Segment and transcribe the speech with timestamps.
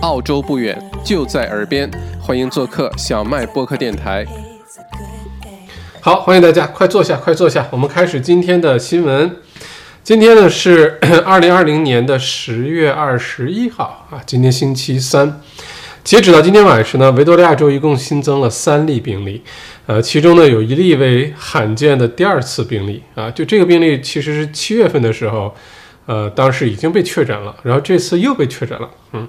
[0.00, 4.24] 澳洲不远，就在耳边，欢迎做客小麦播客电台。
[6.00, 9.36] 好，欢迎大家，快坐下，快坐下，我们开始今天的新闻。
[10.02, 15.42] 今天呢是 二零二零年的十月二十一号啊，今天星期三。
[16.02, 19.42] 截止到今天晚上呢，维多利亚州一共新增了三例病例，
[19.84, 25.54] 呃，其中呢有一例为罕见的第二次病例啊，就这个病例其实是七月份的时候，
[26.06, 29.28] 呃，当时已经被确诊了，然后这次又被确诊了，嗯。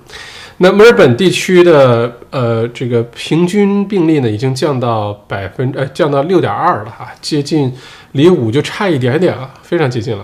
[0.64, 7.74] 那墨尔本地区的呃这个平均病例呢，已经降到百分呃降到六点二了哈，接近
[8.12, 10.24] 离五就差一点点了，非常接近了。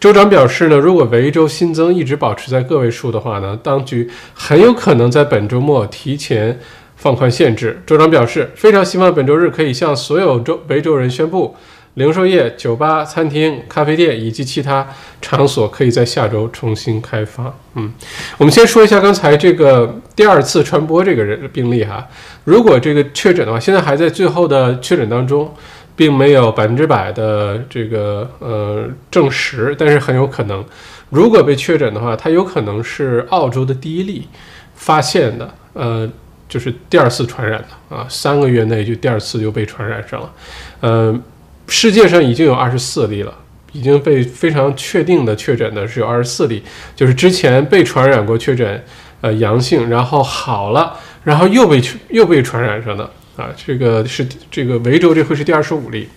[0.00, 6.58] 州长表示呢，如果维州新增一直保持在个位数的话呢，当局很有可能在本周末提前
[6.96, 7.82] 放宽限制。
[7.84, 11.54] 州长表示，非常希望本周日可以向所有州维州人宣布。
[11.94, 14.86] 零售业、酒吧、餐厅、咖啡店以及其他
[15.20, 17.56] 场所可以在下周重新开放。
[17.74, 17.92] 嗯，
[18.36, 22.06] 我们先说一下刚才这个第二次传播这个人病例哈。
[22.42, 25.54] 如果这个确诊的话，现在还在最后的确诊当中，
[25.94, 30.64] 并没有百分之百的这个呃证实，但是很有可能，
[31.10, 34.26] 如果被确诊的话，它有可能是澳洲的第一例
[34.74, 36.10] 发现的，呃，
[36.48, 40.32] 就是第二次传染的啊，三个月内就第二次就被传染上了，
[40.80, 41.22] 嗯。
[41.68, 43.34] 世界上已经有二十四例了，
[43.72, 46.62] 已经被非常确定的确诊的是有二十四例，
[46.94, 48.84] 就是之前被传染过确诊，
[49.20, 56.08] 呃阳性，然后好了，然后又被又被传染上的啊，这个是这个维州这会是第二十五例。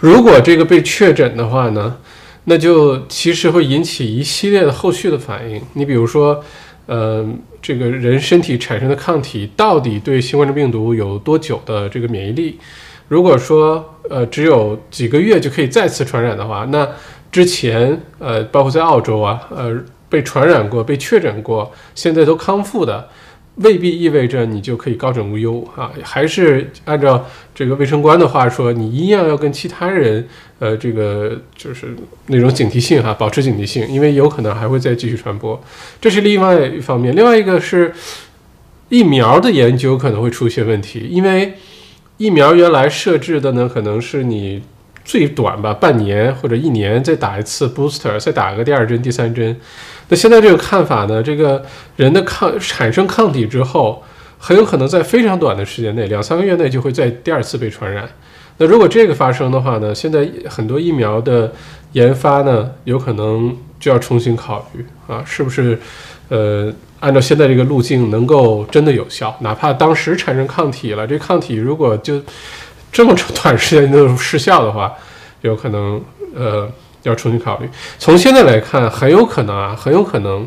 [0.00, 1.98] 如果这个被确诊的话呢，
[2.44, 5.60] 那就其实会引起一系列的后续的反应。
[5.74, 6.42] 你比如说，
[6.86, 7.28] 呃，
[7.60, 12.58] 这个人身体产生的抗体到底对新冠状病毒有多久的这个免疫力？
[13.10, 16.88] 如果说呃只有几个月就可以再次传染的话，那
[17.32, 19.76] 之前呃包括在澳洲啊呃
[20.08, 23.08] 被传染过、被确诊过，现在都康复的，
[23.56, 25.90] 未必意味着你就可以高枕无忧啊。
[26.04, 30.24] 还是按照这个卫生官的话说，你一样要跟其他人
[30.60, 31.88] 呃这个就是
[32.26, 35.60] 那种警惕性哈，保持警惕性，因为有可能还会再继续传播。
[36.00, 37.92] 这是另外一方面，另外一个是
[38.88, 41.54] 疫苗的研究可能会出现问题，因为。
[42.20, 44.62] 疫苗原来设置的呢，可能是你
[45.02, 49.58] 最短吧，半年或者一年再打一次 booster，再打个第二针、第三针。
[50.10, 51.64] 那现在这个看法呢，这个
[51.96, 54.02] 人的抗产生抗体之后，
[54.36, 58.06] 很有可能在非常短的时间内，两三个月内就会在第二次被传染。
[58.60, 61.50] 那如果这个发生的话呢，现在很多疫苗的
[61.92, 65.80] 研发呢，有可能就要重新考虑啊，是不是？
[66.28, 66.72] 呃。
[67.00, 72.20] 按照现在这个路径，能够真的有效，哪怕当时产生抗体了，这抗体如果就
[72.92, 74.92] 这么短时间就失效的话，
[75.40, 75.98] 有可能
[76.36, 76.70] 呃
[77.04, 77.66] 要重新考虑。
[77.98, 80.46] 从现在来看，很有可能啊，很有可能，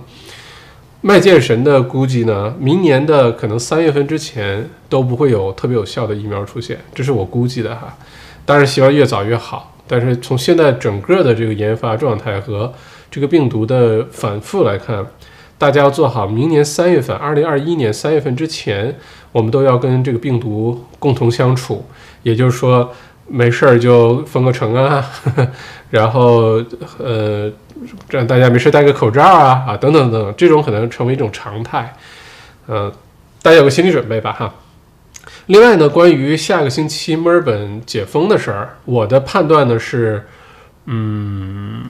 [1.06, 7.94] 麦剑神的估计呢，明年的可能三月份之前都不会有特别有效的疫苗出现，这是我估计的哈。
[8.46, 12.72] 当然希望越早越好，但是从现在整个的这个研发状态和
[13.12, 15.06] 这个病毒的反复来看。
[15.58, 18.98] 大家要做好，明年三月份，二零二一年三月份之前，
[19.32, 21.86] 我们都要跟这个病毒共同相处。
[22.24, 22.92] 也就是说，
[23.28, 25.06] 没事儿就封个城啊，
[25.90, 26.64] 然后
[26.98, 27.52] 呃，
[28.10, 31.96] 让大家没事戴个口罩啊啊等等等，这种可能成为一种常态。
[32.68, 32.92] 嗯，
[33.42, 34.54] 大家有个心理准备吧哈。
[35.48, 40.28] 另外呢，关于下个星期墨尔本解封的事儿，我的判断呢是，
[40.86, 41.84] 嗯。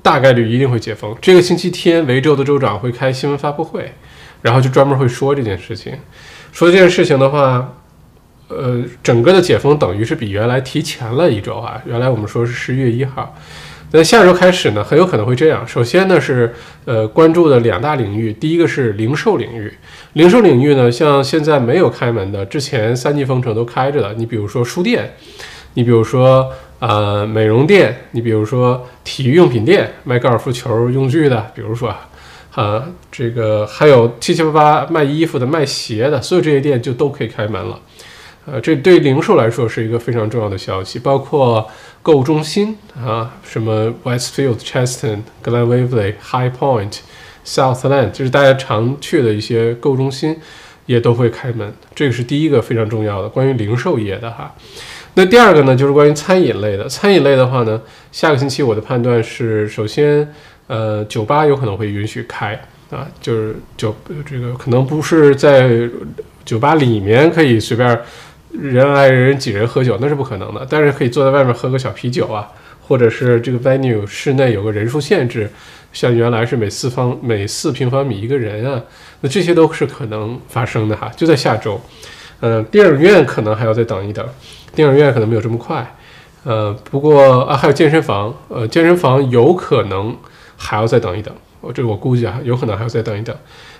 [0.00, 1.14] 大概率一定会解封。
[1.20, 3.92] 这个星期天，维州的州长会开新闻发布会，
[4.42, 5.92] 然后就专门会说这件事情。
[6.52, 7.74] 说这件事情的话，
[8.48, 11.80] 呃，整个的解封等于是比原来提前了一周啊。
[11.86, 13.36] 原来我们说是十一月一号，
[13.92, 15.66] 那下周开始呢，很有可能会这样。
[15.66, 16.54] 首先呢是
[16.84, 19.72] 呃关注的两大领域，第一个是零售领域。
[20.14, 25.14] 零售领域呢，像现在没有开门的，之前三级封城都开着的，你比如说书店，
[25.74, 26.50] 你比如说。
[26.80, 31.92] 呃，美容店，你比如说体育用品店，卖高尔夫球用具的，比如说，
[32.54, 37.80] 啊，这个还有七七八八卖衣服的、卖鞋的，所有这些店就都可以开门了。
[38.50, 41.68] 呃，这对零售来说是一个非常重要的消息，包括
[42.02, 47.00] 购物中心啊，什么 Westfield、Cheston、Glen Waverly、High Point、
[47.44, 50.36] Southland，就是大家常去的一些购物中心，
[50.86, 51.72] 也都会开门。
[51.94, 54.54] 这个是第一个非常重要的关于零售业的哈。
[55.14, 56.88] 那第二个呢，就是关于餐饮类的。
[56.88, 57.80] 餐饮类的话呢，
[58.12, 60.32] 下个星期我的判断是，首先，
[60.68, 62.54] 呃，酒吧有可能会允许开
[62.90, 65.68] 啊，就是酒这个可能不是在
[66.44, 68.00] 酒吧里面可以随便
[68.52, 70.66] 人来人挤人喝酒，那是不可能的。
[70.68, 72.48] 但是可以坐在外面喝个小啤酒啊，
[72.86, 75.50] 或者是这个 venue 室内有个人数限制，
[75.92, 78.82] 像原来是每四方每四平方米一个人啊，
[79.20, 81.80] 那这些都是可能发生的哈，就在下周。
[82.40, 84.24] 嗯，电影院可能还要再等一等，
[84.74, 85.96] 电影院可能没有这么快。
[86.44, 90.16] 呃，不过啊，还有健身房，呃，健身房有可能
[90.56, 91.34] 还要再等一等。
[91.60, 93.36] 我这个我估计啊，有可能还要再等一等。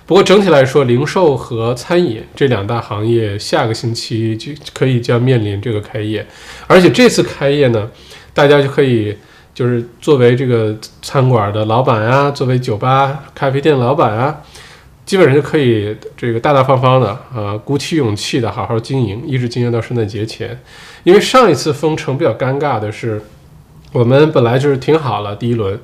[0.09, 6.25] 不过整体来说，零售和餐饮这两大行业下个星期就可以将面临这个开业，
[6.65, 7.87] 而且这次开业呢，
[8.33, 9.15] 大家就可以
[9.53, 14.41] 就是作为这个餐馆的老板啊，作为酒吧、咖啡店老板啊，
[15.05, 20.59] 基本上就可以这个大大方方的啊，鼓起勇气的好好经营，一直经营到圣诞节前。
[21.03, 23.21] 因为上一次封城比较尴尬的是，
[23.91, 25.79] 我们本来就是挺好了，第一轮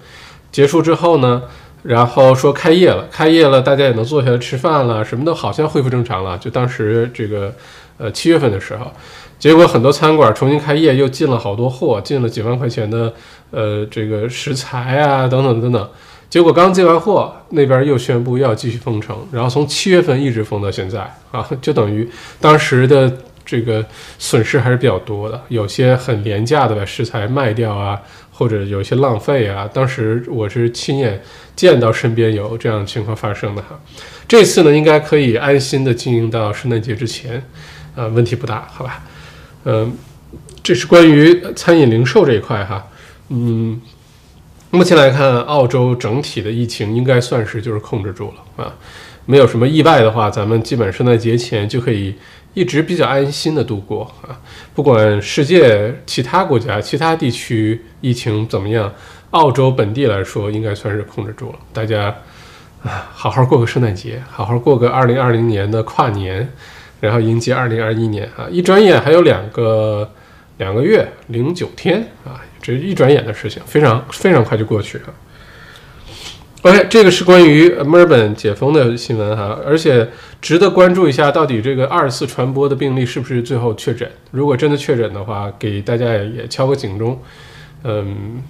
[0.51, 1.43] 结束之后呢。
[1.87, 6.35] 然后说开业了，开业了，大家也能坐下来吃饭了，什么都好像恢复正常了。
[6.39, 7.53] 就当时这个，
[7.97, 8.91] 呃，七月份的时候，
[9.37, 13.13] 结果很多餐馆重新开业，又进了好多货，进了几万块钱的，
[13.51, 15.89] 呃，这个食材啊，等等等等。
[16.27, 20.99] 结果刚进完货，那边又宣布要继续封城，然后从七月份一直封到现在
[21.31, 22.09] 啊，就等于
[22.41, 23.11] 当时的
[23.45, 23.85] 这个
[24.17, 28.01] 损失还是比较多的，有些很廉价的把食材卖掉啊。
[28.37, 31.21] 或者有些浪费啊，当时我是亲眼
[31.55, 33.79] 见到身边有这样的情况发生的哈。
[34.27, 37.41] 这次呢，应该可以安心的经营到圣诞节之前，
[37.95, 39.01] 呃，问题不大，好吧？
[39.63, 39.95] 嗯，
[40.61, 42.85] 这是关于餐饮零售这一块哈。
[43.29, 43.79] 嗯，
[44.69, 48.75] 目前来看，澳洲整体的疫情应该算是就是控制住了啊，
[49.25, 52.15] 没有什么意外的话，咱们基本圣诞节前就可以。
[52.55, 54.33] 一直比较安心的度过啊，
[54.73, 58.91] 不管世界其他国家、其他地区疫情怎么样，
[59.29, 61.59] 澳洲本地来说应该算是控制住了。
[61.71, 62.15] 大家
[62.81, 66.49] 啊，好好过个圣诞节，好好过个二零二零年的跨年，
[67.01, 68.47] 然后迎接二零二一年啊！
[68.49, 70.09] 一转眼还有两个
[70.57, 75.13] 两个月零九天啊，这一转眼的事情，非常非常快就过去了。
[76.65, 80.09] OK，这个是关于墨尔本解封的新闻哈，而且
[80.41, 84.09] 值得关注一下，到底这个二次传播的病例是不是最后确诊？
[84.31, 87.21] 如果真的确诊的话，给大家也敲个警钟。
[87.83, 88.41] 嗯，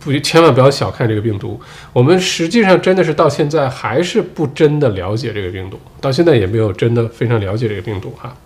[0.00, 1.60] 不，千万不要小看这个病毒。
[1.92, 8.36] 我们实际上真的是到现在还是不真的了解这个病毒，到现在也没有真的非常了解这个病毒哈。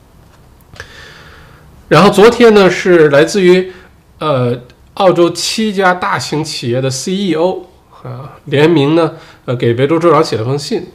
[1.88, 3.72] 然后昨天呢，是来自于
[4.18, 4.60] 呃
[4.92, 7.62] 澳洲七家大型企业的 CEO。
[8.04, 9.14] 啊，联名呢，
[9.46, 10.86] 呃，给维州州长写了封信，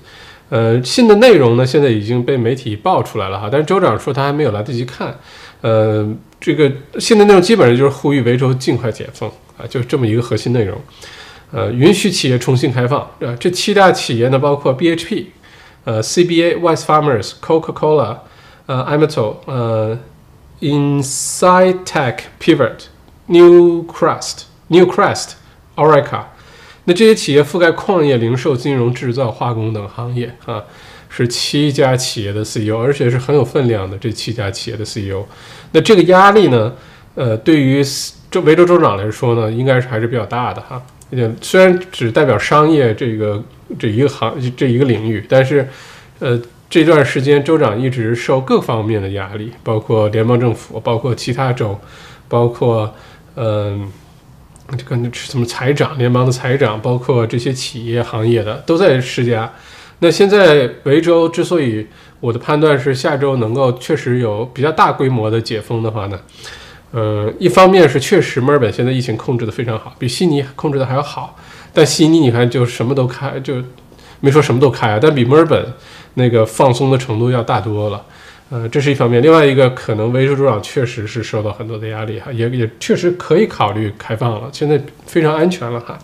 [0.49, 5.17] 呃，信的内容呢，现在已经被媒体爆出来了哈，但是州长说他还没有来得及看，
[5.61, 6.07] 呃，
[6.39, 9.27] 这个信的内容基本上就是呼吁维州尽快解封
[9.57, 10.79] 啊，就是这么一个核心内容，
[11.51, 15.25] 呃，允许企业重新开放，呃，这七大企业呢，包括 BHP，
[15.85, 18.17] 呃，CBA、Wise Farmers、Coca-Cola，
[18.67, 19.97] 呃，Amato，呃
[20.59, 22.85] ，Inside Tech、Pivot、
[23.25, 25.31] New Crest、New Crest、
[25.75, 26.25] Orica。
[26.89, 30.63] 那这些企业覆盖矿业、零售、金融、制造、化工等行业啊，
[31.07, 35.23] 是七家企业的 CEO，而且是很有分量的这七家企业的 CEO。
[35.71, 36.73] 那这个压力呢，
[37.13, 37.83] 呃，对于
[38.31, 40.81] 州维州州长来说呢，应该是还是比较大的哈。
[41.41, 43.43] 虽然只代表商业这个
[43.77, 45.69] 这一个行这一个领域，但是
[46.17, 51.79] 呃，这段时间州长一直受各方面的压力，包括联邦政府，包括其他州，
[52.27, 52.91] 包括
[53.35, 53.87] 嗯。
[54.77, 59.51] 这个什么财长，联邦的财长，包括这些企业行业的都在施加。
[59.99, 61.85] 那现在维州之所以
[62.19, 66.19] 我的判断是下周能够确实有比较大规模的解封的话呢，
[66.91, 71.35] 呃，一方面是确实墨尔本现在疫情控制的非常好，比悉尼控制的还要好。
[71.73, 73.55] 但悉尼你看就什么都开，就
[74.21, 75.73] 没说什么都开啊，但比墨尔本
[76.13, 78.05] 那个放松的程度要大多了。
[78.51, 85.99] 呃，这是一方面，另外一个可能维州州长确实是受到很多的压力哈，也也确实可以考虑开放了，现在非常安全了哈。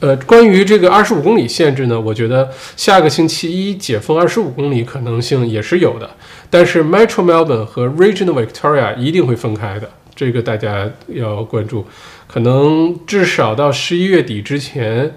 [0.00, 6.10] 呃，关于这个二十五公里限制呢，我觉得下个星期一解封二十五公里可能性也是有的，
[6.50, 11.86] 但是 Metro Melbourne 和 Regional Victoria 一定会分开的，这个大家要关注，
[12.26, 15.14] 可能至少到十一月底之前，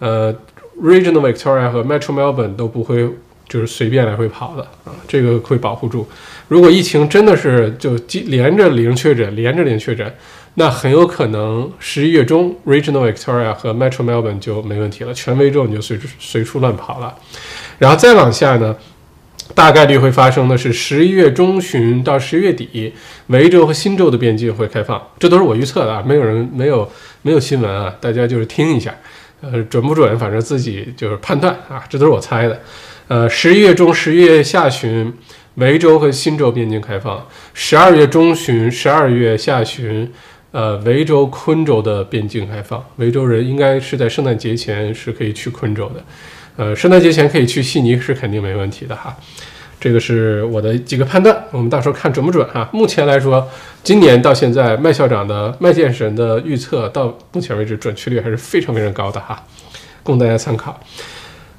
[0.00, 0.34] 呃
[0.82, 3.08] ，Regional Victoria 和 Metro Melbourne 都不会。
[3.52, 6.08] 就是随便来回跑的啊，这个会保护住。
[6.48, 7.94] 如果疫情真的是就
[8.24, 10.10] 连着零确诊，连着零确诊，
[10.54, 17.14] 那很有可能十一月中，Regional Victoria 和 Metro Melbourne 就没问题了，全维州你就随随处乱跑了。
[17.78, 18.74] 然后再往下呢，
[19.54, 22.94] 大概率会发生的是十一月中旬到十一月底，
[23.26, 26.90] 维州和新州的边境会开放，这都是我预测的啊，没有人没有
[27.20, 28.94] 没有新闻啊，大家就是听一下，
[29.42, 32.58] 呃，准不准，反正自己就是判断啊，这都是我猜的。
[33.12, 35.12] 呃，十一月中、十一月下旬，
[35.56, 37.18] 维州和新州边境开放；
[37.52, 40.10] 十二月中旬、十二月下旬，
[40.50, 46.04] 呃，维州昆州的边境开放，维州人应该是在圣诞节前是可以去昆州的，
[46.56, 49.14] 呃，圣诞节前可以去悉尼是肯定没问题的哈。
[49.78, 52.66] 这个是我的几个判断，我们到时候看准不准哈。
[52.72, 53.46] 目前来说，
[53.82, 59.44] 今年到现在，麦校长的麦剑神的预测到目前为止准确率还是非常非常高的哈，
[60.02, 60.80] 供大家参考。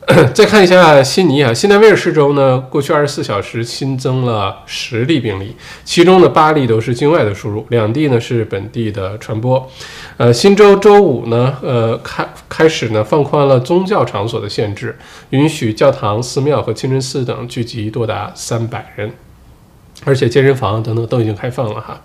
[0.34, 5.56] 再看一下悉尼啊，新南威尔士州呢，过去二十四小时新增了十例病例，
[5.86, 9.70] 其中的八例都是境外的输入，两地呢是本地的传播。
[10.18, 14.98] 呃，新州周五呢，呃开开始呢放宽了宗教场所的限制，
[15.30, 19.12] 允许教堂、寺庙和清真寺等聚集多达三百人，
[20.04, 22.02] 而且健身房等等都已经开放了哈。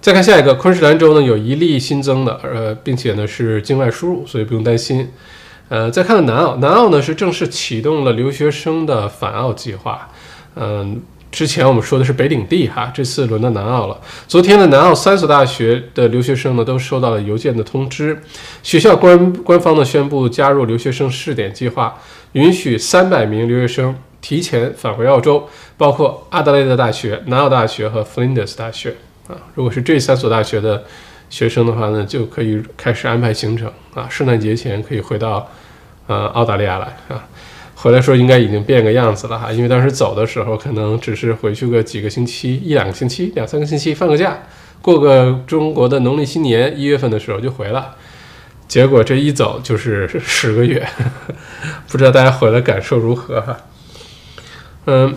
[0.00, 5.08] 再看下一个，昆士兰州呢有一例新增的，呃，并且呢是境外输入，所以不用担心。
[5.68, 10.08] 呃，再看看南澳，南澳呢是正式启动了留学生的返澳计划。
[10.54, 14.00] 嗯，之前我们说的是北领地哈，这次轮到南澳了。
[14.26, 18.18] 昨天呢，南澳三所大学的留学生呢都收到了邮件的通知，
[18.62, 21.98] 学校官官方呢宣布加入留学生试点计划，
[22.32, 25.46] 允许三百名留学生提前返回澳洲，
[25.76, 28.96] 包括阿德莱德大学、南澳大学和弗林德斯大学
[29.28, 29.36] 啊。
[29.54, 30.84] 如果是这三所大学的。
[31.30, 35.50] 学生的话呢，就可以开始安排行程啊，圣诞节前可以回到
[36.06, 37.26] 呃澳大利亚来啊。
[37.74, 44.38] 回来时候应该已经变个样子了哈，因为当时走的时候可能只是回去个几个星期，一两个星期，两三个星期放个假，
[44.82, 47.94] 过个中国的农历新年，一月份的时候就回了。
[48.66, 50.84] 结果这一走就是十个月，
[51.88, 53.56] 不知道大家回来感受如何哈？
[54.86, 55.14] 嗯。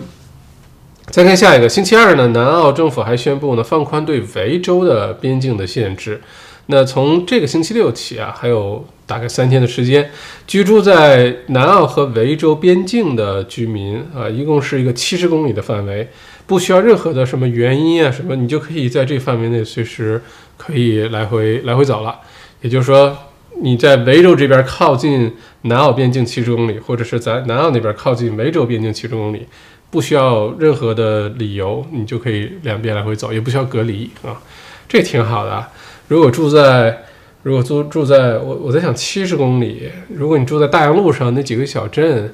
[1.10, 6.20] 再看下一个，星期二呢，南澳政府还宣布呢，放宽对维州的边境的限制。
[6.66, 10.10] 那从这个星期六起啊，还有大概三天的时间，
[10.46, 16.08] 居住在南澳和维州边境的居民啊，一共是一个七十公里的范围，
[16.46, 20.22] 不需要任何的什么原因啊什么，你就可以在这范围内随时
[20.56, 22.20] 可以来回来回走了。
[22.62, 23.14] 也就是说，
[23.60, 29.46] 你在维州这边靠近南澳边境七十公里，或者是在南澳那边靠近维州边境七十公里。
[29.92, 34.40] 不需要任何的理由，你就可以两边来回走，也不需要隔离啊，
[34.88, 35.66] 这挺好的。
[36.08, 37.04] 如果住在，
[37.42, 42.32] 如果住住在我我在想七十公里，如果你住在大洋路上那几个小镇，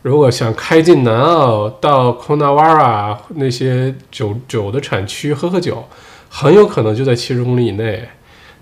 [0.00, 5.86] 如果想开进南澳到 Coonawarra 那些酒酒的产区喝喝酒，
[6.30, 8.08] 很有可能就在七十公里以内，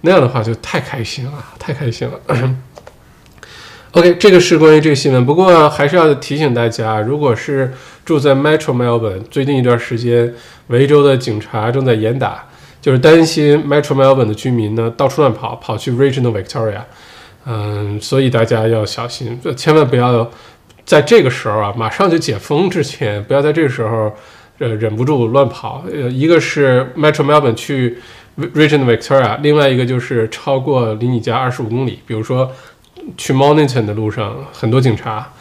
[0.01, 2.21] 那样的话就太开心了，太开心了。
[3.93, 5.27] OK，这个是关于这个新闻。
[5.27, 7.71] 不过还是要提醒大家，如果是
[8.07, 10.33] 住在 Metro Melbourne，最近一段时间，
[10.69, 12.43] 维州的警察正在严打，
[12.81, 16.81] 就是担心 Metro Melbourne 的居民呢到处乱跑，跑去 Regional Victoria。
[17.45, 20.31] 嗯，所以大家要小心，千万不要
[20.87, 24.11] 在这个时候啊，马上就解封之前，不要在这个时候
[24.59, 25.85] 呃忍不住乱跑。
[25.93, 27.99] 呃，一个是 Metro Melbourne 去
[28.39, 32.51] Regional Victoria，另外一个就是超过离你家二十五公里，比如说。
[33.17, 35.33] 去 Monington 的路上很多警察，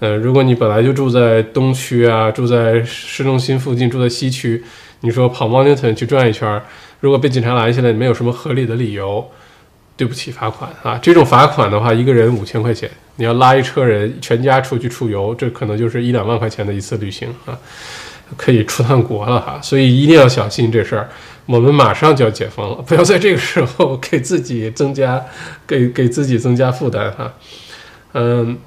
[0.00, 4.62] 呃，如果你本来就住在东区啊，住在市中心附近，住在西区，
[5.00, 6.62] 你说跑 Monington 去转一圈，
[7.00, 9.28] 如果被警察拦下来，没有什么合理的理由，
[9.96, 10.98] 对不起，罚款啊！
[11.02, 17.58] 这种罚款的话，一个人五千块钱，你要拉一车人全家出去出游，这可能就是一两万块钱的一次旅行啊，
[18.36, 21.08] 可以出趟国了哈，所以一定要小心这事儿。
[21.48, 25.24] 我们马上就要解封了，不要在这个时候给自己增加，
[25.66, 27.32] 给给自己增加负担哈。
[28.12, 28.58] 嗯，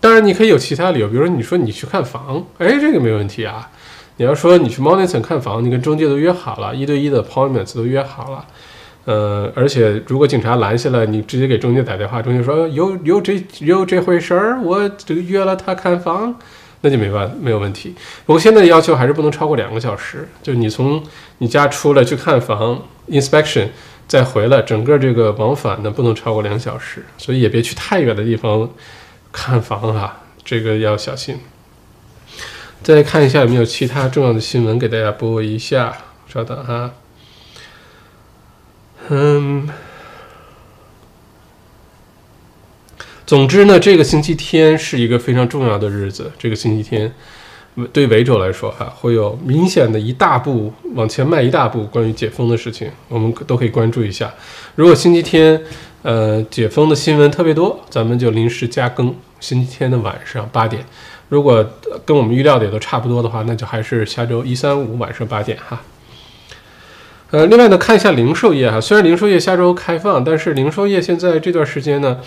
[0.00, 3.70] 当然你可以有其他理由，比如说你说你去看房，哎，这个没问题啊。
[4.18, 8.44] 你要说你去 m o n i t o n 看房，你跟中介都约好了，一对一的 appointments 都约好了。
[9.06, 16.34] 呃，而且如果警察拦下来，你直接给中介打电话，中介说有有这有这回事儿，我这个约了他看房。
[16.86, 17.92] 那就没办没有问题。
[18.24, 21.02] 不过现在的要求还是不能超过两个小时，就你从
[21.38, 23.70] 你家出来去看房 inspection，
[24.06, 28.70] 再回来，整个这个往返呢不能超过两小时，所以也别去太远的地方
[29.32, 31.40] 看房哈，这个要小心。
[32.84, 35.96] 再看一下有没有其他重要的新闻给大家播一下，
[36.28, 36.92] 稍等哈。
[39.08, 39.68] 嗯。
[43.26, 46.30] 总之呢，这个星期天是一个非常重要的日子。
[46.38, 47.12] 这个星期天，
[47.92, 54.32] 对维州来说，哈，会有明显的一大步往前迈一大步，关于解封的事情，我们都可以关注一下。
[54.76, 55.60] 如果星期天，
[56.02, 60.84] 呃，解封的新闻特别多，咱们就临时加更星期天的晚上八点。
[61.28, 61.68] 如果
[62.04, 65.82] 跟我们预料的也都差不多的话，那就还是下周一三五晚上八点哈。
[67.32, 72.18] 呃，另外呢，看一下零售业哈，虽然零售业下周开放，但是零售业现在这段时间呢，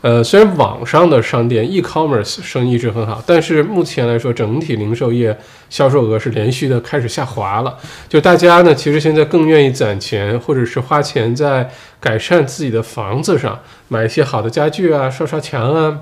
[0.00, 5.36] 呃，虽然网上的商店 e-commerce 生意一直很好，但是目前来说，整体零售业
[5.68, 7.76] 销售额是连续的开始下滑了。
[8.08, 11.68] 就大家呢，其实现在更愿意攒钱，或者是花钱在
[12.00, 15.98] 改善自己的房子上，买一些好的家具啊，刷刷墙啊，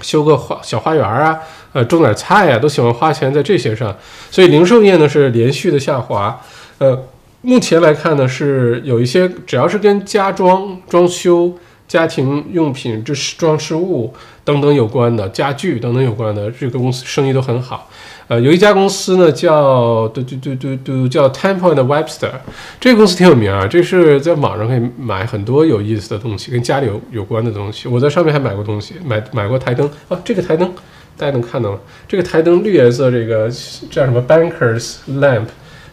[0.00, 1.40] 修个花小花园啊，
[1.72, 3.96] 呃，种点菜啊，都喜欢花钱在这些上。
[4.30, 6.40] 所以零售业呢是连续的下滑，
[6.78, 6.96] 呃。
[7.42, 11.50] 目前来看呢，是有一些只要是跟家装、装修、
[11.88, 14.12] 家庭用品、这是装饰物
[14.44, 17.88] 等等有关的家具等等有关的，这个公司生意都很好。
[18.28, 22.30] 呃，有一家公司呢，叫嘟嘟嘟嘟嘟叫 Temple and Webster，
[22.78, 27.88] 这个公司挺有名啊，这是在网上可以买很多有意思的东西，跟家里有有关的东西。
[27.88, 30.70] 我在上面还买过东西，买买过台灯啊，这个台灯
[31.16, 31.78] 大家能看到吗？
[32.06, 33.50] 这个台灯绿颜色，这个
[33.90, 35.46] 叫什么 Bankers Lamp。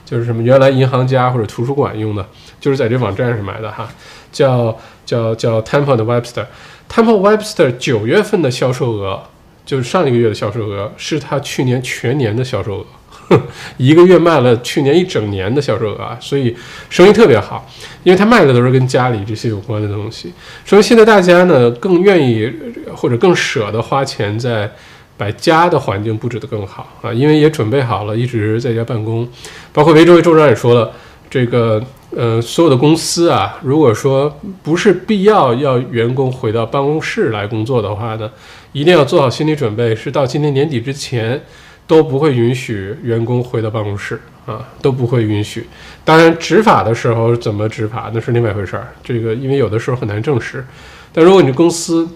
[0.09, 2.25] 就是什么原来银行家或者图书馆用的，
[2.61, 3.89] 就是在这网站上买的哈，
[4.31, 4.73] 叫
[5.05, 9.21] 叫叫 Temple 的 Webster，Temple Webster 九月份的销售额，
[9.65, 12.85] 就是上一个月的销售额，是他去年全年的销售
[13.29, 13.41] 额，
[13.75, 16.55] 一个月卖了去年一整年的销售额啊，所以
[16.89, 17.69] 生意特别好，
[18.03, 20.31] 因为他卖的都是跟家里这些有关的东西，
[20.65, 22.49] 所以现在大家呢更愿意
[22.95, 24.71] 或者更舍得花钱在。
[25.17, 29.27] 把家的环境布置得更好啊，因为也准备好了，一直在家办公。
[29.73, 30.91] 包括维州州长也说了，
[31.29, 31.83] 这个
[32.15, 38.31] 呃，所有的公司啊，如果说不是必要要员工回到办公室来工作的话呢，
[38.71, 41.41] 一定要做好心理准备，是到今年年底之前
[41.85, 45.67] 都不会允许员工回到办公室啊，都不会允许。
[46.05, 50.65] 当然，执法的时候怎么执法那是另外一回事儿，这个因为有的时候很难证实。
[51.11, 52.07] 但如果你公司，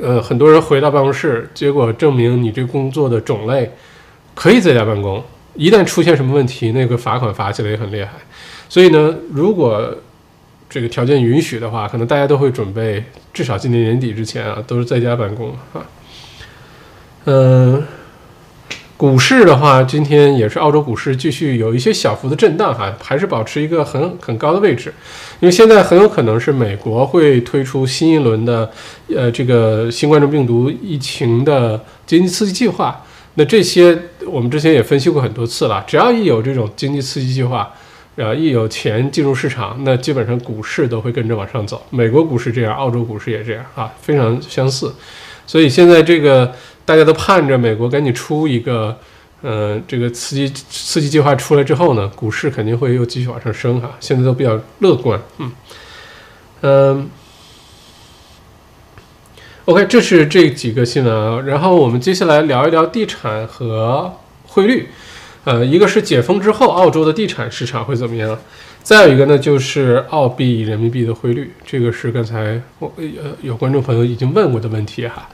[0.00, 3.70] 呃，很多人回到办公室，结果证明你这工作的种类
[4.34, 5.22] 可以在家办公。
[5.54, 8.12] 一旦出现什么问题，那个罚款罚起来也很厉害。
[8.68, 9.92] 所以呢，如果
[10.70, 13.02] 这个条件允许的话，可能大家都会准备，
[13.32, 15.86] 至少今年年底之前啊，都是在家办公啊。
[17.24, 17.82] 嗯。
[18.98, 24.92] 股市的话，今天也是澳洲股市继续有一些小幅的震荡哈，还是保持一个很很高的位置，
[25.38, 28.68] 因为现在很有可能是美国会推出新一轮的，
[29.14, 33.00] 呃，这个新冠状病毒疫情的经济刺激计划。
[33.34, 37.72] 那这些我们之前也分析过很多次了，只要一有这种经济刺激计划，
[38.16, 41.80] 啊，一有钱进入市场，那基本上股市都会跟着往上走。
[41.90, 44.92] 美国股市这样，澳洲股市也这样啊，非常相似。
[45.46, 46.52] 所以现在这个。
[46.88, 48.96] 大家都盼着美国赶紧出一个，
[49.42, 53.94] 呃，这个刺激刺激计划出来之后呢，股市肯定会又继续往上升哈。
[54.00, 55.52] 现在都比较乐观，嗯
[56.62, 57.10] 嗯。
[59.66, 61.42] OK，这是这几个新闻啊。
[61.42, 64.10] 然后我们接下来聊一聊地产和
[64.46, 64.88] 汇率。
[65.44, 68.38] 呃，一个是解封之后澳洲的地产市场会怎么样？
[68.82, 71.52] 再有一个呢，就是澳币人民币的汇率。
[71.66, 75.28] 这个是刚才我呃有观众朋友已经问过的问题哈。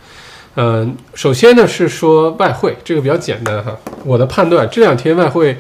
[0.57, 3.77] 嗯，首先呢是说外汇，这个比较简单哈。
[4.05, 5.59] 我的判断，这两天外汇，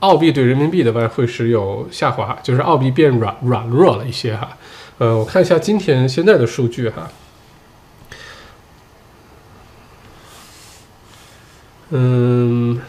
[0.00, 4.56] 澳币对人民币的外汇是有下滑，就是澳币变软软弱了一些哈。
[4.98, 7.08] 呃，我看一下今天现在的数据哈。
[11.90, 12.80] 嗯，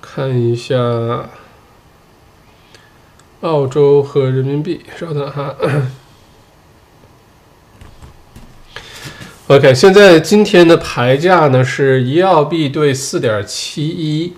[0.00, 0.76] 看一下
[3.40, 5.56] 澳洲和人民币，稍等哈。
[9.48, 14.32] OK，现在今天的牌价呢是一澳币兑四点七一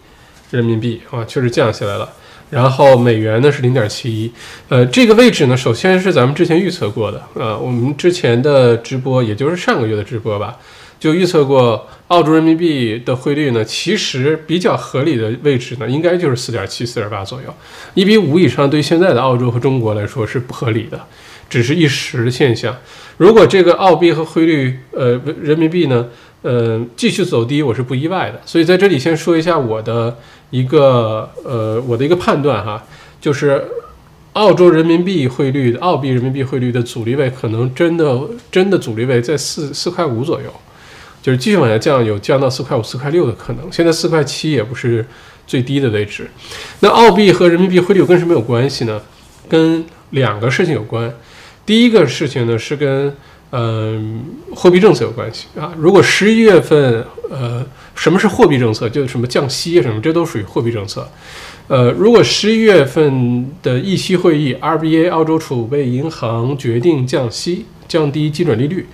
[0.51, 2.13] 人民币啊，确实降下来了。
[2.51, 4.33] 然后美元呢是零点七一，
[4.69, 10.57] 呃，这个位置呢，首先是咱们之前预测过的，呃，我们之前的直播，也就是上个月的直播吧，
[10.99, 17.55] 就预测过澳洲人民币的汇率呢，其实比较合理的位置呢，应该就是四点七、四点八左右，
[17.95, 21.01] 一比五以上，对现在的澳洲和中国来说是不合理的。
[21.49, 22.77] 只是一时的现象。
[23.19, 26.07] 如果这个澳币和汇率，呃，人民币呢，
[26.43, 28.41] 呃，继续走低，我是不意外的。
[28.45, 30.19] 所以在这里先说一下我的
[30.51, 32.85] 一个，呃，我的一个判断哈，
[33.21, 33.65] 就是
[34.35, 38.21] 澳洲人民币汇率澳币人民币汇率的阻力位可能真的
[38.53, 40.53] 真的阻力位在四四块五左右，
[41.23, 43.73] 就是继续往下降，有降到四块五、四块六的可能。
[43.73, 45.07] 现在四块七也不是
[45.47, 46.29] 最低的位置。
[46.81, 49.01] 那澳币和人民币汇率跟什么有关系呢？
[49.49, 51.11] 跟两个事情有关。
[51.67, 53.13] 第一个事情呢是跟
[53.51, 54.25] 嗯
[54.55, 55.75] 货币政策有关系啊。
[55.77, 61.09] 如果十一月份呃什么是货币政策，就是什么降息什么，这都属于货币政策。
[61.69, 68.87] 呃，如果十一月份的议息会议，RBA 澳洲储备银行决定降息，降低基准利率，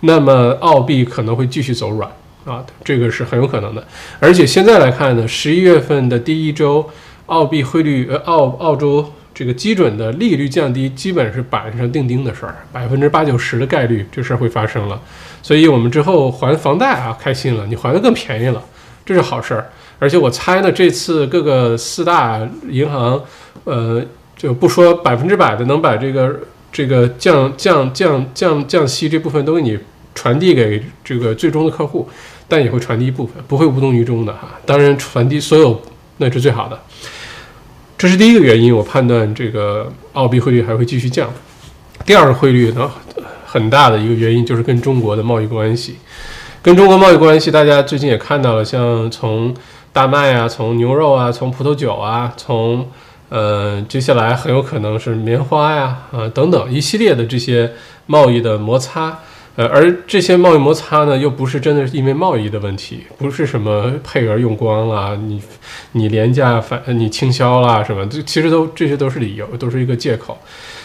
[0.00, 2.10] 那么澳币可能会继续走软
[2.44, 3.82] 啊，这个是很有可能的。
[4.20, 6.88] 而且现在来看呢，十一月份的第一周。
[7.28, 15.00] 澳币汇率呃澳澳洲这个基准的利率降低，基本是板上钉钉的事儿，百分之八九十的概率这事儿会发生了。
[15.44, 18.60] 所以我们之后还房贷啊，开心了，你还的更便宜了，
[19.06, 19.70] 这是好事儿。
[20.00, 23.22] 而且我猜呢，这次各个四大银行，
[23.62, 24.04] 呃，
[24.36, 26.40] 就不说百分之百的能把这个
[26.72, 29.78] 这个降降降降降息这部分都给你
[30.16, 32.08] 传递给这个最终的客户，
[32.48, 34.58] 但也会传递一部分，不会无动于衷的哈。
[34.66, 35.80] 当然，传递所有
[36.16, 36.76] 那是最好的。
[37.98, 41.28] 这是第一个原因，我判断这个澳币汇率还会继续降。
[42.06, 42.88] 第二个汇率呢，
[43.44, 45.96] 很大的一个原因就是跟中国的贸易关系，
[46.62, 49.52] 跟中国贸易关系，大家最近也看到了，像从
[49.92, 52.88] 大麦啊，从牛肉啊，从葡萄酒啊，从
[53.30, 57.72] 呃，接下来很有可能是棉花呀，啊等等一系列的这些
[58.06, 59.18] 贸易的摩擦，
[59.58, 65.42] 呃，而这些贸易摩擦呢，又不是真的是因为贸易的问题，不是什么配额用光了，你
[65.92, 70.38] 你廉价反你倾销啦什么，这其实都这些都是理由，都是一个借口。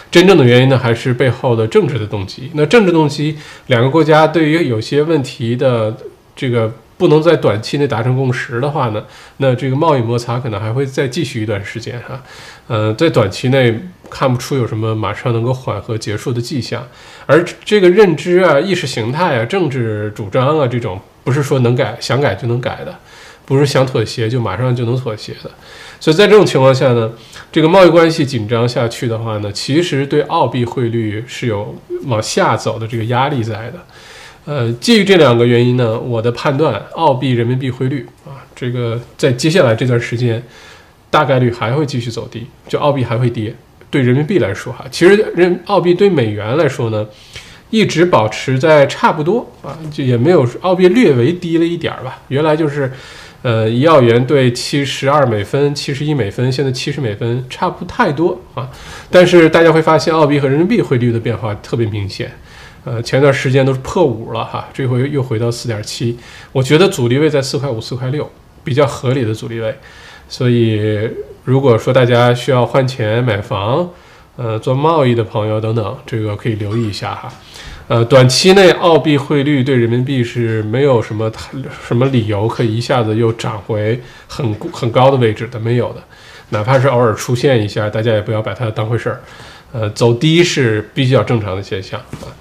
[0.09, 2.49] 真正的原因呢，还是背后的政治的动机。
[2.55, 5.95] 那政治动机，两个国家对于有些问题的
[6.35, 6.73] 这个。
[6.95, 9.03] 不能在短期内达成共识的话呢，
[9.37, 12.21] 那这个贸易摩擦可能还会再继续一段时间哈。
[12.67, 13.77] 呃，在短期内
[14.13, 16.87] 看不出有什么马上能够缓和结束的迹象。
[17.25, 22.95] 而这个认知啊、意识形态啊、政治主张啊，这种不是说能改想改就能改的，
[23.45, 25.49] 不是想妥协就马上就能妥协的。
[25.99, 27.11] 所以在这种情况下呢，
[27.51, 33.85] 这个贸易关系紧张下去的话呢，其实对澳币汇率是有往下走的这个压力在的。
[34.45, 40.43] 呃，基于这两个原因呢，我的判断，澳币人民币汇率啊，这个在接下来这段时间，
[41.09, 43.55] 大概率还会继续走低，就澳币还会跌。
[43.93, 47.05] 对人民币来说哈，其实人澳币对美元来说呢，
[47.69, 52.19] 一直保持在差不多啊，就也没有澳币略微低了一点儿吧。
[52.29, 52.91] 原来就是，
[53.43, 58.67] 呃，一澳元兑七十二美分、七十一美分，现在七十美分，差不太多啊。
[59.11, 62.31] 但是大家会发现，澳币和人民币汇率的变化特别明显。
[62.85, 66.17] 呃，前段时间都是破五了哈，这回又回到四点七，
[66.51, 68.27] 我觉得阻力位在四块五、四块六，
[68.63, 69.75] 比较合理的阻力位。
[70.27, 70.99] 所以，
[71.43, 73.89] 如果说大家需要换钱买房，
[74.37, 77.31] 呃，做贸易的朋友等等，这个可以留意一下哈。
[77.89, 81.31] 呃，短期内澳币汇率对人民币是没有什么
[81.85, 86.01] 什么理由可以一下子又涨回很很高的位置的，没有的。
[86.49, 89.21] 哪怕是偶尔出现一下，大家也不要把它当回事儿。
[89.73, 92.31] 呃，走低是比较正常的现象啊。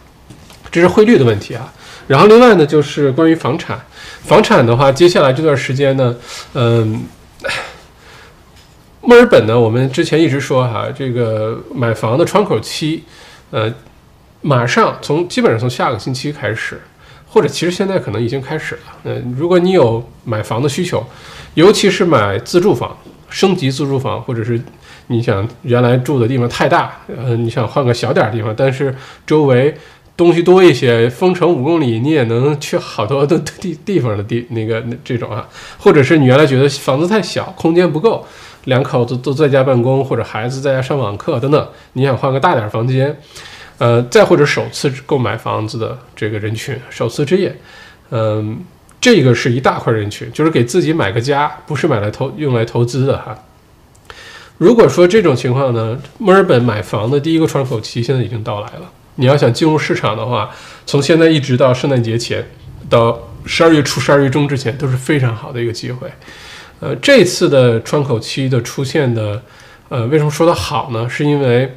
[0.71, 1.71] 这是汇率的问题啊，
[2.07, 3.79] 然后另外呢，就是关于房产，
[4.25, 6.15] 房产的话，接下来这段时间呢，
[6.55, 7.05] 嗯，
[9.05, 13.03] 墨尔本呢，我们之前一直说哈，这个买房的窗口期，
[13.51, 13.73] 呃，
[14.43, 16.81] 马上从基本上从下个星期开始，
[17.27, 18.81] 或者其实现在可能已经开始了。
[19.03, 21.05] 嗯，如果你有买房的需求，
[21.55, 22.97] 尤其是买自住房、
[23.29, 24.61] 升级自住房，或者是
[25.09, 28.95] 你想原来住的地方太大，呃，你想换个小点地方，但是
[29.27, 29.77] 周围。
[30.15, 38.25] 东西多一些，封城五公里，你也能去好多的地地方的地那个那这种啊，或者是你原来觉得房子太小，空间不够，
[38.65, 43.19] 两口子都在家办公，或者孩子在家上网课等等，你想换个大点房间，
[43.79, 47.57] 呃，再或者首次购买房子的这个人群，首次置业，
[48.11, 48.61] 嗯，
[49.01, 53.37] 这个是一大块人群，就是给自己买个家，不是买来投用来投资的哈。
[54.59, 58.91] 如果说这种情况呢，墨尔本买房的第一个窗口期现在已经到来了。
[59.17, 60.51] 你要想进入市场的话，
[60.87, 62.49] 从现在一直到圣诞节前，
[62.89, 66.09] 到十二月初、十二月中之前，都是非常好的一个机会。
[66.83, 69.41] 呃，这次的窗口期的出现的，
[69.89, 71.09] 呃，为什么说它好呢？
[71.09, 71.77] 是因为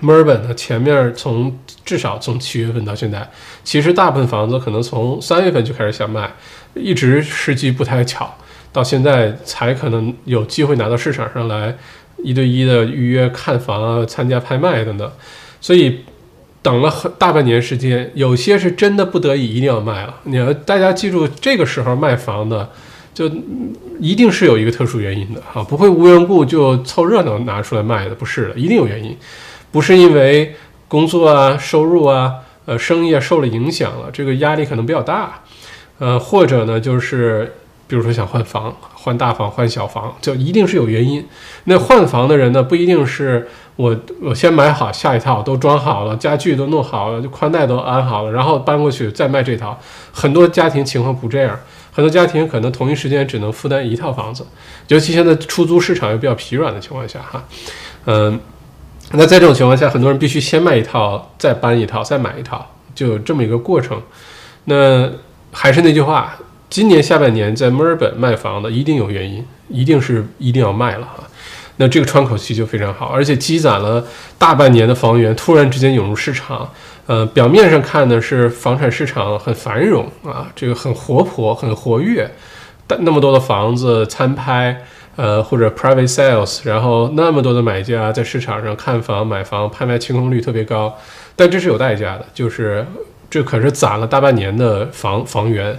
[0.00, 3.30] 墨尔本呢，前面从至少从七月份到现在，
[3.62, 6.28] 其实大部分房子可能从三月份就开始想卖，
[6.74, 8.36] 一直时机不太巧，
[8.72, 11.76] 到现在才可能有机会拿到市场上来
[12.24, 15.08] 一对一的预约看房啊、参加拍卖等等，
[15.60, 16.00] 所以。
[16.64, 20.14] 等了很大半年时间，有些是真的不得已一定要卖了。
[20.22, 22.70] 你要大家记住，这个时候卖房的，
[23.14, 23.30] 就
[24.00, 29.16] 一定是有一个特殊原因的哈，不会无缘故就凑热闹拿出来卖的，不是的，一定有原因，
[29.70, 30.54] 不是因为
[30.88, 32.34] 工作啊、收入啊、
[32.66, 35.42] 呃生意啊受了影响了，这个压力可能比较大，
[35.98, 37.54] 呃，或者呢就是。
[37.88, 41.22] 比如说想换房、换大房、换小房，就一定是有原因。
[41.64, 43.46] 那换房的人呢，不一定是
[43.76, 49.78] 我我先买好下一套都装好了，家具都弄好了，就宽带都安好了，然后搬过去再卖这套。
[50.10, 51.60] 很多家庭情况不这样，
[51.92, 54.44] 很多家庭可能同一时间只能负担一套房子，
[54.88, 57.44] 尤其现在出租市场又比较疲软的情况下，哈，
[58.06, 58.40] 嗯，
[59.12, 64.02] 那在这种情况下，很多人必须先卖一套，再搬一套，再买一套，就有这么一个过程。
[64.64, 65.08] 那
[65.52, 66.34] 还是那句话。
[66.70, 71.22] 今年下半年在墨尔本卖房的一定有原因，一定是一定要卖了哈。
[71.76, 74.02] 那这个窗口期就非常好，而且积攒了
[74.38, 76.72] 大半年的房源突然之间涌入市场，
[77.06, 82.30] 呃，表面上看呢是房产市场很繁荣啊，这个很活泼、很活跃，
[82.86, 84.84] 但那么多的房子参拍，
[85.16, 90.96] 呃，或者 private sales，然后那么多的买家在市场上看房、买房，拍卖清空率特别高，
[91.34, 92.86] 但这是有代价的，就是
[93.28, 95.76] 这可是攒了大半年的房房源。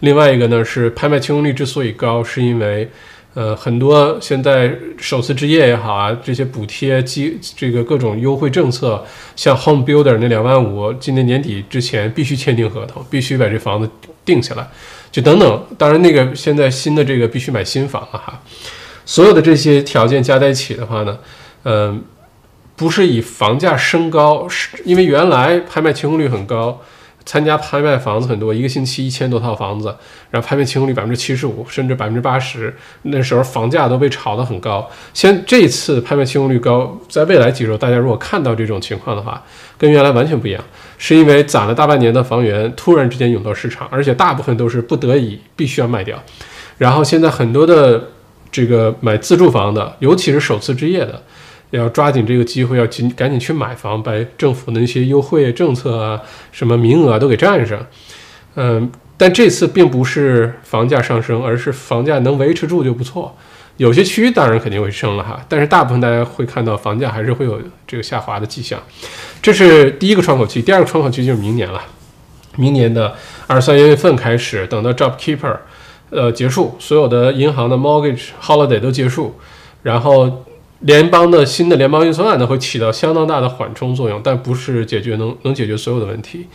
[0.00, 2.90] 另外一个呢是拍卖清空率之所以高，是因为。
[3.36, 9.04] 呃，很多现在首次置业也好啊，这些补贴机这个各种优惠政策，
[9.36, 13.90] 像 Home Builder 那两万五，今年年底之前必须签订合同，必须把这房子
[14.24, 14.66] 定下来，
[15.12, 15.66] 就等等。
[15.76, 18.40] 当然，那个现在新的这个必须买新房了哈。
[19.04, 21.18] 所有的这些条件加在一起的话呢，
[21.64, 22.02] 嗯，
[22.74, 26.80] 不是以房价升高，是因为原来拍卖清空率很高。
[27.26, 29.94] 参加拍卖房子很多，一个星期一千多套房子，
[30.30, 32.72] 然后拍卖清空率百分之七十五，甚至百分之八十。
[33.02, 34.88] 那时候房价都被炒得很高。
[35.12, 39.42] 现这次拍卖清空率高，在未来几周，大家如果看到这种情况的话，
[39.76, 40.62] 跟原来完全不一样，
[40.98, 46.16] 是因为攒了大半年的房源突然之间涌到市场，而且大部分都是不得已必须要卖掉。
[46.78, 48.10] 然后现在很多的
[48.52, 51.20] 这个买自住房的，尤其是首次置业的。
[51.70, 57.84] 要抓紧这个机会，要紧赶紧去买房，把政府的那些优惠政策啊、什么名额都给占上。
[58.54, 63.36] 嗯，但这次并不是房价上升，而是房价能维持住就不错。
[63.78, 68.80] 有些区域当然肯定会升了哈，但是大部分大家会看到房价还是会有这个下滑的迹象。
[69.42, 71.82] 这是第一个窗口期，第二个窗口期就是明年了。
[72.56, 73.14] 明年的
[73.46, 75.56] 二三月份开始，等到 Job Keeper
[76.10, 79.34] 呃结束，所有的银行的 Mortgage Holiday 都结束，
[79.82, 80.44] 然后。
[80.80, 86.46] 联邦的新的联邦预算案呢，会起到相当大的缓冲作用，但不是解决能能解决所有的问题。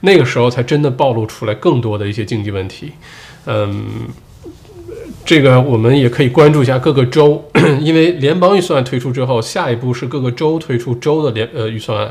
[0.00, 2.92] 那个时候才真的暴露出来更多的一些经济问题。
[3.46, 3.86] 嗯，
[5.24, 7.42] 这个我们也可以关注一下各个州，
[7.80, 12.10] 因为联邦预算案推出之后，下一步是各个州推出州的联呃预算案，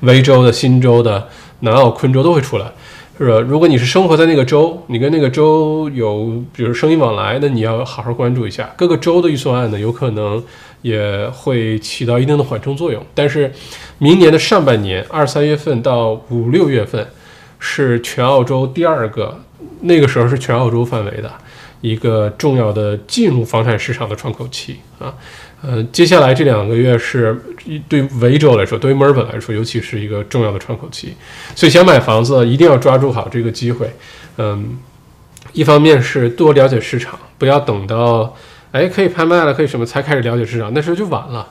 [0.00, 1.28] 维州的新州的
[1.60, 2.72] 南澳昆州都会出来。
[3.18, 3.40] 是吧？
[3.40, 10.42] 如果你是生活在那个州，你跟那个州有比如生意往来，那你要好好关注一下各个州的预算案呢，有可能。
[10.86, 13.52] 也会起到一定的缓冲作用，但是
[13.98, 17.04] 明年的上半年二三月份到五六月份
[17.58, 19.40] 是全澳洲第二个，
[19.80, 21.32] 那个时候是全澳洲范围的
[21.80, 25.12] 一个重要的进入房产市场的窗口期啊，
[25.60, 27.36] 呃，接下来这两个月是
[27.88, 31.14] 对维州来说，对于墨尔本来说，尤其是一个重要的窗口期，
[31.56, 33.90] 所以想买房子一定要抓住好这个机会，
[34.38, 34.78] 嗯，
[35.52, 38.36] 一方面是多了解市场，不要等到。
[38.76, 40.70] 哎，可以拍卖了，可以什么才开始了解市场？
[40.74, 41.48] 那时候就晚了。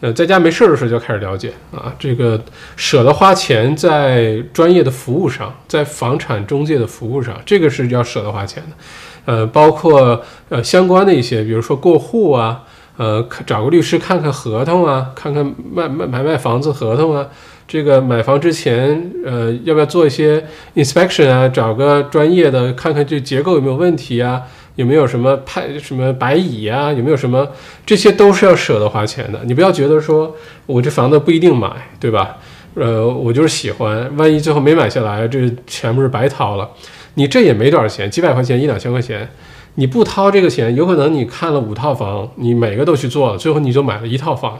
[0.00, 2.38] 呃，在家没事儿的时候就开始了解啊，这个
[2.76, 8.76] 舍得花钱在专业的服务上，在房产中介的服务上，这个是要舍得花钱的。
[9.24, 12.64] 呃，包括呃相关的一些，比如说过户啊，
[12.98, 17.26] 呃，找个律师看看合同啊，看看卖卖买卖房子合同啊，
[17.66, 21.48] 这个买房之前，呃，要不要做一些 inspection 啊？
[21.48, 24.42] 找个专业的看看这结构有没有问题啊？
[24.76, 26.92] 有没有什么派什么白蚁啊？
[26.92, 27.48] 有没有什么？
[27.86, 29.40] 这些都是要舍得花钱的。
[29.44, 30.34] 你不要觉得说
[30.66, 32.36] 我这房子不一定买，对吧？
[32.74, 36.68] 呃，我就是喜欢，万一最后没买下来，这全部是白掏了。
[37.14, 39.28] 你这也没多少钱，几百块钱，一两千块钱，
[39.76, 44.58] 你不掏这个钱，有可能你看了五套房，你每个都去做了，最后你就买了一套房。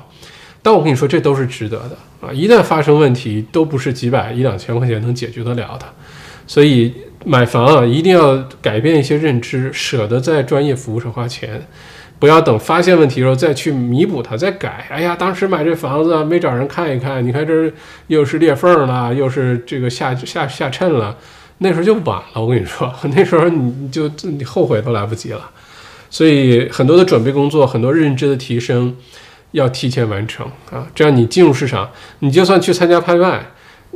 [0.62, 2.32] 但我跟你说，这都是值得的啊！
[2.32, 5.84] 一旦发生问题，都不是几百一两千块钱能解决得了的。
[6.46, 6.92] 所以。
[7.24, 11.66] 买房啊，一定要改变一些认知，舍得在专业服务上花钱，
[12.18, 14.86] 不要等发现问题的时候再去弥补它、再改。
[14.90, 17.72] 哎呀，当时买这房子没找人看一看，你看这
[18.08, 21.16] 又是裂缝了，又是这个下下下衬了，
[21.58, 22.42] 那时候就晚了。
[22.42, 25.50] 我跟你说， 那时候你就你后悔都来不及了。
[26.10, 28.94] 所以很多的准备工作，很多认知的提升，
[29.52, 33.46] 要提前完成啊，这样你进入市场，你就算去参加拍卖。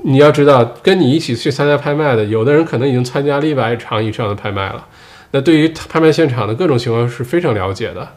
[0.05, 4.87] 你要知道，跟你一起去参加拍卖的，有的人可能已经参加了一百场以上的拍卖了。
[5.33, 8.09] 那对于拍卖现场的各种情况是非常了解的，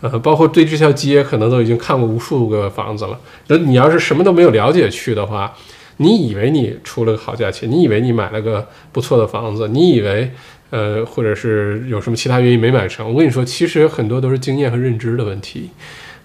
[0.00, 3.18] 呃，包括对这条街可能都已经看过无数个房子了。
[3.46, 5.54] 那你要是什么都没有了解去的话，
[5.98, 10.30] 你以为你出了个好价钱，你以为你买了个不错的房子，你以为
[10.70, 13.08] 呃，或者是有什么其他原因没买成？
[13.08, 15.70] 我跟你说，其实很多都是经验和认知的问题。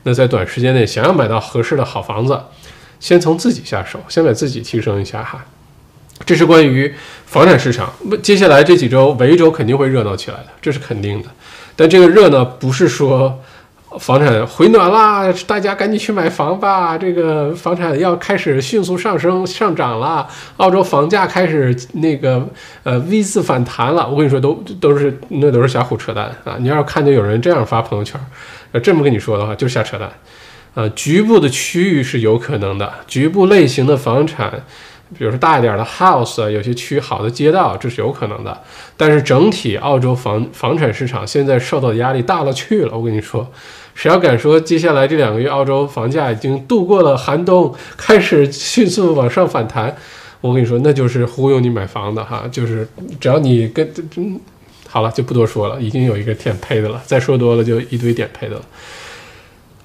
[0.03, 2.39] 那在短时间内想要买到合适的好房子。
[3.01, 5.43] 先从自己下手，先把自己提升一下哈。
[6.23, 6.93] 这是关于
[7.25, 7.91] 房产市场。
[8.21, 11.27] 接下来这几周，维州肯定会热闹起来的，这是肯定的。
[11.75, 13.41] 但这个热闹不是说
[13.99, 16.95] 房产回暖啦，大家赶紧去买房吧！
[16.95, 22.47] 这个房产要开始迅速上升上涨了，澳洲房价开始那个
[22.83, 24.07] 呃 V 字反弹了。
[24.07, 26.55] 我跟你说，都都是那都是瞎胡扯淡啊！
[26.59, 28.21] 你要是看见有人这样发朋友圈，
[28.73, 30.07] 呃，这么跟你说的话，就是瞎扯淡。
[30.73, 34.63] 呃，局部的区域是有可能的，局部类型的房产。
[35.17, 38.61] 比如说大一点的 house 啊，有些区好的街道，这是有可能的。
[38.95, 42.97] 但是整体澳洲房房产市场现在受到的压力大了去了。
[42.97, 43.51] 我跟你说，
[43.93, 49.93] 谁要敢说接下来这两个月澳洲房价已经度过了寒冬，开始迅速往上反弹，
[50.39, 52.47] 我跟你说，那就是忽悠你买房的哈。
[52.49, 52.87] 就是
[53.19, 54.39] 只要你跟嗯，
[54.87, 58.61] 好了就不多说了，已经有一个点配的了，再说多了就一堆点配的了。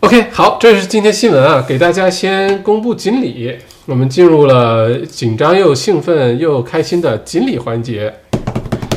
[0.07, 3.53] OK，好，这是今天新闻啊，给大家先公布锦鲤。
[3.87, 8.15] 我们进入了紧张又兴奋又开心的锦鲤环节。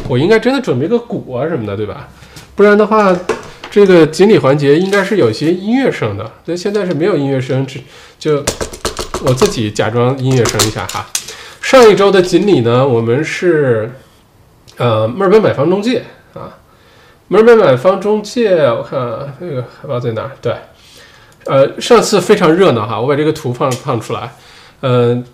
[0.07, 2.07] 我应该真的准备个鼓啊什么的，对吧？
[2.55, 3.17] 不然的话，
[3.71, 6.31] 这个锦鲤环节应该是有些音乐声的。
[6.45, 7.79] 那现在是没有音乐声，只
[8.19, 8.45] 就
[9.25, 11.07] 我自己假装音乐声一下哈。
[11.59, 13.91] 上一周的锦鲤呢，我们是
[14.77, 16.03] 呃墨尔本买房中介
[16.35, 16.53] 啊，
[17.29, 20.31] 墨尔本买房中介，我看那个海报在哪儿？
[20.39, 20.53] 对，
[21.49, 24.31] 呃，上次非常热闹哈，我把这个图放放出来。
[24.81, 25.25] 嗯，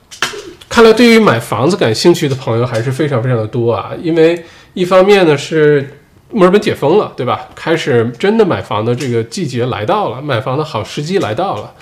[0.70, 3.92] 看来对于买房子感兴趣的朋友还是非常非常的多啊。
[4.02, 4.42] 因为
[4.74, 6.00] 一方面呢是
[6.32, 7.50] 墨尔本解封了，对吧？
[7.54, 11.74] 开始真的买房的这个季节来到了，买房的好时机来到了。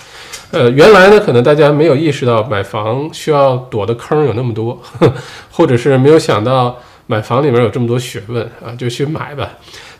[0.50, 4.82] 呃，原来呢可能大家没有意识到买房需要躲的坑有那么多，
[5.50, 9.48] 或者是没有想到买房里面有这么多学问啊，就去买吧。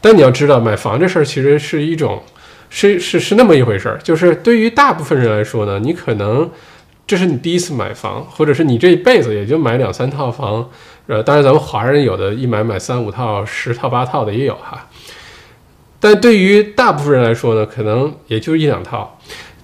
[0.00, 2.22] 但你要知道，买房这事儿其实是一种，
[2.74, 3.98] 是是是那么一回事儿。
[4.02, 6.50] 就是对于大部分人来说呢，你可能。
[7.06, 10.66] 这是你第一次买房，或者是你这一辈子也就买两三套房，
[11.06, 14.88] 呃，当然咱们华人有的一买买三五套、十套八套的也有哈。
[16.00, 19.20] 但对于大部分人来说呢，可能也就一两套。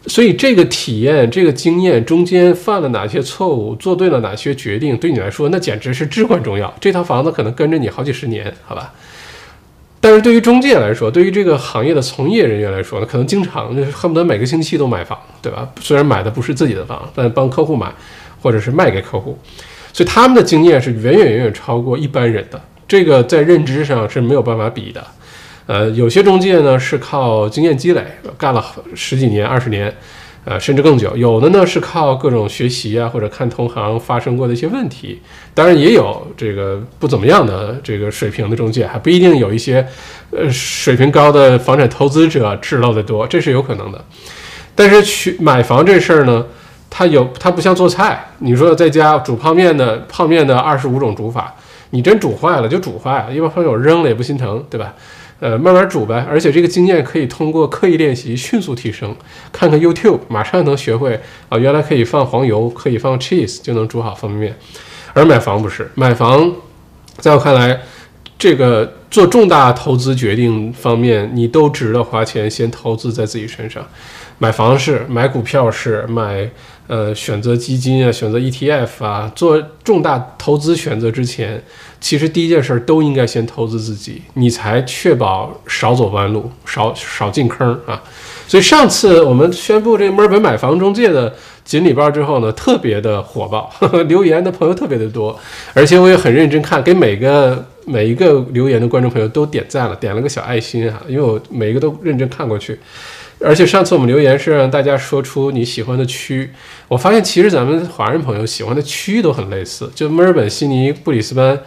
[0.06, 6.70] 所以这个体验、这个经验中间犯了哪些错误，做对了哪些决定，对你来说那简直是至关重要。
[6.78, 8.92] 这套房子可能跟着你好几十年，好吧？
[10.00, 15.68] 但是对于中介来说，对于这个行业的从业人员来说呢，可能经常就是恨不得每个星期都买房，对吧？
[15.80, 17.92] 虽然买的不是自己的房，但帮客户买，
[18.40, 19.38] 或者是卖给客户，
[19.92, 22.60] 所以他们的经验是远远远远超过一般人的。
[22.88, 25.06] 这个在认知上是没有办法比的。
[25.66, 28.04] 呃，有些中介呢是靠经验积累，
[28.38, 29.94] 干了十几年、二十年。
[30.44, 35.20] 呃，甚至更久，有的呢是靠各种学习啊，或者看同行发生过的一些问题。
[35.52, 39.86] 当然，也有这个不怎么样的这个水平的中介，还不一定有一些
[40.30, 44.02] 呃水平高的房产投资者知道的多，这是有可能的。
[44.74, 46.46] 但是去买房这事儿呢，
[46.88, 51.54] 它有它不像做菜，你说在家煮泡面的泡面的二十五种煮法，
[51.90, 54.94] 你真煮坏了就煮坏了，一般朋友扔了也不心疼，对吧？
[55.40, 59.16] 呃，慢慢煮呗，而且这个经验可以通过刻意练习迅速提升。
[59.50, 64.56] 看看 YouTube，马上能学会啊，原来可以放黄油，可以放 cheese 就能煮好方便面。
[65.14, 66.52] 而买房不是，买房，
[67.16, 67.80] 在我看来，
[68.38, 73.82] 这个做重大投资决定方面，你都值得花钱先投资在自己身上。
[74.36, 76.50] 买房是，买股票是，买
[76.86, 81.62] 呃选择基金啊，选择 ETF 啊，做重大投资选择之前。
[82.00, 88.02] 其实第一件事都应该先投资自己，你才确保少走弯路，少少进坑啊。
[88.48, 91.32] 所以上次我们宣布这墨尔本买房中介的
[91.64, 93.72] 锦鲤包之后呢，特别的火爆，
[94.08, 95.38] 留言的朋友特别的多，
[95.72, 102.80] 而且我也很认真看，给每个每一个留言的观众朋友都点赞了，点了个小爱心啊，因为我每一个都认真看过去。
[103.42, 106.50] 而且上次我们留言是让大家说出你喜欢的区，
[106.88, 111.58] 我发现其实咱们华人朋友喜欢的区都很类似，就墨尔本、悉尼、布里斯班。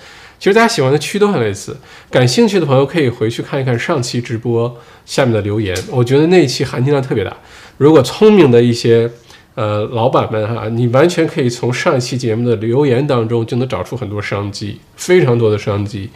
[0.43, 1.73] 其实大家喜欢的区都很类似，
[2.11, 7.33] 感兴趣的朋友可以回去看一看上期直播下面的留言，我觉得那一期含金量特别大。
[7.77, 9.09] 如果聪明的一些
[9.55, 16.09] 呃老板们哈，你完全可以从上一期节目的留言当中就能找出很多商机，非常多的商机，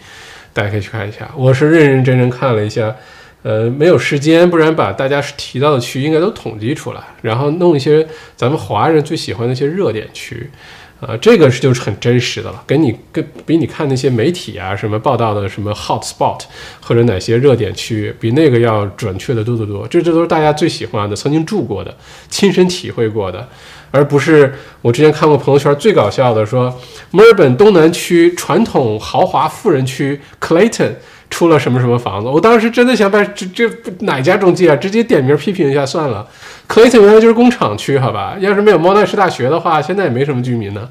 [0.52, 1.32] 大家可以去看一下。
[1.34, 2.94] 我是认认真真看了一下，
[3.44, 10.50] 呃，没有时间，不然把大家提到的区应该都统计出来，然后弄一些咱们华人最喜欢的一些热点区。
[11.00, 16.42] 啊，这个是就是很真实的了，给你跟比你看那些媒体啊什么报道的什么 hot spot
[16.82, 19.88] 或者哪些热点区域，比那个要准确的多得多。
[19.88, 21.96] 这这都是大家最喜欢的，曾经住过的，
[22.30, 23.48] 亲身体会过的，
[23.92, 26.76] 而不是我之前看过朋友圈最搞笑的，说
[27.12, 30.94] 墨尔本东南区传统豪华富人区 Clayton。
[31.30, 32.30] 出了什么什么房子？
[32.30, 36.26] 我当时真的想把这这哪家中介啊，直接点名批评一下算了。
[36.68, 38.36] 克雷顿原来就是工厂区，好吧？
[38.40, 40.90] 要是没有莫奈什大学的话，现在也没什么居民呢。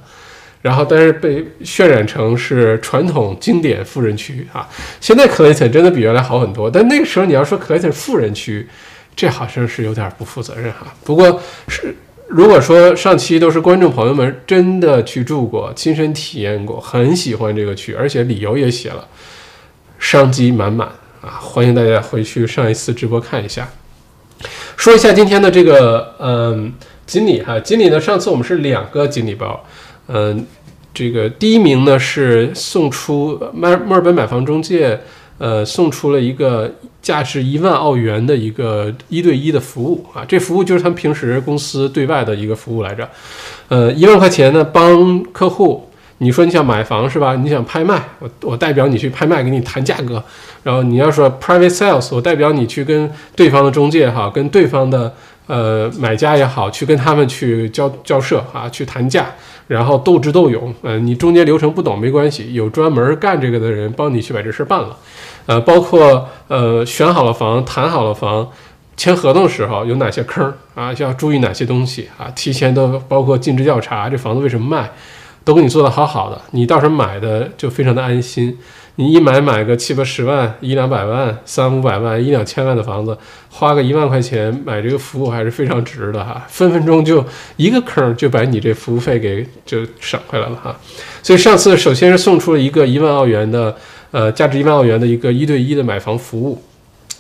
[0.63, 4.69] 然后，但是被渲染成是传统经典富人区啊。
[5.01, 8.67] 现在克雷顿真的比原来好很多，但那个时候你要说克雷顿富人区，
[9.15, 10.93] 这好像是有点不负责任哈。
[11.05, 11.95] 不过是
[12.27, 19.07] 如果说上期都是观众朋友们真的去住过，亲身体验过，很喜欢这个区，而且理由也写了，
[20.01, 20.89] 商机满满
[21.21, 21.39] 啊！
[21.41, 23.69] 欢迎大家回去上一次直播看一下。
[24.77, 26.73] 说一下今天的这个嗯
[27.07, 29.65] 锦鲤哈，锦鲤呢，上次我们是两个锦鲤包，
[30.09, 30.47] 嗯，
[30.95, 35.01] 这个第一名呢是送出墨墨尔本买房中介。
[35.39, 43.07] 呃，送出了一个价值一万澳元的一个一对一的服务啊，这服务就是他们平时公司对外的一个服务来着。
[43.69, 47.35] 呃，一万块钱呢，帮客户，你说你想买房是吧？
[47.37, 50.23] 你想拍卖，我我代表你去拍卖，给你谈价格。
[50.63, 55.15] 然后你要说 private sales，我代表你去跟对方的中介哈，跟对方的
[55.47, 59.27] 呃买家也好，去跟他们去交交涉啊，去谈价。
[59.69, 64.97] 然后斗智斗勇，呃，你中间流程不懂没关系，有专门干这个的人帮你去把这事办了，
[65.47, 68.49] 呃，包括呃选好了房，谈好了房，
[68.97, 74.89] 签合同的时候有哪些坑啊，需要注意哪些东西啊，提前都包括尽职调查，这房子为什么卖，
[75.47, 78.59] 都给你做的好好的，你到时候买的就非常的安心。
[78.97, 83.17] 你一买买个七八十万、一两百万、三五百万、一两千万的房子，
[83.49, 87.25] 花个一万块钱买这个服务还是非常值的哈，分分钟就
[87.57, 90.75] 一个坑就把你这服务费给就省回来了哈。
[91.23, 93.77] 所以上次首先是送出了一个一万澳元的，
[94.11, 96.61] 呃，价值一万澳元的一个一对一的买房服务，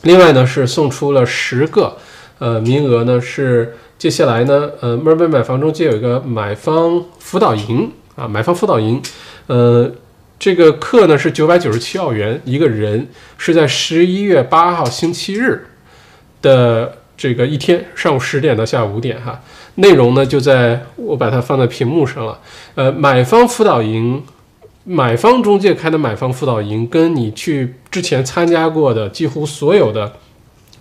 [0.02, 1.96] 另外呢是送出了十个，
[2.40, 9.00] 呃，名额呢是接下来呢，呃，墨尔本买房中介有一个买方辅导营啊，买方辅导营，
[9.46, 9.92] 呃。
[10.38, 13.08] 这个课呢是九百九十七澳元一个人，
[13.38, 15.66] 是在十一月八号星期日
[16.42, 19.40] 的这个一天上午十点到下午五点哈。
[19.76, 22.38] 内容呢就在我把它放在屏幕上了。
[22.74, 24.22] 呃，买方辅导营，
[24.84, 30.12] 买方中介开的买方辅导营，跟你去之前参加过的几乎所有的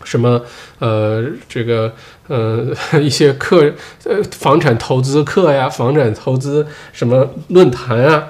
[0.06, 0.42] 什么
[0.80, 1.94] 呃这个
[2.30, 2.66] 呃
[3.02, 3.70] 一些课
[4.06, 8.30] 呃房产投资课呀，房产投资什么论坛啊。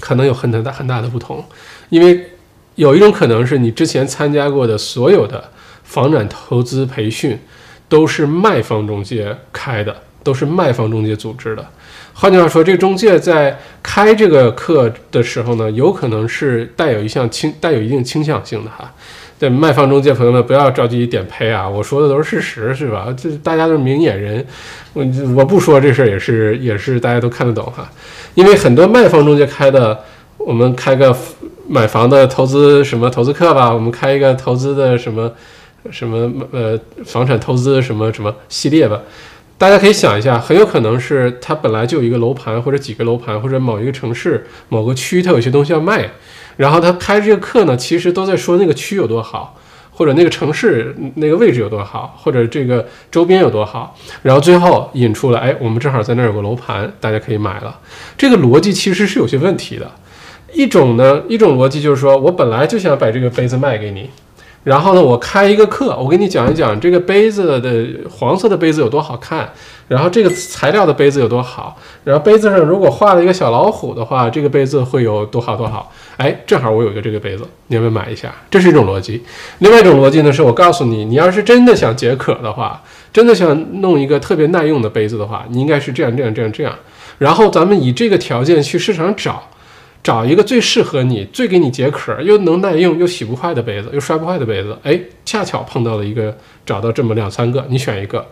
[0.00, 1.42] 可能有很大的很大的不同，
[1.88, 2.32] 因为
[2.74, 5.42] 有一种可能是你之前参加过的所有的
[5.84, 7.38] 房产投资培训
[7.88, 11.64] 都是卖方中介开的，都是卖方中介组织的。
[12.12, 18.92] 换句话说，这个中介在开这个课的时候呢，有可能是带有一项倾带有一定倾向性的哈。
[19.44, 21.68] 对卖方中介朋友们，不要着急点呸啊！
[21.68, 23.14] 我说的都是事实，是吧？
[23.14, 24.42] 这大家都是明眼人，
[24.94, 25.04] 我
[25.36, 27.86] 我不说这事儿也是也是大家都看得懂哈。
[28.34, 30.00] 因为很多卖方中介开的，
[30.38, 31.14] 我们开个
[31.68, 35.30] 买房的投资什么投资课吧，我们开一个投资的什么
[35.90, 39.02] 什么呃房产投资什么什么系列吧。
[39.58, 46.08] 大家可以想一下，很有可能是他本来就有一个楼盘或者几个楼盘，或者某一个城市某个区，他有些东西要卖。
[46.56, 49.56] 然后他开这个课呢，其实都在说那个区有多好，
[49.90, 53.96] 或者那个城市那个位置有多好，或者这个周边有多好。
[54.22, 57.78] 然后最后引出了，哎，我们正好在那儿有个楼盘，大家可以买了。
[58.16, 59.90] 这个逻辑其实是有些问题的。
[60.52, 64.08] 一种呢，一种逻辑就是说我本来就想把这个杯子卖给你。
[64.64, 69.52] 然后呢，我开一个课，我给你讲一讲这个杯子的黄色的杯子有多好看，
[69.88, 75.92] 然后这个材料的杯子有多好，然后杯子上如果画了一个小老虎的话，这个杯子会有多好多好。
[76.16, 78.34] 哎，正好我有一个这个杯子，你要不要买一下？
[78.50, 79.22] 这是一种逻辑。
[79.58, 86.74] 另外一种逻辑呢，是我告诉你，你要是真的想解渴的话，真的想弄一个特别耐用的杯子的话，你应该是这样这样这样这样。
[87.18, 89.42] 然后咱们以这个条件去市场找。
[90.04, 94.76] 找一个最适合你、最给你解渴、又能耐用又洗不坏的杯子，又摔不坏的杯子。
[94.82, 96.36] 哎，恰巧碰到了一个，
[96.66, 98.24] 找到这么两三个，你选一个。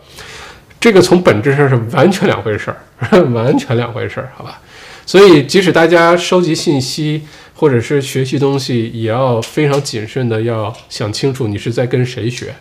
[0.79, 2.77] 这个从本质上是完全两回事儿，
[3.33, 4.61] 完全两回事儿，好吧？
[5.05, 7.23] 所以，即使大家收集信息
[7.55, 12.53] 或者是学习东西，也要非常谨慎的，要想清楚你是在跟谁学，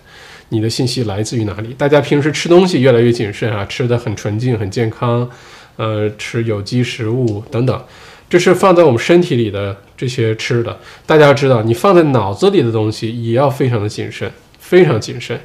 [0.48, 1.74] 你的信息来自于哪里。
[1.76, 5.28] 大家平时吃东西越来越谨慎啊，吃的很纯净、很健康，
[5.76, 7.84] 呃，吃有机食物等等。
[8.32, 10.74] 这是放在我们身体里的这些吃的，
[11.04, 15.38] 大家要知道，你放在脑子里的东西也要非常的谨慎，非常谨慎，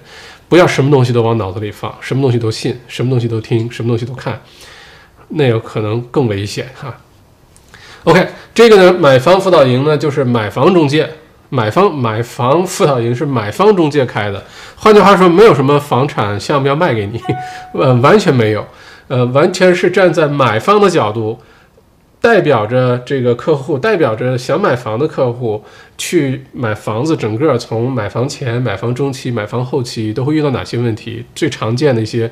[0.48, 4.42] 不要什么东西都往脑子里放，什么东西都信，什么东西都听，什么东西都看，
[5.28, 6.96] 那有可能更危险哈。
[8.06, 8.26] OK，
[8.56, 11.10] 这个呢，买房辅导营呢，就是买房中介，
[11.50, 14.42] 买方买房辅导营是买方中介开的，
[14.78, 17.22] 换句话说，没有什么房产项目要卖给你，
[17.74, 18.66] 呃，完全没有，
[19.10, 21.38] 呃，完全是站在买方的角度。
[22.20, 25.64] 代表着这个客户，代表着想买房的客户
[25.98, 31.24] 去买房子，整个从买房前、买房中期、买房后期都会遇到哪些问题？
[31.36, 32.30] 最常见的一些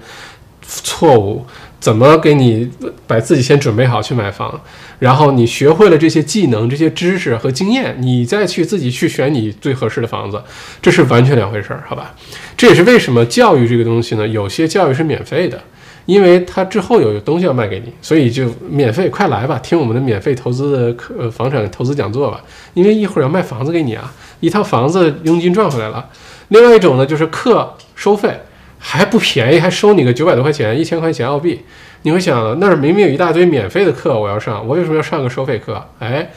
[0.61, 1.45] 错误，
[1.79, 2.69] 怎么给你
[3.05, 4.59] 把自己先准备好去买房，
[4.97, 10.41] 然后你学会了这些技能、这些知识和经验，你再去自己去选你最合适的房子，
[10.81, 12.15] 这是完全两回事儿，好吧？
[12.57, 14.27] 这也是为什么教育这个东西呢？
[14.27, 15.61] 有些教育是免费的，
[16.05, 22.41] 因为它之后有东西要卖给你，所以就免费，快来吧，听我们的免费投资的课，房产投资讲座吧，
[22.73, 26.09] 因为一会儿要卖房子给你啊，一套房子佣金赚回来了。
[26.49, 28.29] 另外一种呢，就是课收费。
[28.77, 31.59] 还不便宜，还收你个九百多块钱，一千块钱澳币。
[32.03, 35.83] 你会想，那儿明明有一大堆免费的课，我要上，我为什么要上个收费课？
[35.97, 36.29] 哎，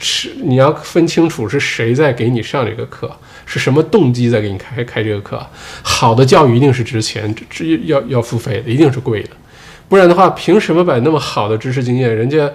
[0.00, 3.08] 是你要分清楚是谁在给你上这个课，
[3.46, 5.40] 是什么动机在给你开开这个课。
[5.82, 9.30] 好的教育一定是值钱，这要要付费的，一定是贵的，
[9.88, 12.50] 不然的话，凭什么把那么好的知识经验，人家？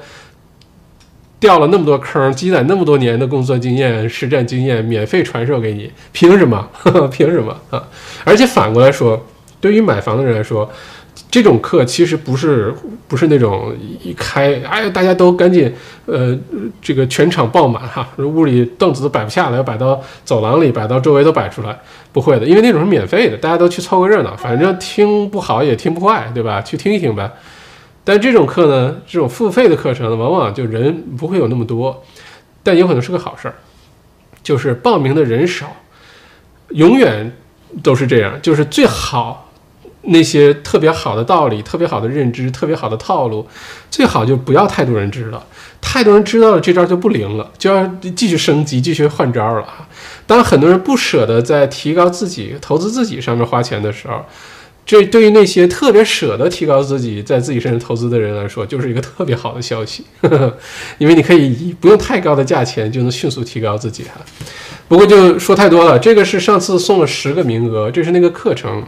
[1.37, 6.67] 掉了那么多坑，积攒那么多年的工作经验、实战经验，免费传授给你，凭什么？
[7.11, 7.87] 凭什么啊？
[8.23, 9.23] 而且反过来说，
[9.59, 10.67] 对于买房的人来说，
[11.31, 12.73] 这种课其实不是
[13.07, 15.73] 不是那种一开，哎，大家都赶紧，
[16.05, 16.37] 呃，
[16.81, 21.77] 这个全场爆满哈，屋里凳子都摆不下了，要摆到走廊里，摆到周围都摆出来，
[22.11, 26.61] 不会的，因为那种是免费的，大家都去凑个热闹，反正听不好也听不坏，对吧？
[26.61, 27.31] 去听一听呗。
[28.03, 32.03] 但这种课呢，这种付费的课程呢，往往就人不会有那么多，
[32.61, 33.55] 但有可能是个好事儿，
[34.43, 35.75] 就是报名的人少，
[36.69, 37.35] 永远
[37.81, 39.44] 都是这样，就是最好
[40.07, 43.47] 那些特别好的道理、特别好的认知、特别好的套路，
[43.89, 45.45] 最好就不要太多人知道，
[45.81, 47.85] 太多人知道了，这招就不灵了，就要
[48.15, 49.87] 继续升级、继续换招了啊！
[50.27, 54.23] 当很多人不舍得在提高自己、投资自己上面花钱的时候。
[54.87, 60.05] 这对于那些特别舍得提高自己在自己身上投资的人来说，就是一个特别好的消息，
[60.99, 64.21] 因为你可以以不用太高的价钱就能迅速提高自己哈。
[64.87, 68.83] 不过就说太多了，这个是上次送了十个名额，这是那个课程。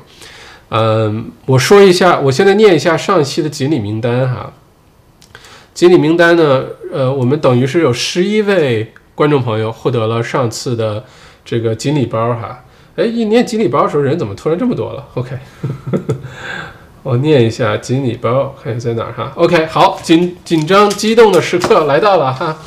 [0.69, 4.51] 嗯，我说一下，我现在念一下上一期的锦鲤名单哈。
[5.73, 11.05] 锦鲤名单呢，呃，我们等于是有十一位观众朋友获得了上次的
[11.45, 12.63] 这个锦鲤包哈。
[12.97, 15.37] 哎，一念锦鲤包的时候，人怎么突然这么多了？OK，
[17.03, 19.31] 我念一下锦鲤包，看一下在哪儿哈。
[19.35, 22.57] OK，好，紧紧张激动的时刻来到了哈，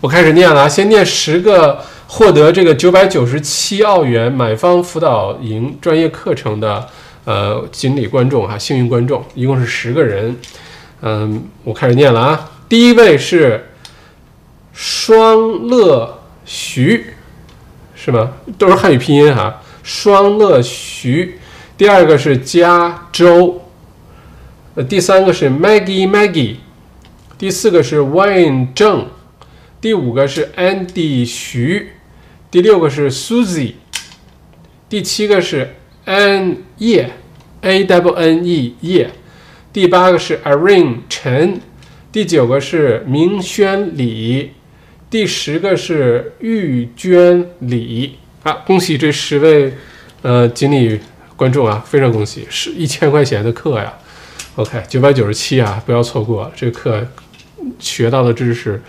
[0.00, 6.88] 我开始念了啊，先念十个获得这个九百九十七澳元买方辅导营专业课程的
[7.24, 10.36] 呃锦鲤观众哈，幸运观众，一共是十个人。
[11.00, 13.68] 嗯，我开始念了啊，第一位是
[14.72, 17.06] 双乐徐，
[17.94, 18.32] 是吗？
[18.56, 19.62] 都是汉语拼音哈。
[19.82, 21.38] 双乐徐，
[21.76, 23.62] 第二个是加州，
[24.74, 26.56] 呃，第三个是 Maggie Maggie，
[27.36, 29.06] 第四个是 Wayne 郑，
[29.82, 31.92] 第五个是 Andy 徐，
[32.50, 33.74] 第六个是 Susie，
[34.88, 35.74] 第七个是
[36.06, 37.10] An 叶
[37.62, 39.10] A W N E 叶，
[39.72, 41.60] 第八个是 Irene 陈，
[42.10, 44.52] 第九个是明轩李，
[45.08, 48.16] 第十个是玉娟李。
[48.42, 49.72] 啊，恭喜这十位，
[50.20, 51.00] 呃，锦鲤
[51.34, 53.94] 观众啊，非常恭喜，是一千块钱的课呀。
[54.56, 57.06] OK，九百九十七啊，不要错过这课，
[57.78, 58.82] 学到的知识，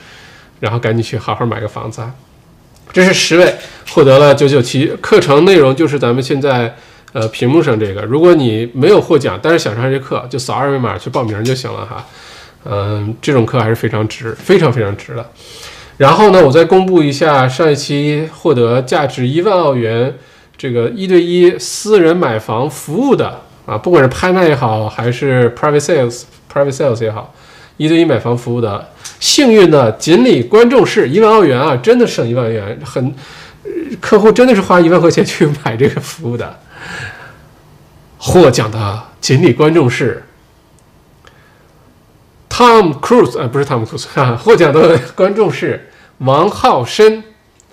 [0.59, 2.13] 然后赶紧去好好买个房子啊。
[2.91, 3.55] 这是十位
[3.91, 6.75] 获得了九九七，课程内容就是咱们现在
[7.15, 8.01] 呃屏幕上这个。
[8.01, 12.05] 如果你没有获奖，但是想上这课，就扫二维码去报名就行了哈。
[12.65, 15.25] 嗯，这种课还是非常值，非常非常值的。
[15.95, 20.13] 然后呢，我再公布一下上一期获得价值一万澳元
[20.57, 27.33] 这个一对一私人买房服务的啊，不管是拍卖也好，还是 private sales private sales 也好，
[27.77, 28.89] 一对一买房服务的
[29.21, 33.15] 幸运的锦鲤观众是一万澳元啊，真的省一万元，很
[34.01, 36.59] 客户真的是花一万块钱去买这个服务的。
[38.17, 40.23] 获奖的锦鲤观众是。
[42.47, 47.21] Tom Cruise，呃，不是 Tom Cruise，哈，获奖的 观众是王浩申，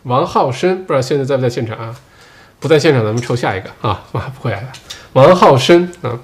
[0.03, 1.95] 王浩申，不知道现在在不在现场啊？
[2.59, 4.73] 不在现场，咱们抽下一个啊，啊，不会来了，
[5.13, 6.19] 王浩申啊，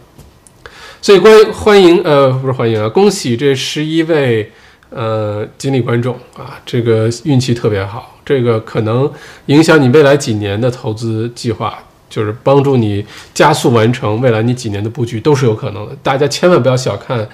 [1.01, 4.51] 所以欢欢迎，呃，不是欢迎啊，恭喜这十一位
[4.91, 9.09] 呃锦鲤观众啊，这个运气特别好，这个可能
[9.47, 11.79] 影响你未来几年的投资计划，
[12.09, 13.05] 就是帮助你
[13.35, 17.29] 加速完成未来你几年的布局都是有可能的，大家千万不要小看。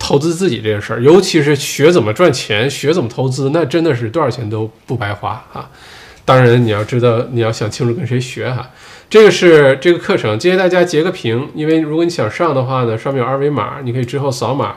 [0.00, 5.68] 投资自己这件事儿，尤其是学怎么赚钱、学怎么投资，那真的是多少钱都不白花啊！
[6.24, 8.70] 当然，你要知道，你要想清楚跟谁学哈。
[9.10, 14.76] 这个是这个课程，建议大家截个屏，因为如果你想上的话呢，上面有二维码，你可以之后扫码。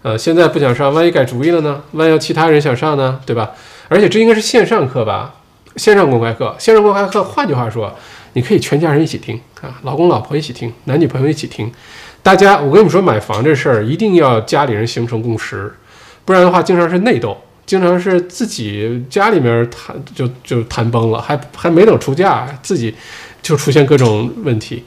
[0.00, 1.82] 呃，现在不想上，万一改主意了呢？
[1.92, 3.20] 万一要其他人想上呢？
[3.26, 3.50] 对吧？
[3.88, 5.34] 而且这应该是线上课吧？
[5.76, 7.94] 线上公开课，线上公开课，换句话说，
[8.34, 11.70] 你可以全家人一起听啊，老公老婆一起听，男女朋友一起听。
[12.22, 15.72] 大家，我跟你们说，买房这事儿一定要家里人形成共识，
[16.24, 22.94] 不然的话，经常是内斗，经常是自己家里面谈就就谈崩了，还还没等出价，自己
[23.42, 24.84] 就出现各种问题。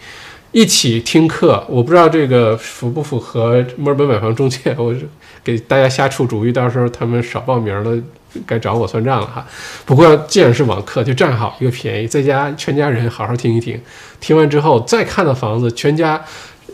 [0.53, 4.95] 一起听课，我不知道这个符不符合墨尔本买房中介，我
[5.43, 8.01] 给大家瞎出主意，到时候他们少报名了，
[8.45, 9.45] 该找我算账了哈。
[9.86, 13.79] 不过既然是网课，就占好一个便宜，在家全家人好好听一听，
[14.19, 16.23] 听完之后再看到房子，全家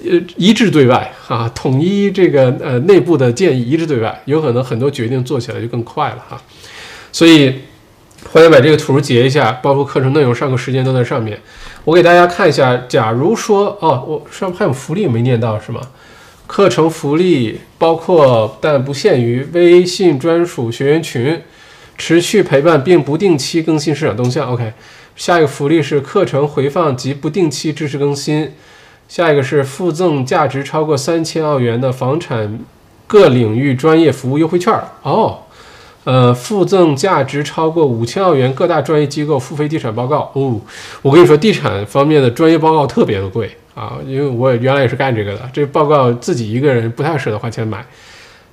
[0.04, 6.42] 呃一致对外啊，统一这个呃内部的建议一致对外，有可能很多决定做起来就更快了哈。
[7.12, 7.54] 所以
[8.32, 11.40] 欢迎把这个图截一下，包括课程内容、上课时间都在上面。
[11.84, 15.82] 我给大家看一下，假如说哦，我上面还有福利没念到是吗？
[16.46, 21.42] 课程福利包括但不限于微信专属学员群，
[22.02, 24.52] 持续陪伴并不定期更新市场动向。
[24.52, 24.74] OK，
[25.16, 28.54] 下一个福利是课程回放及不定期知识更新。
[29.08, 32.60] 下一个是附赠价值超过三千澳元的房产
[33.06, 34.74] 各领域专业服务优惠券。
[35.04, 35.42] 哦。
[36.04, 40.60] 呃，附赠价值超过五千澳元各大专业机构付费地产报告哦。
[41.04, 45.48] 我跟你说，地产方面的专业报告特别的贵啊，因为我原来也是干这个的。
[45.54, 47.86] 这报告自己一个人不太舍得花钱买，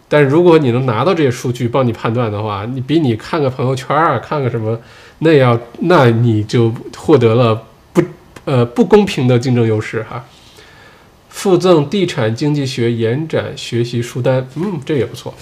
[0.08, 4.78] 但是如果你能拿到这些数据帮你判断的话，你比你看个朋友圈啊，看个什么，
[5.18, 8.02] 那要那你就获得了不
[8.44, 10.24] 呃不公平的竞争优势哈。
[11.28, 15.32] 附赠地产经济学延展学习书单，嗯，这也不错，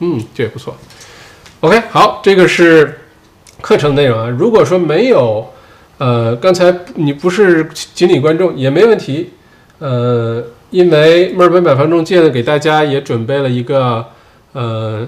[0.00, 0.76] 嗯，这也不错。
[1.60, 2.98] OK，好，这个是
[3.62, 4.28] 课程内容啊。
[4.28, 5.48] 如果说没有，
[5.96, 9.30] 呃，刚才你不是锦鲤观众也没问题，
[9.78, 14.04] 呃，因为墨尔本买房中介呢给大家也准备了一个，
[14.52, 15.06] 呃，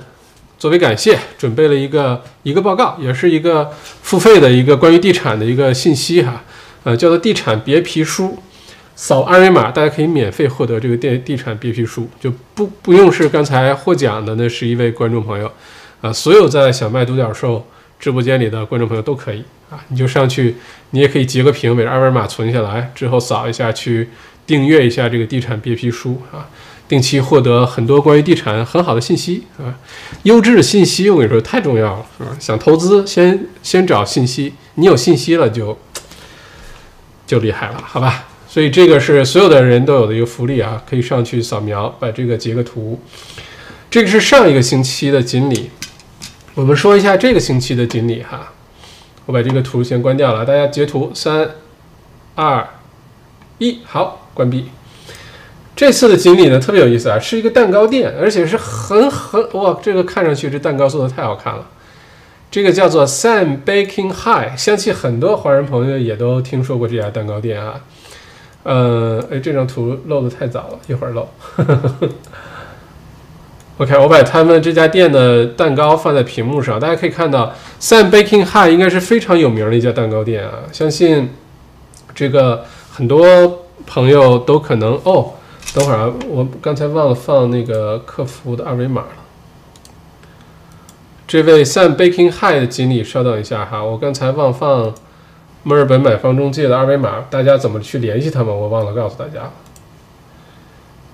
[0.58, 3.70] 作为感谢，准备了一个一个报告，也是一个
[4.02, 6.42] 付费的一个关于地产的一个信息哈，
[6.84, 8.38] 呃，叫做地产别皮书，
[8.94, 15.50] 扫二维码大家可以免费获得这个地地产别皮书，就不不用是刚才获奖的那十一位观众朋友。
[16.00, 17.64] 啊，所有在小麦独角兽
[18.00, 20.56] 直播间里的观众朋友都可以啊，你就上去，
[20.90, 24.08] 你也可以截个屏，把二维码存下来，之后扫一下去
[24.52, 26.46] 订阅一下这个地产别皮书啊，
[26.86, 29.72] 定期获得很多关于地产很好的信息啊，
[30.24, 35.78] 优质的信息我跟你说太重要了啊，想投资先先找信息，你有信息了就
[37.26, 38.26] 就厉害了，好吧？
[38.46, 43.00] 所以这个是所有的人都有的一个福利啊，可以上去扫描，把这个截个图，
[43.90, 45.70] 这个是上一个星期的锦鲤。
[46.54, 48.52] 我们说一下这个星期的锦鲤哈，
[49.24, 51.48] 我把这个图先关掉了，大家截图，三、
[52.34, 52.68] 二、
[53.62, 54.66] 一，好，关闭。
[55.74, 61.66] 这次的锦鲤呢特别有意思啊，是一个蛋糕店，而且是很很哇，这个看上去这蛋糕做的太好看了。
[62.50, 67.80] 这个叫做 Sam Baking High，相信很多华人朋友也都听说过这家蛋糕店啊。
[68.64, 71.28] 呃，哎，这张图漏的太早了，一会儿漏。
[73.78, 81.30] OK，我把他们这家店的蛋糕放在屏幕上，大家可以看到，Sam Baking High 应该是非常有名的一家蛋糕店啊，相信
[82.14, 85.32] 这个很多朋友都可能哦。
[85.74, 89.08] 等会儿啊，我刚才忘了放那个客服的二维码了。
[91.26, 94.92] 这位 Sam Baking High 的经理，稍等一下哈，我刚才忘放
[95.62, 98.54] 墨尔本买房中介的二维码，大家怎么去联系他们？
[98.54, 99.50] 我忘了告诉大家。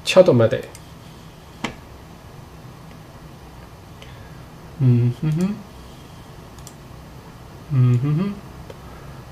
[0.05, 0.59] 敲动麦得。
[4.81, 5.55] 嗯哼哼，
[7.71, 8.35] 嗯哼哼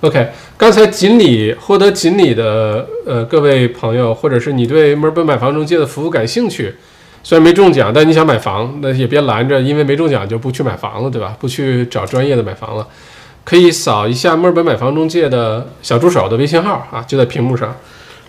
[0.01, 0.29] ，OK。
[0.57, 6.75] 刚才锦鲤获得锦鲤的呃各位朋友，或者是你对墨尔本买房中介的服务感兴趣，
[7.23, 11.37] 虽然没中奖，但你想买房，那也别拦着，因为没中奖就不去买房了，对吧？
[11.39, 12.87] 不去找专业的买房了，
[13.45, 17.77] 可以扫一下墨尔本买房中介的小助手的微信号啊，就在屏幕上。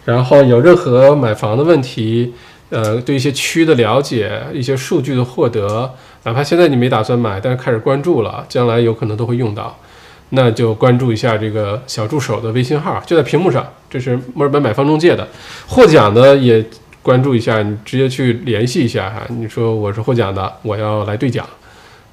[0.04, 2.34] 然后有任何买房的问题，
[2.70, 5.94] 呃，对一些区的了解，一些数据的获得。
[6.24, 9.78] 哪怕现在你没打算买，但是开始关注了，将来有可能都会用到，
[10.30, 13.66] 那就关注一下这个小助手的微信号，就在屏幕上。
[13.90, 15.26] 这是墨尔本买房中介的，
[15.68, 16.64] 获奖的也
[17.02, 19.22] 关注一下，你直接去联系一下哈。
[19.30, 21.48] 你说我是获奖的，我要来兑奖，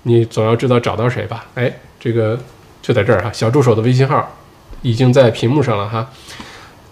[0.04, 1.46] 你总要知道找到谁吧？
[1.54, 2.38] 哎，这个
[2.80, 4.36] 就在这儿哈，小助手的微信号
[4.82, 6.08] 已经在屏幕上了哈。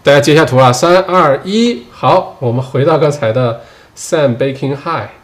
[0.02, 3.60] 大家截下图啊，三二一，好，我们回到刚才的
[3.96, 5.21] Sam Baking High。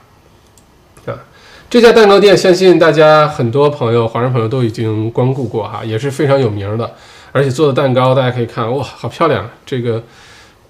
[1.70, 6.90] 这家蛋糕店，相信大家很多朋友、华人朋友都已经光顾过哈，也是非常有名的。
[7.30, 9.46] 而且做的蛋糕，大家可以看，哇，好漂亮！
[9.66, 10.02] 这个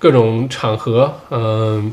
[0.01, 1.93] 各种场合，嗯，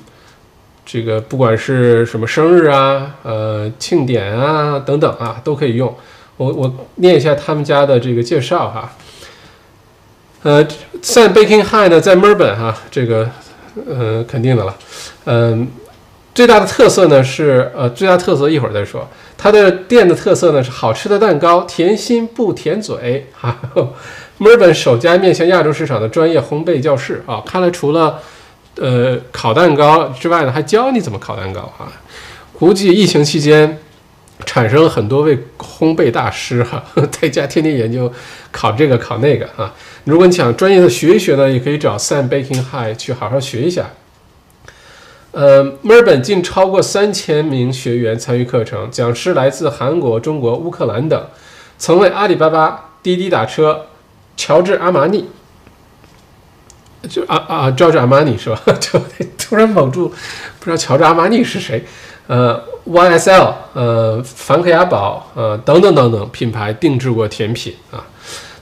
[0.84, 5.96] 这个不管是什么生日啊、呃庆典啊等等啊，都可以用。
[6.38, 8.92] 我我念一下他们家的这个介绍哈。
[10.42, 10.66] 呃
[11.04, 13.30] ，Sam Baking High 呢，在墨尔本哈，这个
[13.88, 14.76] 呃，肯定的了。
[15.26, 15.68] 嗯，
[16.36, 19.08] 最大的特色呢是，呃，最大特色一会儿再说。
[19.38, 23.26] 它的店的特色呢是好吃的蛋糕，甜心不甜嘴。
[23.32, 23.58] 哈，
[24.38, 28.20] 墨尔本首家面向亚洲市场的专业烘焙教室啊，看来除了
[28.76, 31.88] 呃烤蛋糕之外呢，还教你怎么烤蛋糕啊。
[32.52, 33.80] 估计疫情期间
[34.46, 38.12] 产生了很多位烘焙大师哈， 在家天天研究
[38.52, 39.74] 烤这个烤那个啊。
[40.04, 43.90] 如果你想专业的学一学呢，也可以找 Sam Baking High 去好好学一下。
[45.36, 51.28] 呃，墨尔本近超过三千名学员参与课程，讲师来自韩国、中国、乌克兰等，
[51.78, 53.88] 曾为阿里巴巴、滴滴打车、
[54.38, 55.26] 乔治阿玛尼，
[57.10, 58.62] 就啊啊，乔治阿玛尼是吧？
[58.80, 58.98] 就
[59.38, 61.84] 突然蒙住，不知道乔治阿玛尼是谁。
[62.28, 68.08] 呃，YSL，呃，梵克雅宝，呃，等等等等品牌定制过甜品啊，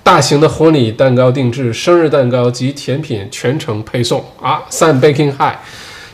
[0.01, 4.63] 大型的婚礼蛋糕定制、生日蛋糕及甜品全程配送啊。
[4.71, 5.57] Sun Baking High。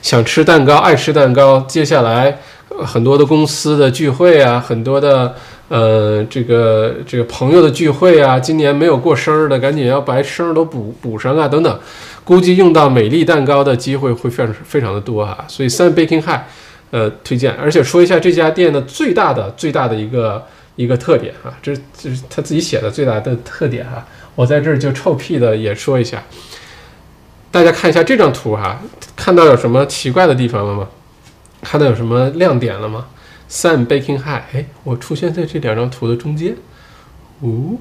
[0.02, 1.60] 想吃蛋糕，爱吃蛋糕。
[1.68, 2.40] 接下来
[2.86, 5.36] 很多的公司的聚会啊，很多的
[5.68, 11.80] 呃这个这个朋友的聚会啊，今年没有过生日的，赶紧要把生日都补补上啊，等等。
[12.24, 16.42] 估计用到美丽蛋糕的机会会非常非常的多哈，所以 Sun Baking High，
[16.92, 17.52] 呃推荐。
[17.54, 20.46] 而且说一下这家店的最大的最大的一个
[20.76, 26.24] 一个特点啊，这这是他自己写的最大的特点哈，我在这儿就臭屁的也说一下。
[27.52, 28.80] 大家看一下这张图哈，
[29.16, 30.88] 看到有什么奇怪的地方了吗？
[31.62, 33.08] 看到有什么亮点了吗
[33.50, 36.56] ？Sun Baking High，哎，我出现在这两张图的中间。
[37.42, 37.80] 呜，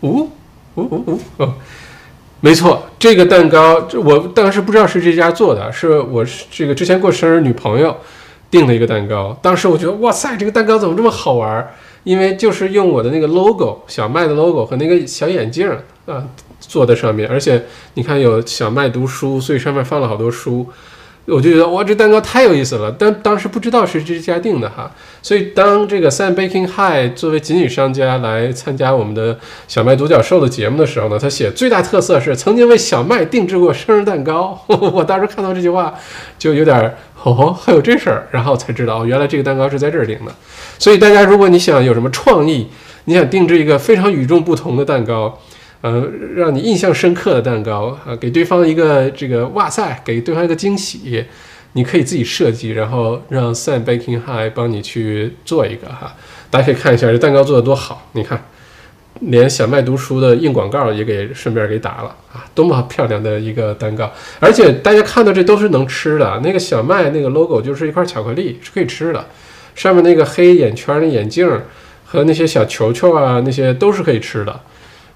[0.00, 0.30] 呜，
[0.74, 1.54] 呜呜呜，哦，
[2.40, 7.96] 没错，这个蛋糕，这我当时不知道是这家做的，是我是这个之前过生日女朋友
[8.50, 9.38] 订的一个蛋糕。
[9.40, 11.74] 当时我觉得，哇塞，这个蛋糕怎么这么好玩？
[12.04, 15.70] 因为就是用我的那个 logo，小麦的 logo 和那个小眼镜
[16.06, 16.24] 啊。
[16.68, 17.64] 坐在上面，而且
[17.94, 20.68] 你看有小麦读书，所以上面放了好多书，
[21.24, 22.94] 我就觉得哇，这蛋糕太有意思了。
[22.98, 24.90] 但当时不知道是这家订的哈，
[25.22, 34.62] 所以当这个 San Baking High 作为锦鲤商家来参加我们的小麦独角兽的节目的时候呢，他写最大特色是曾经为小麦定制过生日蛋糕。
[34.68, 35.94] 我当时看到这句话
[36.38, 36.94] 就有点
[37.24, 40.32] 哦，还有这事儿，然后才知道，原来这个蛋糕是在这儿订的。
[40.78, 42.68] 所以大家如果你想有什么创意，
[43.06, 45.38] 你想定制一个非常与众不同的蛋糕。
[45.80, 51.24] 呃，让你印象深刻的蛋糕啊，给对方一个这个哇塞，给对方一个惊喜，
[51.74, 56.16] 你可以自己设计，然后让 Sun Baking High 帮你去做一个哈。
[56.50, 58.42] 大家可以看一下这蛋糕做的多好，你看，
[59.20, 64.10] 连小麦读书的硬广告也给顺便给打了啊，多么漂亮的一个蛋糕！
[64.40, 69.26] 而且大家看到这都是能吃的，那个小麦那个 logo 就是一块巧克力，是可以吃的，
[69.74, 71.48] 上面那个黑眼圈的眼镜
[72.04, 74.60] 和那些小球球啊，那些都是可以吃的。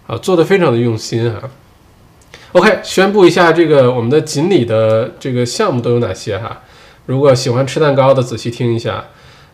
[0.06, 1.48] 啊，做的非常的用心哈。
[2.52, 6.60] OK，宣布一下这个我们的锦鲤的这个项目都有哪些哈？
[7.06, 9.04] 如果喜欢吃蛋糕的，仔细听一下。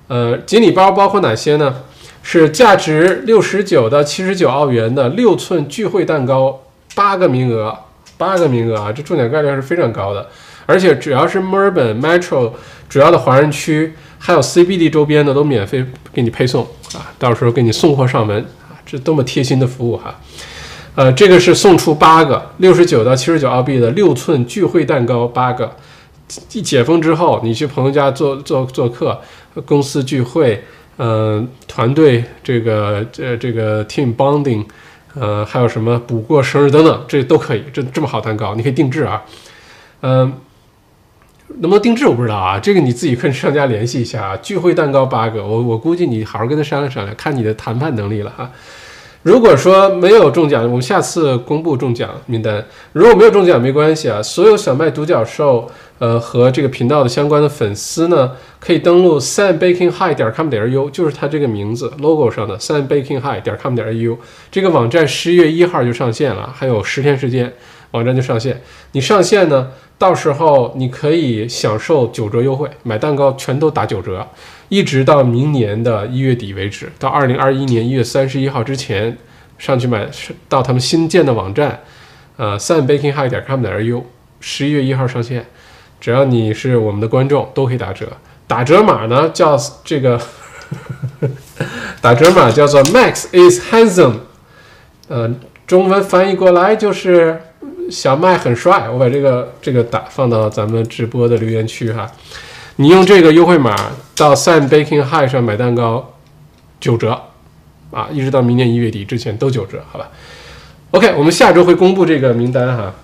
[0.08, 1.82] 呃，锦鲤包包括哪些呢？
[2.22, 6.60] 是价值六十九到七十九澳元的六寸聚会蛋糕，
[6.94, 7.78] 八个名额，
[8.18, 10.28] 八个名额啊，这中奖概率是非常高的。
[10.66, 12.52] 而且只要是墨尔本 Metro
[12.88, 18.44] 主要的华人区，还有 CBD 周边的，都免费给你配送啊，到时候给你送货上门。
[18.90, 20.18] 这多么贴心的服务哈，
[20.94, 25.76] 呃，这个是送出八个六十九到七十九澳币的六寸聚会蛋糕，八个。
[26.52, 29.20] 一解封之后，你去朋友家做做做客，
[29.66, 30.64] 公司聚会，
[30.96, 34.64] 嗯，团队这个这这个 team bonding，
[35.14, 37.64] 呃，还有什么补过生日等等，这都可以。
[37.72, 39.22] 这这么好蛋糕，你可以定制啊，
[40.00, 40.32] 嗯。
[41.60, 44.36] 能不能定制我不知道啊，这个你自己跟商家联系一下啊。
[44.36, 48.50] 聚会蛋糕八个，我我估计你好好跟他商量商量，看你的谈判能力了哈。
[49.22, 52.64] 如果说没有中奖，我们下次公布中奖名单。
[52.92, 64.16] 如果没有中奖没关系啊，所有小麦独角兽呃和这个频道的相关的粉丝呢，可以登录 sunbakinghi 点 com 点 u，就是它这个名字 logo 上的 sunbakinghi 点 com 点 u。
[64.52, 67.52] 这个网站十一月一号就上线了，还有十天时间，
[67.90, 68.62] 网站就上线。
[68.92, 69.68] 你上线呢？
[69.98, 74.24] 到时候你可以享受九折优惠，买蛋糕全都打九折，
[74.68, 79.16] 一直到明年的一月底为止，到二零二一年一月三十一号之前
[79.58, 80.08] 上去买，
[80.48, 81.80] 到他们新建的网站，
[82.36, 84.02] 呃，sunbakinghigh 点 com 点 ru，
[84.40, 85.46] 十一月一号上线，
[86.00, 88.06] 只要你是我们的观众都可以打折，
[88.46, 90.20] 打折码呢叫这个，
[92.00, 94.14] 打折码叫做 Max is handsome，
[95.08, 95.34] 呃，
[95.66, 97.40] 中文翻译过来就是。
[97.90, 102.06] 小麦很帅，我把这个这个打放到咱们直播的留言区哈。
[102.80, 103.74] 你用这个优惠码
[104.14, 106.14] 到 Sun Baking High 上买蛋糕，
[106.78, 107.20] 九折
[107.90, 110.08] 啊，一直到明年一月底之前都九折，好吧
[110.92, 112.94] ？OK，我们下周会公布这个名单哈。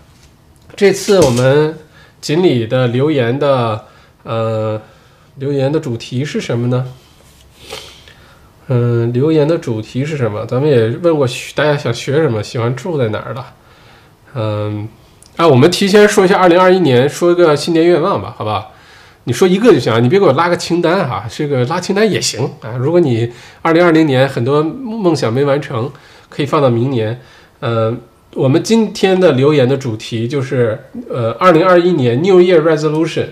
[0.76, 1.76] 这次我们
[2.20, 3.86] 锦鲤的留言的
[4.22, 4.80] 呃
[5.38, 6.86] 留言的主题是什么呢？
[8.68, 10.46] 嗯，留言的主题是什么？
[10.46, 13.44] 咱们也问过大家想学什么，喜欢住在哪儿的。
[14.34, 14.88] 嗯，
[15.34, 18.70] 啊，我们提前说一下，二零二一年说一个新年愿望吧，好不好？
[19.24, 22.76] 你说一个就行，你别给我拉个清单哈，这个拉清单也行啊。
[22.78, 25.90] 如果你二零二零年很多梦想没完成，
[26.28, 27.20] 可以放到明年。
[27.60, 27.98] 嗯，
[28.34, 33.28] 我们今天的留言的主题就是呃，二零二一年 New Year Resolution，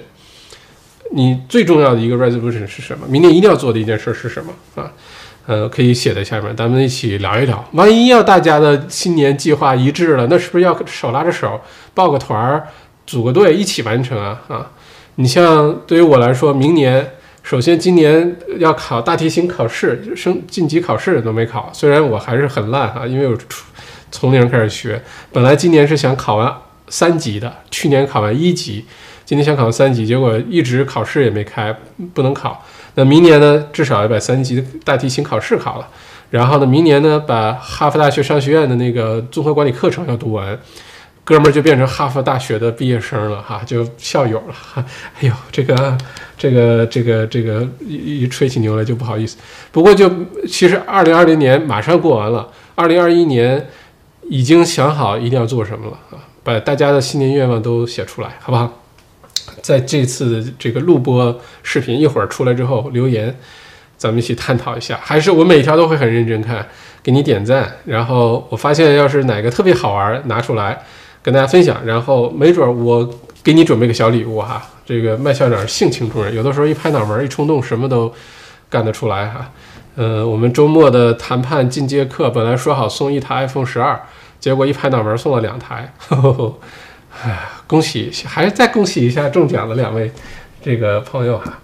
[1.10, 3.06] 你最重要的一个 resolution 是什么？
[3.06, 4.90] 明年一定要做的一件事是什么啊？
[5.46, 7.62] 呃，可以写在下面，咱们一起聊一聊。
[7.72, 11.60] 万一要大家的新年计划一致了，那是不是要手拉着手
[11.92, 12.68] 报个团儿，
[13.06, 14.40] 组个队一起完成啊？
[14.48, 14.70] 啊，
[15.16, 23.36] 你像对于我来说，明年首先今年要考大提琴考试，升晋级考试都没考，虽然我还是很烂啊，因为我
[24.10, 25.02] 从零开始学。
[25.32, 26.54] 本来今年是想考完
[26.88, 28.84] 三级的，去年考完一级，
[29.24, 31.74] 今年想考三级，结果一直考试也没开，
[32.14, 32.64] 不能考。
[32.94, 35.88] 那明年呢，至少要把三级的大提琴考试考了，
[36.30, 40.58] 然后呢，明年呢，把哈佛大学商学院的那个综合管理课程要读完，
[41.24, 44.84] 哥们儿就变成哈佛大学的毕业生了哈，就校友了哈。
[45.20, 45.96] 哎呦，这个
[46.36, 49.36] 这个这个这个一一吹起牛来就不好意思。
[49.70, 50.10] 不过就
[50.48, 53.68] 其实二零二零年马上过完了，二零二一年
[54.28, 58.80] 已经想好一定要做什么了啊，把大家的新年愿望都写出来，好不好？
[59.60, 63.36] 在这次这个录播视频一会儿出来之后留言，
[63.96, 64.98] 咱们一起探讨一下。
[65.02, 66.66] 还是我每条都会很认真看，
[67.00, 67.72] 给你点赞。
[67.84, 70.82] 然后我发现要是哪个特别好玩，拿出来
[71.22, 71.84] 跟大家分享。
[71.84, 73.08] 然后没准我
[73.42, 74.62] 给你准备个小礼物哈。
[74.84, 78.12] 这个麦校长性情中人，有的时候一拍脑门一冲动，什么都
[78.68, 79.50] 干得出来哈。
[79.94, 84.00] 呃，我们周末的谈判进阶课本来说好送一台 iPhone 十二，
[84.40, 85.92] 结果一拍脑门送了两台。
[87.22, 88.10] 哎， 恭喜！
[88.24, 90.10] 还是再恭喜一下中奖的两位
[90.62, 91.58] 这个朋友哈。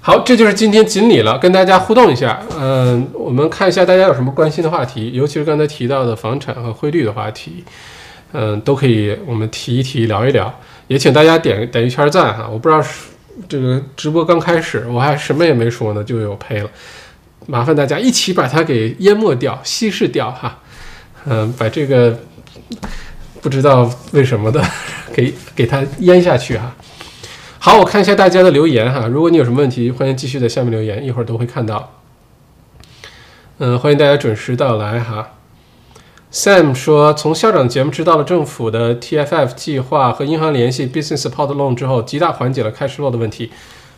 [0.00, 2.40] 好，这就是今天锦鲤了，跟大家互动一下。
[2.58, 7.64] 嗯，我们看一下大家有什么关心的话题，尤其是刚才提到的房产和汇率的话题，
[8.32, 10.52] 嗯，都可以我们提一提，聊一聊。
[10.88, 12.48] 也请大家点点一圈赞哈。
[12.48, 13.08] 我不知道是
[13.48, 16.70] 这个直播刚开始，我还什么也没说呢，就有赔了。
[17.46, 20.58] 麻烦大家一起把它给淹没掉、稀释掉哈。
[21.26, 22.18] 嗯，把这个。
[23.42, 24.62] 不知道为什么的，
[25.14, 26.76] 给给它淹下去哈。
[27.58, 29.06] 好，我看一下大家的留言哈。
[29.06, 31.94] 如果你有什么问题，欢迎继续在下面留言，一会儿都会看到。
[33.56, 35.39] 嗯，欢迎大家准时到来哈。
[36.32, 43.50] Sam 说，从校长节目知道了政府的 TFF 计划和银行联系 Business Support Loan 之后，极大缓解了开始落的问题。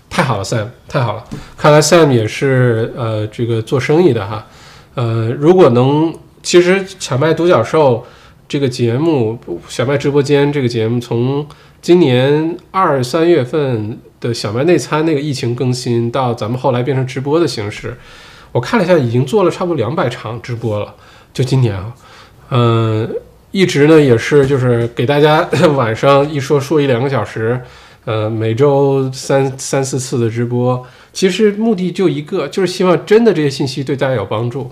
[0.08, 1.24] 太好了，Sam，太好了。
[1.58, 4.46] 看来 Sam 也是呃这个做生意的哈。
[4.94, 8.06] 呃，如果能，其实抢麦独角兽。
[8.48, 11.46] 这个节目小麦直播间这个节目，从
[11.80, 17.96] 今年二三月份的小麦内参那个疫情更新，到咱们后来变成直播的形式，
[18.52, 20.94] 我看了一下，已经做了差不多两百场直播了。
[21.32, 21.94] 就今年啊，
[22.54, 23.10] 嗯，
[23.50, 27.58] 一直呢也是就是给大家 晚上一说说一两个小时，
[28.04, 34.70] 呃，每周三三四次的直播，其实目的就一个，就是希望真的这些信息对大家有帮助。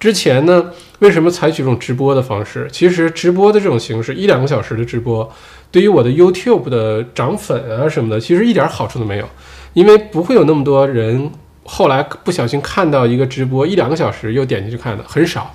[0.00, 0.70] 之前呢，
[1.00, 2.66] 为什么采取这种直播的方式？
[2.72, 5.30] 其实直播的这种形式，一两个小时的直播，
[5.70, 9.28] 对于我的 YouTube 的涨粉啊什么的，其实一点好处都没有，
[9.74, 11.30] 因为不会有那么多人
[11.64, 15.52] 后来不小心看到一个直播一两个小时又点进去看的，很少，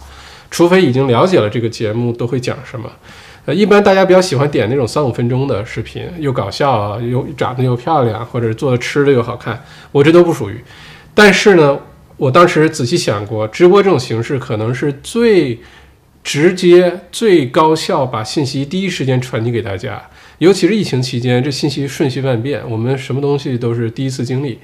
[0.54, 2.90] 除非已经了解了这个节目都会讲什么。
[3.46, 10.64] 呃，一般大家比较喜欢点那种三五分钟的视频，又搞笑啊，又长得又漂亮，或者做的吃的又好看，我这都不属于。
[11.16, 11.80] 但是呢。
[12.16, 15.60] 我当时仔细想过，直播这种形式可能是最
[16.24, 20.02] 直接、最高效，把信息第一时间传递给大家。
[20.38, 24.60] 尤其是疫情期间，这信息瞬息万变，我们什么东西都是第一次经历，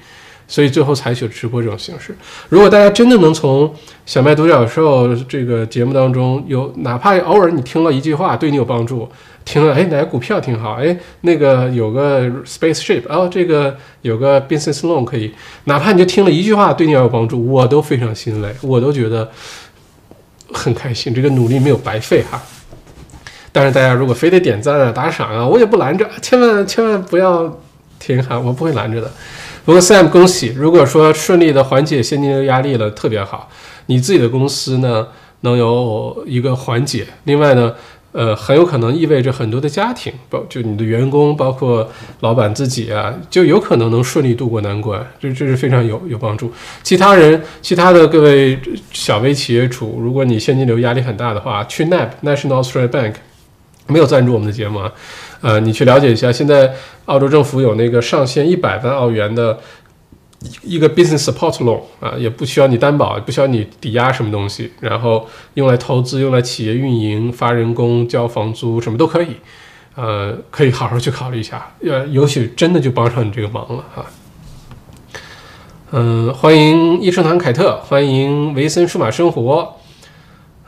[0.50, 2.12] 所以最后采取了直播这种形式。
[2.48, 3.72] 如果大家真的能从
[4.04, 9.08] 小麦独角兽这个节目当中有，哪怕偶尔你听了一句话，对你有帮助。
[9.42, 10.74] 听了，哎，哪个股票挺好？
[10.74, 15.32] 哎，那个有个 spaceship，哦，这个有个 business loan 可以，
[15.64, 19.30] 哪怕你就听了一句话，对你有帮助，我都非常心累，我都觉得
[20.52, 22.40] 很开心，这个努力没有白费哈。
[23.50, 27.58] 但是大家如果非得点赞啊、打赏啊，我也不拦着，千万千万不要
[27.98, 29.10] 停哈，我不会拦着的。
[29.70, 33.48] 不过 Sam，恭喜，如果说顺利的缓解现金流压力了，特别好，
[33.86, 35.06] 你自己的公司呢
[35.42, 37.72] 能有一个缓解，另外呢。
[38.12, 41.88] 呃，很有可能意味着很多的家庭，包就你的员工，包括
[42.22, 46.52] 老板自己啊，就有可能能顺利度过难关，这这是非常有有帮助。
[46.82, 48.58] 其他人，其他的各位
[48.92, 53.14] 小微企业主，如果你现金流压力很大的话，去 NAB National Australia Bank
[53.86, 54.90] 没有赞助我们的节目啊，
[55.40, 56.72] 呃，你去了解一下，现在
[57.06, 59.58] 澳洲政府有那个上限一百万澳元的
[60.62, 69.36] 一个 business support loan 啊，也不需要你担保，不需要你抵押什么东西，然后用来投资，用来企业运营、发人工、交房租，什么都可以，
[69.96, 74.06] 呃，可以好好去考虑一下， 呃，也许真的就帮上你这个忙了哈。
[75.92, 79.76] 嗯，欢迎益生堂凯特，欢迎维森数码生活，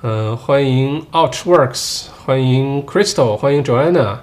[0.03, 4.17] 嗯，欢迎 Outworks，欢迎 Crystal，欢迎 Joanna。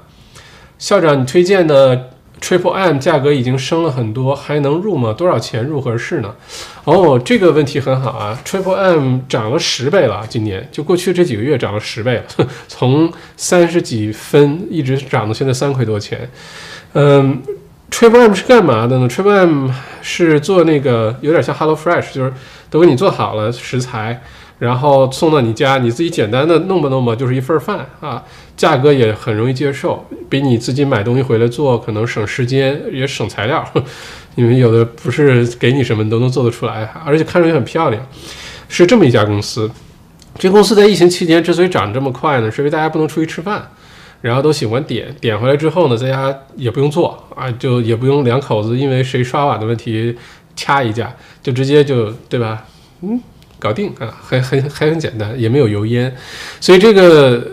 [0.80, 2.10] 校长，你推荐的
[2.42, 5.14] Triple M 价格已经升了很多，还能入吗？
[5.14, 6.34] 多少钱入合适呢？
[6.86, 16.30] 哦，这个问题很好啊，Triple M 涨了十倍了，今年就过去这几个月涨了十倍了， 从三十几分一直涨到现在三块多钱，
[16.94, 17.44] 嗯。
[17.92, 19.68] Triple M 是干嘛的呢？Triple M
[20.04, 22.32] 是做那个有点像 Hello Fresh，就是
[22.70, 24.22] 都给你做好了食材，
[24.60, 28.24] 然后送到你家，你自己简单的弄吧弄吧，就是一份饭啊。
[28.60, 33.66] 价格也很容易接受，比你自己买东西回来做可能省时间也省材料，
[34.36, 38.06] 因为有的不是给你什么你都能做得出来，而且看上去很漂亮。
[38.68, 39.72] 是这么一家公司，
[40.38, 43.66] 这公司在疫情期间之所以涨这么快呢，是因为大家不能出去吃饭。
[44.22, 50.14] 然后都喜欢点点回来之后呢，在家也不用做啊，就也不用两口子因为谁刷碗的问题
[50.58, 52.66] 掐一架，就直接就对吧？
[53.02, 53.18] 嗯，
[53.58, 56.14] 搞定啊，还很还很简单，也没有油烟，
[56.60, 57.48] 所以这个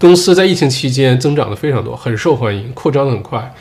[0.00, 3.54] 公司在疫情期间增长的非常多，很受欢迎，扩张的很快。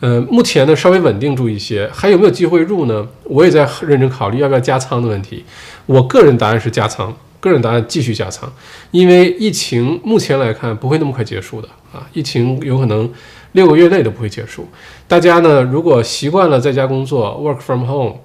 [0.00, 3.08] 呃，目前呢稍微稳定住一些，还有没有机会入呢？
[3.24, 5.42] 我也在认真考虑要不要加仓的问题。
[5.86, 7.16] 我个人答案是加仓。
[7.40, 8.52] 个人答案继续加仓，
[8.90, 13.10] 因为疫情目前来看不会那么快结束的啊，疫情有可能
[13.52, 14.68] 六个月内都不会结束。
[15.08, 18.16] 大家呢，如果习惯了在家工作，work from home，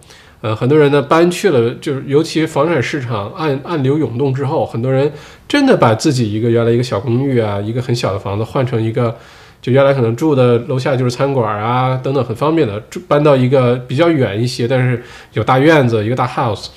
[0.45, 5.11] 呃，很多人呢搬去了，就是尤其房产市场暗暗流涌动之后，很多人
[5.47, 9.17] 真的把自己一个原来一个小公寓啊，一个很小的房子换成一个，
[9.59, 15.01] 就原来可能住的楼下就是餐馆啊等等很方便的，住搬到一个比较远一些，但是
[15.33, 16.67] 有大院子一个大 house。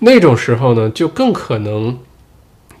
[0.00, 1.98] 那种时候呢，就更可能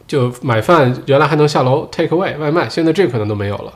[0.06, 3.72] 就买饭，原来还能下楼 take away 外卖，现在这可能都没有了。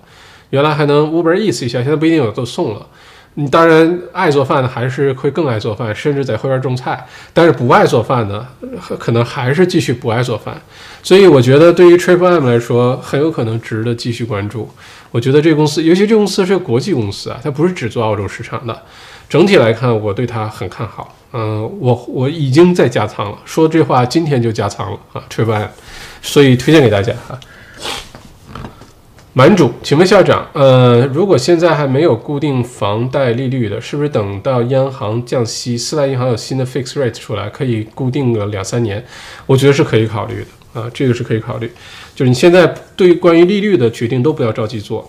[0.50, 2.86] 原来还能 Uber eat 一下，现在不一定有都送了。
[3.40, 7.06] 你当然爱做饭的还是会更爱做饭，甚至在后边种菜。
[7.32, 8.44] 但是不爱做饭的，
[8.98, 10.60] 可能还是继续不爱做饭。
[11.04, 14.68] 所以我觉得对于 Triple M 来说，很有可能值得继续关注。
[15.12, 18.76] 我觉得这公司，尤其这公司是个国际公司啊，它不是只做澳洲市场的。
[19.28, 21.14] 整体来看，我对它很看好。
[21.32, 25.68] 嗯，我我已经在加仓了，说这话今天就加仓了啊，Triple M，
[26.20, 27.38] 所以推荐给大家啊。
[29.38, 39.04] 满主，请问校长，呃，如果现在还没有固定房贷利率的，是不是等到央行降息，四大银行有新的 fixed rate 出来，可以固定个两三年？
[39.46, 41.70] 我觉得是可以考虑的啊，这个是可以考虑。
[42.16, 45.08] 就是你现在对于关于利率的决定都不要着急做。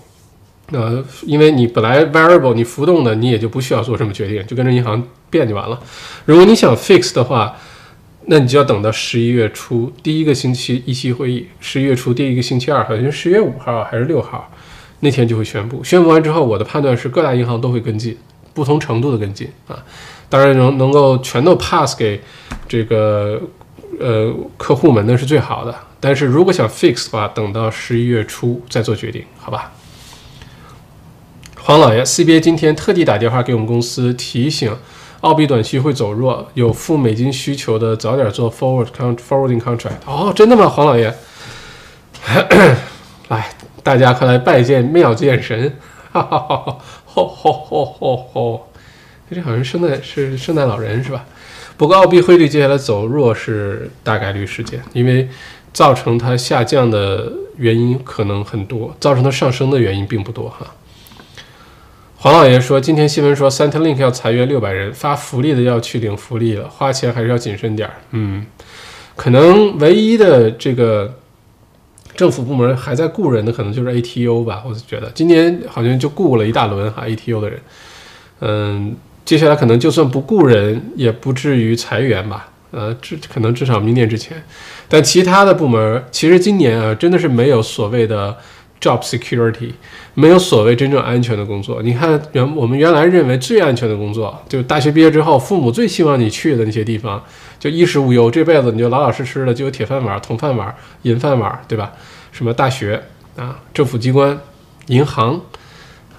[0.73, 5.79] 呃，因为你本来 variable 你浮动的，你也就不需要做什么决定，就跟着银行变就完了。
[6.25, 7.57] 如果你想 fix 的话，
[8.31, 14.51] 那你就要等到十一月初第一个星期一期会议，十一月初第一个星期二，好像十月五号还是六号
[14.99, 15.83] 那天就会宣布。
[15.83, 18.15] 宣布完之后，我的判断是各大银行都会跟进，
[18.53, 19.83] 不同程度的跟进啊。
[20.29, 22.21] 当然能能够全都 pass 给
[22.67, 23.41] 这个
[23.99, 25.73] 呃客户们，那是最好的。
[25.99, 29.71] 但是如果想 fix 的话，等到十一月初再做决定，好吧？
[31.57, 34.71] 黄老爷，CBA 今天特地打电话给我们公司提醒，
[35.21, 39.97] 澳币短期会走弱，有付美金需求的早点做 forward con forwarding contract。
[40.05, 41.13] 哦，真的吗，黄老爷？
[43.27, 43.49] 来，
[43.83, 45.75] 大家快来拜见妙见神！
[46.11, 48.71] 哈哈哈哈吼吼吼吼吼！
[49.29, 51.25] 这好像圣诞是圣诞老人是吧？
[51.75, 55.27] 不过澳币汇率接下来走弱是大概率事件，因为
[55.73, 60.65] 造成它下降的原因可能很多，造成它上升的原因并不多哈。
[62.21, 67.95] 黄老爷说：“今天新闻说，Centrelink 要裁员六百人，发福利的要去领福利了，花钱还是要谨慎点儿。
[68.11, 68.45] 嗯，
[69.15, 71.17] 可能唯一的这个
[72.17, 74.63] 政府部门还在雇人的，可能就是 ATO 吧。
[74.67, 77.59] 我觉得今年好像就雇了一大轮哈 ATO 的人。
[78.41, 82.49] 嗯，接下来可能就算不雇人，也不至于裁员吧。
[82.71, 84.43] 呃，至可能至少明年之前。
[84.89, 88.35] 但其他的部门，其实今年啊，真的是没有所谓的。”
[88.81, 89.71] Job security
[90.13, 91.81] 没有所谓真正安全的工作。
[91.81, 97.21] 你看，原我们原来认为最安全的工作，就大学毕业之后，父母最希望你去的那些地方，
[97.59, 101.91] 就衣食无忧，这辈子你就老老实实的，就有铁饭碗、铜饭碗、银饭碗，对吧？
[102.31, 103.03] 什么大学
[103.35, 104.39] 啊，政府机关、
[104.87, 105.41] 银行，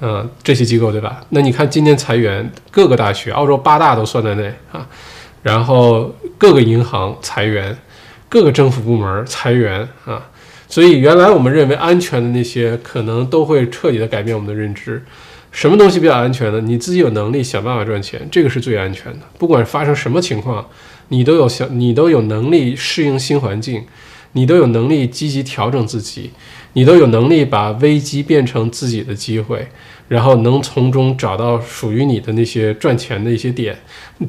[0.01, 1.23] 嗯，这些机构，对吧？
[1.31, 4.87] 那你看今年裁员，各个大学，澳洲八大都算在内啊，
[5.43, 7.77] 然后各个银行裁员，
[8.29, 10.30] 各个政府部门裁员啊。
[10.71, 15.03] 所以原来我们认为安全的那些，可能都会彻底的改变我们的认知。
[15.51, 16.61] 什么东西比较安全呢？
[16.61, 19.19] 你自己有能力想办法赚钱，这个是最安全的。
[19.37, 20.65] 不管发生什么情况，
[21.09, 23.85] 你都有想，你都有能力适应新环境，
[24.35, 26.31] 你都有能力积极调整自己，
[26.75, 29.67] 你都有能力把危机变成自己的机会，
[30.07, 33.77] 然后能从中找到属于你的那些赚钱的一些点，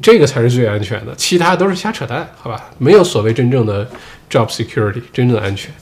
[0.02, 1.14] 这个才是最安全的。
[1.14, 2.68] 其他都是瞎扯淡，好吧？
[2.78, 3.88] 没有所谓真正的
[4.28, 5.72] job security，真正的安全。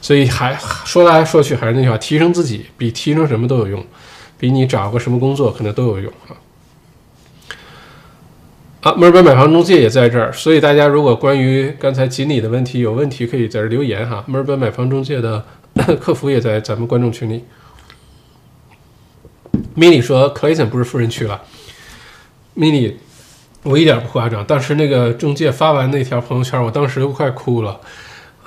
[0.00, 3.84] 所以还说来说去还是那句话，提升自己比提升什么都有用，
[4.38, 6.36] 比你找个什么工作可能都有用啊。
[8.80, 14.22] 啊，墨尔本买房中介也在这儿，所以大家如果关于刚才锦鲤的问题有问题，可以在这留言哈。
[14.28, 15.44] 墨尔本买房中介的
[16.00, 17.44] 客服也在咱们观众群里。
[19.76, 21.42] mini 说 Clayton 不是富人区了
[22.56, 22.94] ，mini
[23.64, 27.80] 我一点不夸张，当时那个中介发完那条朋友圈，我当时都快哭了。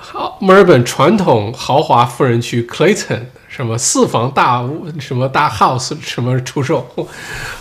[0.03, 6.87] 好，墨尔本传统豪华富人区 Clayton 什么四房大屋，什么大 house 什么出售，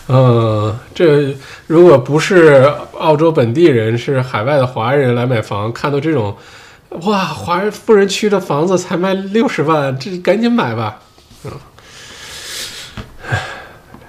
[0.09, 1.37] 嗯，这
[1.67, 6.35] 如果不是澳洲本地人，是海外的华人来买房，看到这种，
[7.03, 11.01] 哇，华人富人区的房子才卖六十万，这赶紧买吧，
[11.45, 11.53] 嗯。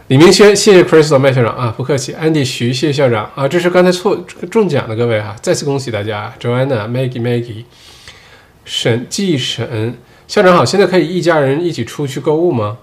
[0.07, 2.13] 李明轩，谢谢 Crystal 麦校长啊，不客气。
[2.13, 4.15] Andy 徐，谢谢校长啊，这是刚才错
[4.49, 7.65] 中奖的各位哈，再次恭喜大家，Joanna、Maggie、Maggie。
[8.63, 9.97] 审计审
[10.27, 12.77] 校长好，现在可以一家人一起出去购物吗？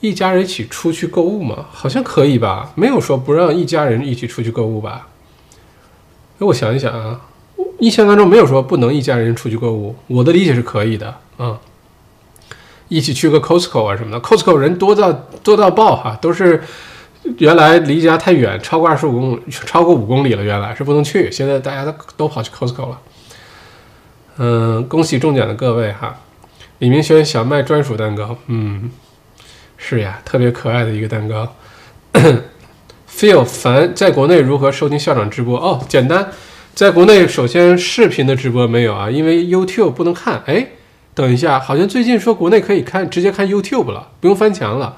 [0.00, 1.66] 一家人一起出去购物吗？
[1.70, 5.08] 好像可以吧，没有说不让一家人一起出去购物吧？
[6.38, 7.20] 哎我想一想啊，
[7.80, 11.58] 印象当中没有说不能一家人出去购物，我的理解是可以的啊。
[12.88, 15.12] 一起去个 Costco 啊什么的，Costco 人多到
[15.42, 16.62] 多到爆哈，都是
[17.38, 22.98] 原来离家太远，超过二十五公超过五公里了，原来是不能去，现在大家都都跑去 Costco 了。
[24.40, 26.16] 嗯，恭喜中奖的各位哈！
[26.78, 28.88] 李明轩小麦专属蛋糕，嗯，
[29.76, 31.56] 是呀，特别可爱的一个蛋糕。
[33.10, 35.58] Feel 凡在国内如何收听校长直播？
[35.58, 36.28] 哦，简单，
[36.72, 40.40] 在国内首先视频的直播没有啊，因为 YouTube 不能看。
[40.46, 40.68] 哎，
[41.14, 44.96] 等一下，好像最近说国内可以看直接看 YouTube 了，不用翻墙了。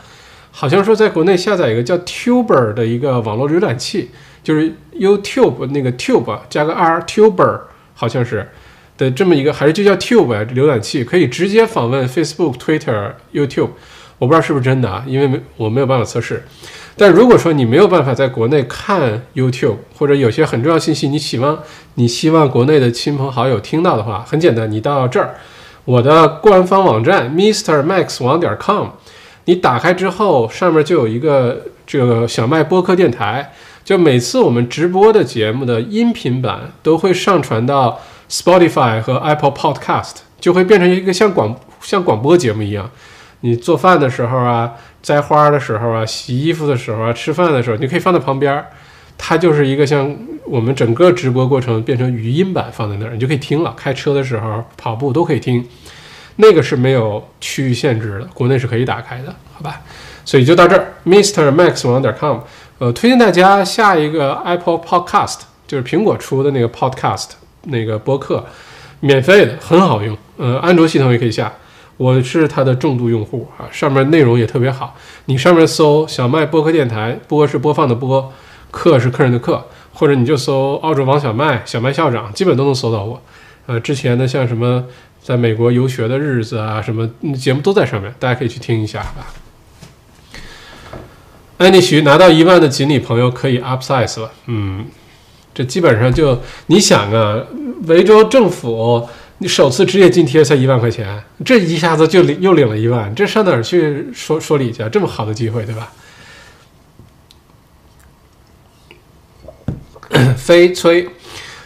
[0.50, 4.10] 好像说在国内下载一个叫 Tuber 的一个网络浏览器，
[4.42, 7.60] 就是 YouTube 那个 Tube 加个 R Tuber，
[7.94, 8.46] 好像是。
[9.00, 13.70] 的这么一个还是就叫 Tube 啊，浏览器可以直接访问 Facebook、Twitter、YouTube，
[14.18, 16.44] 我不知道是不是真的啊，因为没我没有办法测试。
[16.98, 21.60] 但如果说你没有办法在国内看 YouTube，或者有些很重要信息你希望
[21.94, 25.36] 你希望国内的亲朋好友听到的话，很简单，你到这儿，
[25.86, 28.88] 我的官方网站 Mr Max 网点 com，
[29.46, 37.98] 你打开之后上面就有一个这个小麦播客电台，就每次我们直播的节目的音频版都会上传到。
[38.30, 42.88] Spotify 和 Apple Podcast 就会变成一个像广像广播节目一样，
[43.40, 44.72] 你做饭的时候啊，
[45.02, 48.64] 摘花的时候啊，洗衣服的时候啊，吃饭的时候，你可以放在旁边，
[49.18, 53.74] 它就是一个像我们整个直播过程变成语音版放在那儿，你就可以听了。
[53.76, 55.66] 开车的时候、跑步都可以听，
[56.36, 59.80] 那个是没有区域限制的，国内是可以打开的，好吧？
[60.24, 62.38] 所以就到这儿，Mr Max 网点 com，
[62.78, 67.30] 呃，推荐大家下一个 Apple Podcast，就是苹果出的那个 Podcast。
[67.64, 68.44] 那个播客，
[69.00, 70.16] 免费的，很好用。
[70.36, 71.52] 呃，安卓系统也可以下。
[71.96, 74.96] 我是它的重度用户啊，上面内容也特别好。
[75.26, 78.32] 你上面搜“小麦播客电台”，播是播放的播，
[78.70, 83.22] 客是客人的客，或者你就搜“澳洲王小麦”、“小麦校长”，基本都能搜到我。
[83.66, 84.82] 呃，之前的像什么
[85.22, 89.28] 在美国游学的日子啊，什么节目都在上面，大家可以去听一下啊。
[91.58, 94.86] 安妮徐拿到一万的锦鲤朋友可以 upsize 了，嗯。
[95.52, 97.44] 这基本上就你想啊，
[97.86, 104.86] 维州政府你首次职业津贴才一万块钱，这一下子就领又领了一万，这上哪儿去说说理去？
[104.90, 105.92] 这么好的机会，对吧？
[110.36, 111.08] 飞催，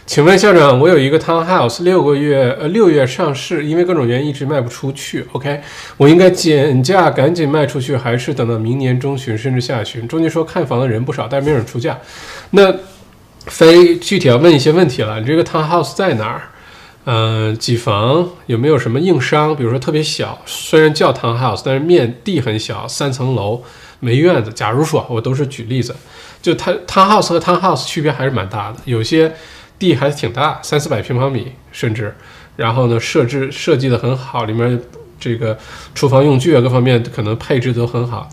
[0.05, 5.25] 请问校长，我有一个 townhouse，六个月呃六月上市，因为各种原因一直卖不出去。
[5.33, 5.59] OK，
[5.97, 10.07] 我应该减价赶紧卖出去，还是等到明年中旬甚至下旬？
[10.07, 11.99] 中介说看房的人不少，但没有人出价。
[12.51, 12.73] 那
[13.47, 16.41] 非具体要问一些问题了，你这个 townhouse 在哪儿？
[17.05, 18.27] 嗯，几房？
[18.47, 19.55] 有没有什么硬伤？
[19.55, 23.61] 比如说特别小，虽然叫 townhouse，但是面地很小，三层楼，
[23.99, 24.51] 没院子。
[24.51, 25.95] 假如说，我都是举例子，
[26.41, 29.31] 就它 townhouse 和 townhouse 区别还是蛮大的，有些
[29.77, 32.15] 地还是挺大，三四百平方米甚至。
[32.55, 34.81] 然后呢，设置设计的很好，里面
[35.19, 35.55] 这个
[35.93, 38.27] 厨房用具啊各方面可能配置都很好。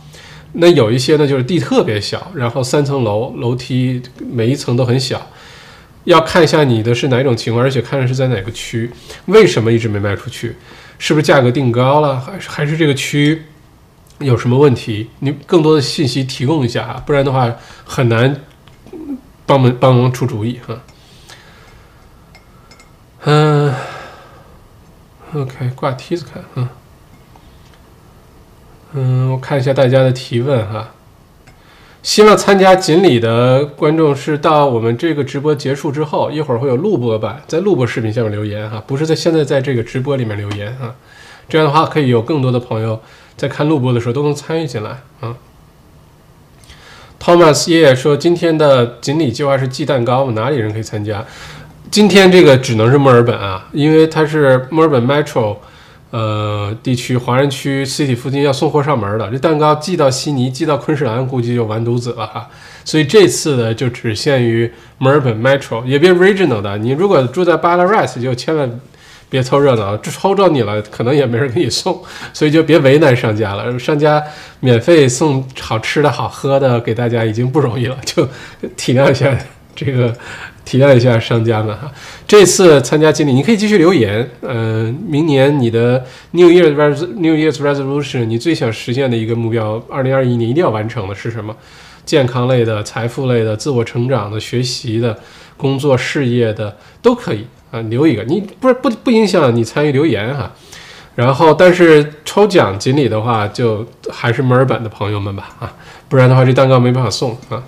[0.54, 5.30] 那有一些呢，就是地特别小，然后三层楼，楼梯每一层都很小，
[6.04, 8.90] 要看一下你的是哪种情况，而且看是在哪个区。
[9.26, 10.56] 为什么一直没卖出去？
[10.98, 13.42] 是不是价格定高了，还是还是这个区
[14.18, 15.08] 有什么问题？
[15.20, 18.42] 你更多的信息提供一下啊，不然的话很难
[19.46, 20.80] 帮忙帮忙出主意哈。
[23.24, 23.74] 嗯
[25.34, 26.48] ，OK，挂梯子看啊。
[26.56, 26.68] 嗯，
[28.94, 30.90] 嗯我看一下大家的提问哈。
[32.02, 40.96] 希望参加锦鲤的观众是到我们这个直播结束之后，一会儿会有录播版，在录播视频下面留言哈，不是在现在在这个直播里面留言啊。
[41.48, 43.00] 这样的话可以有更多的朋友
[43.36, 45.36] 在看录播的时候都能参与进来啊。
[47.20, 51.24] Thomas 爷爷说今天的锦鲤计划是寄蛋糕，哪里人可以参加？
[51.90, 55.56] 今天这个只能是墨尔本啊，因为它是墨尔本 Metro。
[56.12, 62.46] 呃，地区华人区 City 附近要送货上门的，这蛋糕寄到悉尼，寄到昆士兰，估计就完犊子了哈。
[62.84, 66.76] 所以这次呢就只限于墨尔本 Metro，也别 Regional 的。
[66.76, 68.80] 你如果住在 Ballarat，就千万
[69.30, 72.02] 别凑热闹，抽着你了，可能也没人给你送。
[72.34, 74.22] 所以就别为难商家了，商家
[74.60, 78.28] 免费送好吃的好喝的给大家已经不容易了，就
[78.76, 79.34] 体谅一下
[79.74, 80.14] 这个。
[80.64, 81.90] 体谅一下商家们哈，
[82.26, 84.28] 这次参加经理，你可以继续留言。
[84.42, 91.54] 嗯，明年你的 New Year res New Year's resolution，你最想实现的一个目标，二零二一年一定要完成的是什么？
[92.04, 95.16] 健康类的、财富类的、自我成长的、学习的、
[95.56, 98.24] 工作事业的都可以啊，留一个。
[98.24, 100.50] 你不是不不影响你参与留言哈。
[101.14, 105.72] 然后，但是抽奖锦鲤的话，就还是墨尔本的朋友们吧啊，
[106.08, 107.62] 不然的话这蛋糕没办法送啊。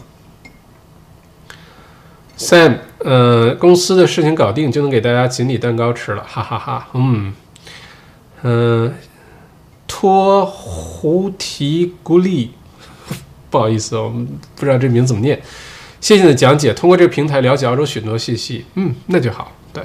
[2.37, 6.89] Sam，呃，公司的事情搞定就能给大家锦鲤蛋糕吃了，哈哈哈。
[6.95, 7.33] 嗯，
[8.43, 8.93] 嗯，
[9.87, 12.51] 托胡提古利，
[13.51, 15.41] 不好意思，我们不知道这名字怎么念。
[16.01, 18.65] 谢谢你的讲解，通过这个平台了解澳洲许多信息。
[18.75, 19.53] 嗯，那就好。
[19.73, 19.85] 对，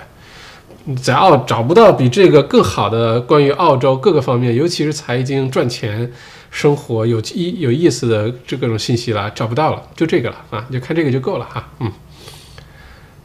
[0.95, 6.11] 在澳找不到比这个更好的关于澳洲各个方面，尤其是财经、赚钱、
[6.49, 11.69] 生活有意有意思的这各种信息了，找不到了，就这个了啊，就看这个就够了哈。
[11.79, 11.91] 嗯。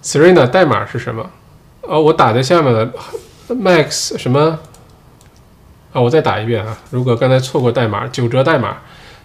[0.04, 1.30] Serena 代码是什么？
[1.80, 2.92] 哦，我打在下面了
[3.48, 4.58] ，Max 什么？
[5.94, 6.76] 啊，我再打一遍啊！
[6.90, 8.78] 如果刚才错过代码，九折代码，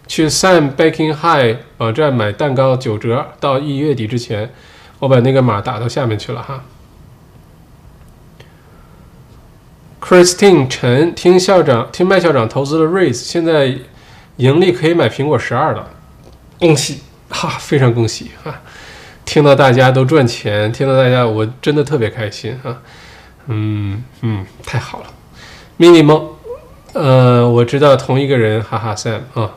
[0.07, 4.53] 去 Sam Baking High 网站买蛋糕九折，到一月底之前，
[4.99, 6.63] 我把那个码打到下面去了哈。
[9.99, 13.77] Christine 陈听校长听麦校长投资了 Raise，现在
[14.37, 15.89] 盈利可以买苹果十二了，
[16.57, 18.61] 恭喜哈，非常恭喜啊！
[19.29, 22.81] 听到大家都赚钱，听到大家，我真的特别开心啊！
[23.45, 25.05] 嗯嗯，太好了。
[25.77, 26.29] mini 梦，
[26.93, 29.51] 呃，我知道同一个人，哈哈 Sam 啊。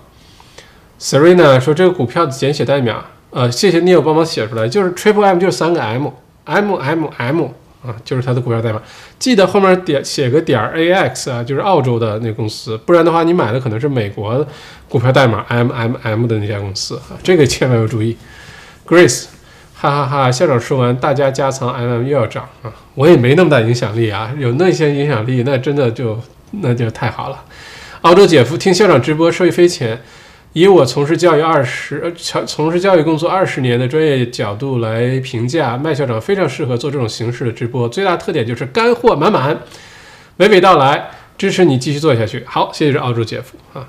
[1.01, 7.45] Serena 说这个股票的简写代码，呃，谢谢你有帮忙写出来，就是 Triple M 就是三个 M，M M M
[7.83, 8.83] 啊，就是它的股票代码。
[9.19, 14.47] 记得后面点写个点 A X 啊，就是澳洲的那公司，不然的话你买的可能是美国
[14.91, 18.19] 股票代码 M M M 的那家公司啊，这个千万要注意。
[18.87, 19.29] Grace。
[19.83, 20.31] 哈哈哈！
[20.31, 22.73] 校长说完，大家加仓 MM 又要涨啊！
[22.95, 26.17] 我也没那么大影响力啊，有那些影响力，那真的就
[26.53, 27.43] 那就太好了。
[28.03, 30.01] 澳洲姐夫听校长直播受益匪浅，
[30.53, 39.59] 以我从事教育二十呃从从事教育工作二十年的专业角度来评价，麦校长非常适合做这种形式的直播，最大特点就是干货满满，
[40.39, 42.45] 娓娓道来，支持你继续做下去。
[42.47, 43.89] 好，谢谢澳洲姐夫啊！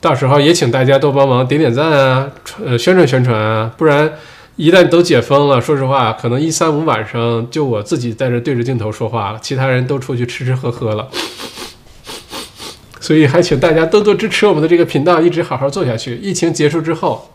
[0.00, 2.30] 到时候也请大家多帮忙点点赞啊，
[2.64, 4.08] 呃宣传宣传啊，不然。
[4.56, 11.08] 一旦都解封了，说实话，可能一三五晚上就我自己在这对着镜头说话了，其他人都出去吃吃喝喝了。
[13.00, 16.16] 所以还请大家多多支持我们的这个频道，一直好好做下去。
[16.16, 17.30] 疫情结束之后，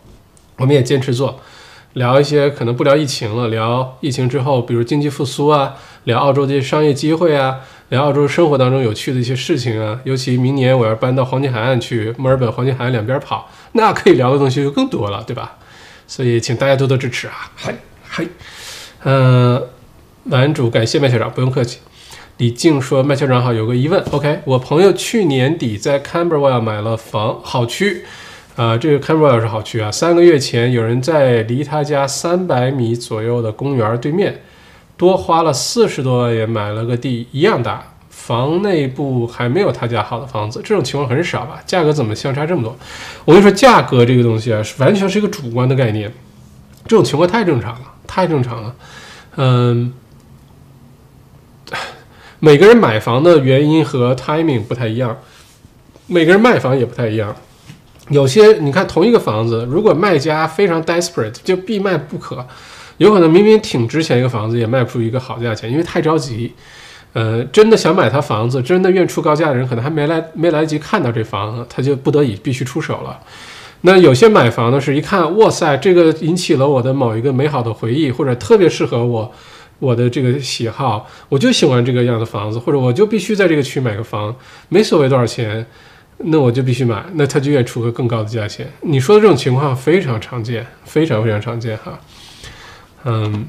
[0.57, 1.39] 我们也坚持做，
[1.93, 5.73] 聊一些可能不聊疫情了，聊疫情之后，比如经济复苏啊，
[6.03, 7.57] 聊澳洲这些商业机会啊，
[7.89, 9.99] 聊澳洲生活当中有趣的一些事情啊。
[10.03, 15.57] 尤其明年我要搬到黄金海岸去，墨尔本黄金海岸两边跑，那可以聊的东西就更多了，对吧？
[16.07, 17.51] 所以，请大家多多支持啊！
[17.53, 17.75] 嗨
[18.07, 18.25] 嗨，
[19.03, 19.61] 嗯，
[20.23, 21.79] 男主感谢麦校长，不用客气。
[22.37, 24.01] 李静说：“麦校长好，有个疑问。
[24.11, 28.05] OK，我朋友去年底在 Camberwell 买了房，好区
[28.55, 29.91] 啊，这个 Camberwell 是好区啊。
[29.91, 34.43] 三个月前，有人在离他家三百米左右的公园对面，
[34.95, 37.95] 多花了四十多万元买了个地，一样大。”
[38.27, 41.63] 房内部还没有他家好的房子，这种情况很少吧？
[41.65, 42.77] 价格怎么相差这么多？
[43.23, 46.11] 我跟你说，价格这个东西啊，是完全是一个主观的概念，
[46.85, 48.75] 这种情况太正常了，太正常了。
[49.37, 49.93] 嗯，
[52.39, 55.17] 每个人买房的原因和 timing 不太一样，
[56.07, 57.33] 每个人卖房也不太一样。
[58.09, 62.45] 有些你看同一个房子，如果卖家非常 desperate，就必卖不可，
[62.97, 66.53] 有可能明明挺值钱一个房子，也卖不出一个好价钱，因为太着急。
[67.17, 73.19] 呃，真的想买他房子，真的愿出高价的人，可能还没来没来得及看到这房子，他就不得已必须出手了。
[73.81, 79.31] 那有些买房的是一看，哇塞，这个引起了我的某一个美好的回忆，或者特别适合我
[79.79, 84.35] 我的这个喜好，我就喜欢这个样的房子，或者我就必须在这个区买个房，
[84.69, 85.65] 没所谓多少钱，
[86.17, 88.71] 那我就必须买，那他就愿出个更高的价钱。
[88.81, 91.99] 你说的这种情况非常常见，非常非常常见哈，
[93.05, 93.47] 嗯。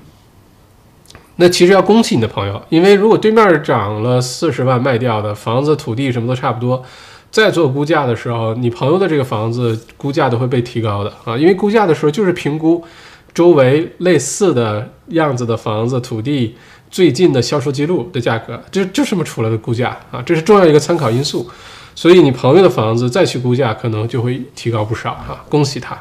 [1.41, 6.83] 那其实要恭喜你的朋友，因为如果对面涨了四十万卖掉的房子、土地什么都差不多，
[7.31, 12.85] 在做估价的时候，你朋友的这个房子估价都会被提高的啊，因为估价的时候就是评估
[13.33, 16.57] 周围类似的样子的房子、土地
[16.91, 21.49] 最近的销售记录的价格，就就这么出来的估价啊，这是重要一个参考因素，
[21.95, 25.97] 所以你朋友的房子再去估价，可能就会提高不少哈，恭喜他。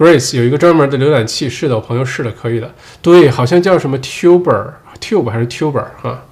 [0.00, 2.74] Grace 有一个专门的浏览器，是的，我朋友试了，可以的。
[3.02, 6.22] 对，好像叫什么 Tuber，Tube 还是 Tuber 啊？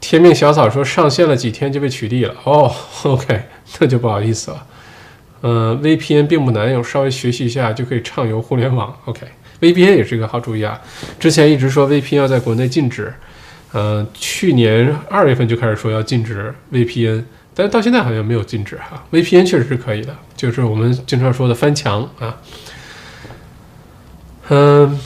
[0.00, 2.34] 天命小草说上线了几天就被取缔了。
[2.44, 2.72] 哦
[3.02, 3.42] ，OK，
[3.80, 4.66] 那就不好意思了。
[5.42, 8.96] 嗯，VPN 并不难用，稍微学习一下就可以畅游互联网。
[9.06, 10.80] OK，VPN 也是一个好主意啊。
[11.18, 13.12] 之前一直说 VPN 要在国内禁止，
[13.72, 19.04] 嗯，去年二月份就开始说要禁止 VPN，但是到现在好像没有禁止哈。
[19.10, 22.38] VPN 确实是可以的，就是我们经常说的翻墙啊。
[24.48, 24.98] 嗯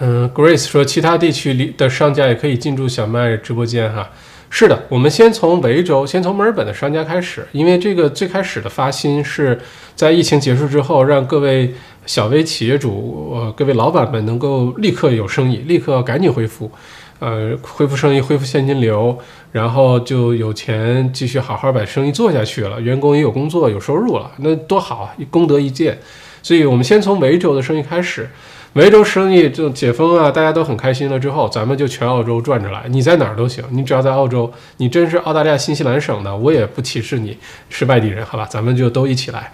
[0.00, 4.10] 嗯，Grace 说，其他地区里的商家也可以进驻小麦直播间哈。
[4.48, 9.58] 是的，我们先从维州，先从墨尔本的商家开始，因为这个最开始的发心是
[9.94, 11.74] 在疫情结束之后，让各位
[12.04, 16.70] 小微企业主、呃各位老板们能够立刻有生意，立刻赶紧恢复，
[17.18, 19.18] 呃恢复生意，恢复现金流，
[19.52, 25.98] 然后就有钱继续好好把生意做下去了，员工也有工作有收入了，那多好啊，功德一件。
[26.42, 28.28] 所以我们先从维州的生意开始，
[28.72, 32.84] 维州生意就解封啊，大家都很开心了之后，咱们就全澳洲转着来。
[32.88, 37.36] 你在哪儿都行，你只要在澳洲，你真是澳大利亚新西兰省的，我也不歧视你
[37.68, 38.46] 是外地人，好吧？
[38.50, 39.52] 咱们就都一起来，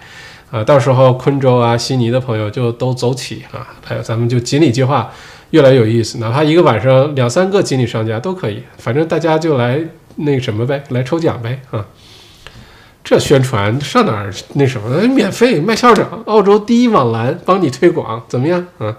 [0.51, 5.11] 啊，到时候昆州啊、悉尼的朋友就都走起啊，还有咱们就锦鲤计划
[5.51, 9.79] 越来越有意思，哪怕一个晚上两三个锦鲤商家都可以，反正大家就来
[10.15, 11.85] 那个什么呗，来抽奖呗，啊。
[13.09, 15.01] 这宣传上哪儿那什么？
[15.07, 18.67] 免费卖校长，澳洲第一网蓝帮你推广，怎么样？
[18.77, 18.97] 啊，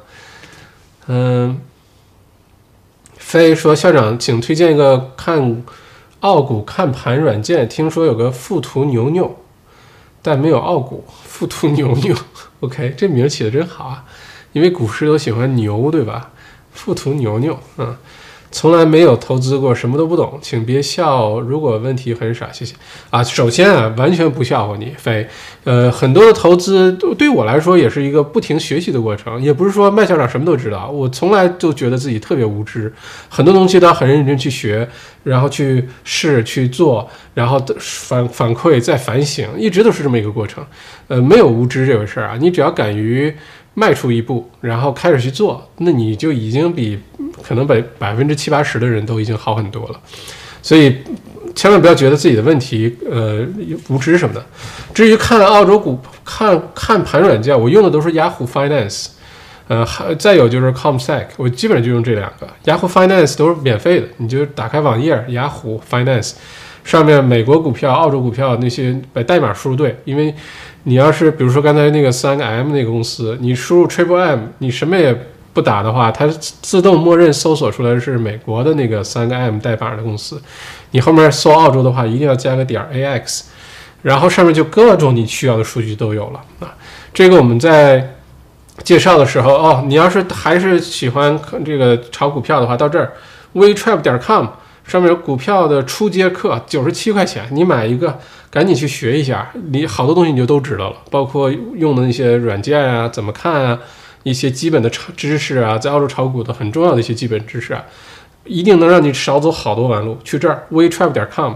[1.06, 1.60] 嗯，
[3.16, 5.62] 飞说校长，请推荐一个看
[6.18, 7.68] 澳股看盘软件。
[7.68, 9.36] 听说有个富途牛牛，
[10.20, 11.04] 但没有澳股。
[11.24, 12.16] 富途牛牛，
[12.58, 14.04] OK，这名起的真好啊，
[14.50, 16.32] 因为股市都喜欢牛，对吧？
[16.72, 17.96] 富途牛牛，嗯。
[18.52, 21.38] 从来没有投资过，什么都不懂，请别笑。
[21.40, 22.74] 如果问题很傻，谢谢
[23.10, 23.22] 啊。
[23.22, 25.26] 首先啊，完全不笑话你，飞。
[25.62, 30.90] 呃，很多的投资对我来说也是一个不停学习的过程，也不是说麦校长什么都知道。
[30.90, 32.92] 我从来就觉得自己特别无知，
[33.28, 34.88] 很多东西都要很认真去学，
[35.22, 40.64] 然后去试去做，然后反反馈再反省，一直都是这么一个过程。
[41.06, 43.32] 呃，没有无知这回事儿啊，你只要敢于。
[43.74, 46.98] 迈出一步，然后开始去做，那你就已经比
[47.42, 50.00] 可能百百分之七八十的人都已经好很多了。
[50.62, 50.98] 所以
[51.54, 53.46] 千万不要觉得自己的问题，呃，
[53.88, 54.44] 无知什么的。
[54.92, 59.06] 至于看澳洲股、看看盘软件，我用的都是雅虎 Finance，
[59.68, 62.46] 呃，还再有就是 Comsec，我基本上就用这两个。
[62.64, 66.32] 雅虎 Finance 都是免费的，你就打开网页，雅虎 Finance
[66.90, 70.34] 上面美国股票、澳洲股票那些把代码输入对，因为。
[70.84, 75.14] 你要是比如说刚才那个三个 M 那个公司，你输入 Triple M，你什么也
[75.52, 76.26] 不打的话，它
[76.62, 80.40] 自动默认搜索出来是美国的那个三个 M 代码的公司。
[80.92, 83.42] 你后面搜澳洲的话，一定要加个点 AX，
[84.00, 86.74] 然后上面就各种你需要的数据都有了啊。
[87.12, 88.14] 这个我们在
[88.82, 93.12] 介绍的时候哦，你要是还是喜欢这个炒股票的话，到这儿
[93.52, 94.46] WeTrap 点 com
[94.90, 98.18] 上面有股票的初阶课，九十七块钱，你买一个。
[98.50, 103.78] 赶紧去学一下，你好多东西你就都知道了，包括用的那些软件啊，怎么看啊，
[104.24, 107.84] 一些基本的炒知识啊，在澳洲炒股的很重要的一些基本知识啊，
[108.42, 110.18] 一定能让你少走好多弯路。
[110.24, 111.54] 去这儿 wetrap 点 com，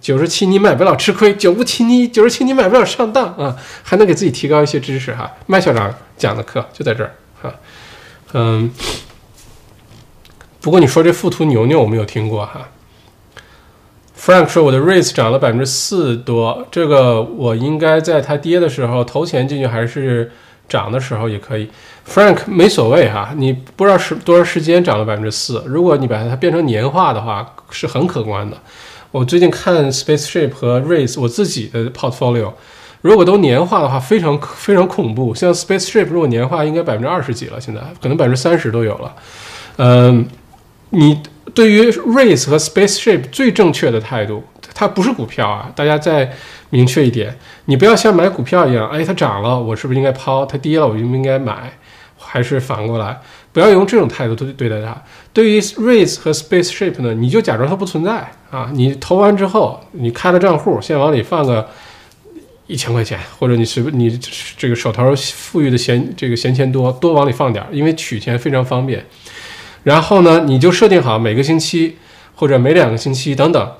[0.00, 5.28] 九十七你买不了吃亏，九不七你九十七你买不了上当啊，还能给自己提高一些知识哈。
[5.46, 7.52] 麦校长讲的课就在这儿哈，
[8.34, 8.70] 嗯，
[10.68, 12.68] 不过你说这富途牛牛我没有听过哈。
[14.20, 20.30] Frank 说：“我的 raise 涨了百分之四多，这个我应该在它跌的时候投钱进去，还是
[20.68, 21.70] 涨的时候也可以。
[22.06, 25.64] Frank 没所谓哈，你不知道是多长时间涨了百分之四。
[25.66, 28.58] 如果你把它变成年化的话，是很可观的。
[29.10, 32.52] 我最近看 Spaceship 和 raise 我自己的 portfolio，
[33.00, 35.34] 如果都年化的话，非常非常恐怖。
[35.34, 39.14] 像 Spaceship 如果年化应该百分之二十几了，现在可能百分之三十都有了。
[39.80, 40.26] 嗯，
[40.90, 41.20] 你。”
[41.54, 44.44] 对于 Race 和 Spaceship 最正确的态度，
[44.74, 46.30] 它不是股票啊，大家再
[46.70, 50.46] 明确一点，你不要像买股票一样，哎，它涨了，我是不是应该抛？
[50.46, 51.72] 它跌了，我应不应该买？
[52.16, 53.18] 还是反过来，
[53.50, 55.02] 不要用这种态度对对待它。
[55.32, 61.66] 对于 Race 和 Spaceship 呢，你就假装它不存在啊，你投完之后，你开了账户，先往里放个
[62.68, 64.16] 一千块钱，或者你随便你
[64.56, 69.04] 这个手头富裕的闲这个闲钱多多往里放点，因为取钱非常方便。
[69.88, 71.96] 然后呢，你就设定好每个星期
[72.34, 73.72] 或者每两个星期等等，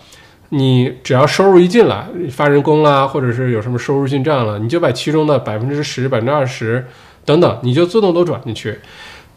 [0.48, 6.86] 你只要收入一进来，发人工啦，或者是有什么收入进账了，你就把其中的百分之十、百分之二十
[7.26, 8.78] 等等，你就自动都转进去。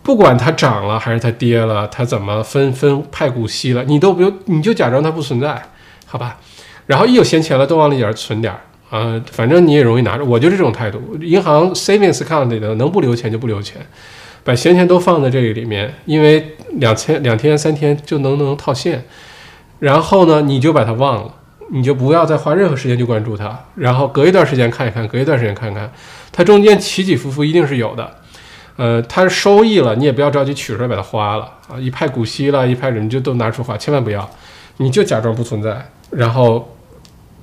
[0.02, 5.62] 不管它涨了还是它跌了，它怎么分分派股息了，你都不用，你就假装它不存在，
[6.06, 6.38] 好吧？
[6.86, 8.62] 然后一有闲钱了，都往里边存点儿
[8.98, 10.24] 啊，反正你也容易拿着。
[10.24, 13.86] 我就这种态度，银行 savings account 里的能不留钱就不留钱。
[14.44, 19.06] 把闲钱都放在这个里面，因为两千两天三天就能能套现，
[19.80, 21.34] 然后呢，你就把它忘了，
[21.72, 25.92] 你就不要再花任何时间去关注它，然后隔一段时间看一看，隔一段时间看看，
[26.32, 28.12] 它中间起起伏伏一定是有的，
[28.78, 34.28] 呃，它收益了，你也不要着急取出来把它花了啊，一派股息了，一派人就都拿出花，千万不要，
[34.78, 36.76] 你就假装不存在，然后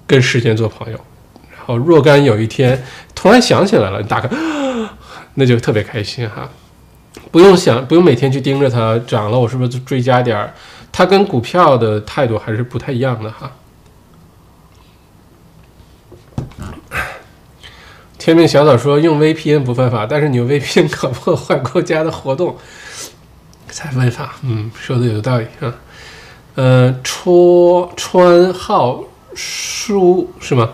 [0.07, 0.99] 跟时间做朋友，
[1.51, 2.83] 然后若干有一天
[3.15, 4.29] 突然想起来了，你打开，
[5.35, 6.49] 那就特别开心哈。
[7.31, 10.55] 不用想，不用每天去盯着它涨了，我是不是追加点儿？
[10.91, 13.53] 它跟股票的态度还是不太一样的哈。
[18.19, 22.57] 天命小草说用 VPN 不犯法，但是你用 VPN 搞破坏国家的活动
[23.69, 24.37] 才犯法。
[24.43, 25.75] 嗯，说的有道理啊。
[26.57, 29.05] 嗯，川川浩
[29.35, 30.71] 书是吗？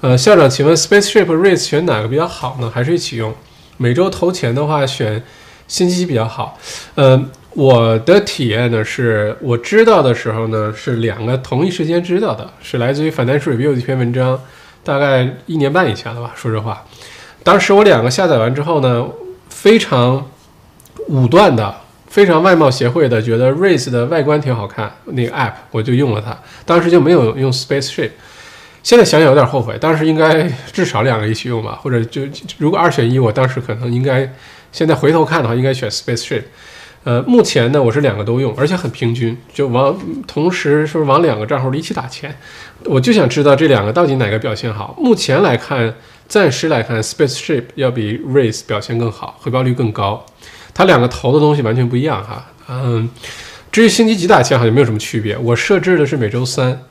[0.00, 2.70] 呃，校长，请问 Spaceship Race 选哪个比较好呢？
[2.74, 3.34] 还是一起用？
[3.76, 5.22] 每周投钱的话选。
[5.70, 6.58] 信息比较好，
[6.96, 7.24] 呃，
[7.54, 14.36] 我的体验呢是，我知道的时候呢是两个同一时间知道的，是来自于 Financial Review 的一篇文章，
[14.82, 16.32] 大概一年半以前了吧。
[16.34, 16.84] 说实话，
[17.44, 19.06] 当时我两个下载完之后呢，
[19.48, 20.28] 非常
[21.06, 21.72] 武断的，
[22.08, 26.36] 非常外貌协会的，觉得 Race 的外观挺好看，那个 App 我就用了它，
[26.66, 28.10] 当时就没有用 Spaceship。
[28.82, 32.22] 现在想想有点后悔，当时应该至少两个一起用吧，或者就
[32.58, 34.28] 如果二选一，我当时可能应该。
[34.72, 36.42] 现在回头看的话，应该选 Spaceship。
[37.02, 42.36] 呃，目前呢，我是两个都用，而且很平均，就往同时是不是往两个账户里一起打钱。
[42.84, 44.94] 我就想知道这两个到底哪个表现好。
[44.98, 45.94] 目前来看，
[46.28, 50.26] 暂时来看，Spaceship 要比 Race 表现更好，回报率更高。
[50.74, 52.46] 它两个投的东西完全不一样哈。
[52.68, 53.08] 嗯，
[53.72, 55.38] 至于星期几打钱好像没有什么区别。
[55.38, 56.82] 我设置的是每周三，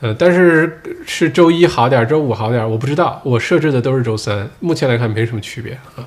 [0.00, 3.22] 呃，但是是周一好点，周五好点，我不知道。
[3.24, 6.04] 我设置的都是周三，目前来看没什么区别啊。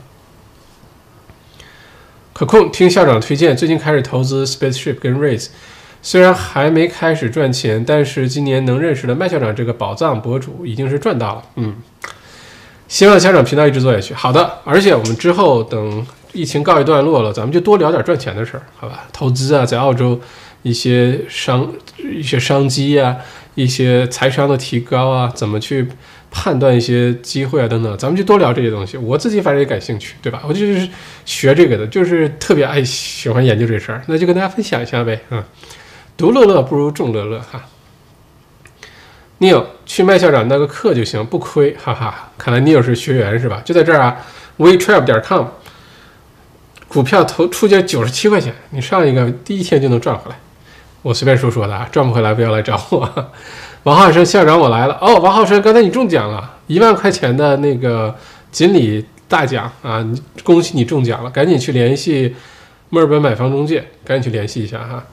[2.39, 5.47] 可控，听校长推荐，最近开始投资 Spaceship 跟 Race，
[6.01, 11.43] 虽然还没开始赚钱，但是今年能认识的麦校长这个宝藏博主已经是赚到了。
[11.57, 11.75] 嗯，
[12.87, 14.13] 希望校长频道一直做下去。
[14.13, 19.05] 好的，而且我们之后等疫情告一段落了，咱们就多聊点赚钱的事儿，好吧？
[19.11, 20.17] 投资啊，在澳洲
[20.61, 23.17] 一些商一些商机啊，
[23.55, 25.89] 一些财商的提高啊，怎么去？
[26.31, 28.97] 判断一些机会啊，等等，咱们就多聊这些东西。
[28.97, 30.43] 我自己反正也感兴趣，对吧？
[30.47, 30.88] 我就是
[31.26, 35.19] 学这个的，就是特别爱喜欢研究这事儿，那就跟大家分享一下呗。
[35.31, 35.43] 嗯，
[36.15, 37.65] 独乐乐不如众乐乐哈。
[39.39, 42.31] Neil 去麦校长那个课就行，不亏，哈哈。
[42.38, 43.61] 看来 Neil 是学员是吧？
[43.64, 44.18] 就在这儿啊
[44.57, 45.45] ，WeTrap 点 com，
[46.88, 50.38] 股票投出价九十七块钱，你上一个第一天就能赚回来。
[51.01, 53.31] 我随便说说的啊，赚不回来不要来找我。
[53.84, 55.15] 王浩生校长，我来了哦！
[55.19, 58.14] 王浩生，刚才你中奖了一万块钱的那个
[58.51, 60.06] 锦鲤大奖啊！
[60.43, 62.35] 恭喜你中奖了，赶紧去联系
[62.89, 65.03] 墨尔本买房中介，赶紧去联系一下哈！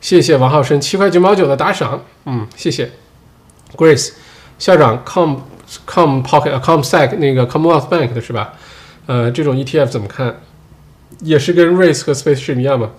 [0.00, 2.90] 谢谢王浩生七块九毛九的打赏，嗯，谢谢
[3.76, 4.10] Grace
[4.58, 5.36] 校长，Com
[5.86, 8.52] Com Pocket Com Sec 那个 come out Bank 的是吧？
[9.06, 10.40] 呃，这种 ETF 怎么看？
[11.20, 12.90] 也是跟 Race 和 Spaceship 一样吗？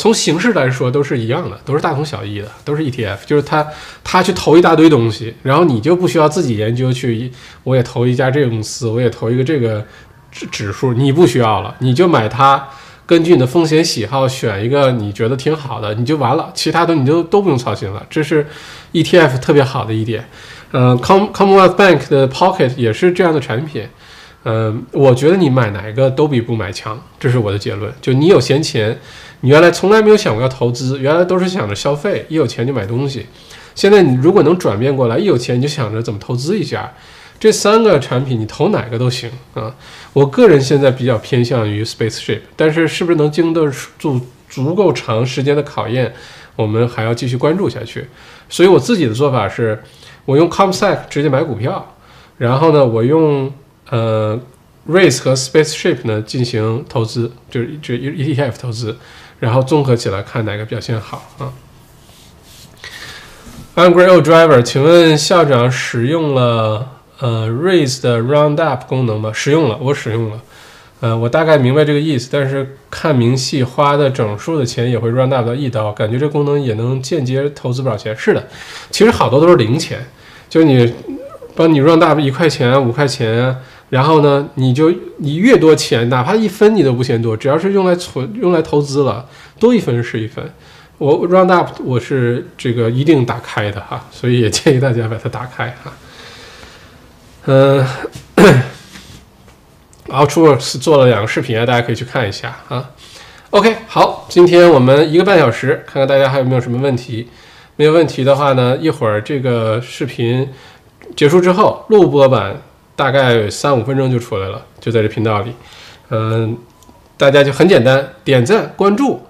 [0.00, 3.66] 从形式来说都是一样的，都是大同小异的，都是 ETF，就是他
[4.02, 7.30] 他去投一大堆东西，然后你就不需要自己研究去，
[7.64, 9.84] 我也投一家这个公司，我也投一个这个
[10.32, 12.66] 指指数，你不需要了，你就买它，
[13.04, 18.46] 根据你的风险喜好选一个你觉得挺好的，你就完了，其他的你就都不用操心了，这是
[18.94, 20.26] ETF 特别好的一点。
[20.72, 23.86] 嗯，Com Commonwealth Bank 的 Pocket 也是这样的产品。
[24.44, 27.92] 嗯，我觉得你买哪个都比不买强，这是我的结论。
[28.00, 28.98] 就你有闲钱。
[29.40, 33.26] 你原来从来没有想过要投资，原来都是想着消费，一有钱就买东西。
[33.74, 36.92] 现在你如果能转变过来，一有钱你就想着怎么投资一下。
[37.38, 39.74] 这三个产品你投哪个都行啊。
[40.12, 43.66] 我个人现在比较偏向于 Spaceship，但是是不是能经得
[43.98, 46.12] 住足够长时间的考验，
[46.56, 48.06] 我们还要继续关注下去。
[48.50, 49.82] 所以我自己的做法是，
[50.26, 51.96] 我用 Comsec 直接买股票，
[52.36, 53.50] 然后呢，我用
[53.88, 54.38] 呃
[54.86, 58.98] Race 和 Spaceship 呢进行投资，就是就 ETF 投资，
[59.40, 61.52] 然后综合起来看哪个表现好啊。
[63.74, 66.86] Angry Old Driver，请问校长使用了
[67.18, 69.32] 呃 Raise 的 Roundup 功能吗？
[69.32, 70.40] 使用了，我使用了。
[71.00, 78.14] 呃，我大概明白这个意思，但是看明细花的整数的钱也会 Round up 到一刀，感觉这功能也能间接投资不少钱。
[78.14, 78.46] 是的，
[78.90, 80.06] 其实好多都是零钱，
[80.50, 80.92] 就是你
[81.56, 83.56] 帮你 Round up 一块钱、五块钱，
[83.90, 90.42] 然后呢，你就你越多钱，哪怕一分你都不嫌多，只要是用来存、用来投资了，多一分是一分。
[90.96, 95.92] 我 round up 我是这个一定打开的哈，所以也建议大家把它打开哈。
[97.44, 97.86] 嗯。
[100.08, 102.90] Outworks 做了两个视频啊，大家可以去看一下啊。
[103.50, 107.28] OK，好，今天我们一个半小时，看看大家还有没有什么问题。
[107.76, 110.48] 没有问题的话呢，一会儿这个视频
[111.14, 112.60] 结束之后，录播版
[113.00, 115.50] 大概三五分钟就出来了，就在这频道里。
[116.10, 116.54] 嗯，
[117.16, 119.22] 大家就很简单，点赞、关注。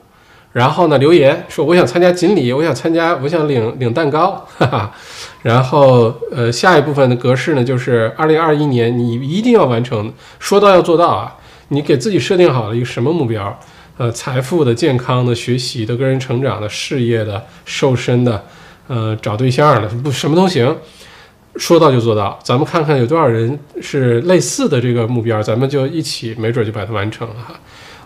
[0.53, 4.93] 然后呢，留言说我想参加锦鲤，我想参加，我想领领蛋糕， 哈哈。
[5.43, 11.37] 然后呃，下一部分的格式呢，就是二零二一年你一定要完成，说到要做到啊。
[11.69, 13.57] 你给自己设定好了一个什么目标？
[13.99, 18.45] 呃，财富的、健康的、学习的、个人成长的、事业的、瘦身的，
[18.89, 20.77] 呃，找对象的，不什么都行，
[21.57, 22.39] 说到就做到。
[22.43, 27.55] 咱们看看有多少人是类似的这个目标，咱们就一起，没准就把它完成了哈。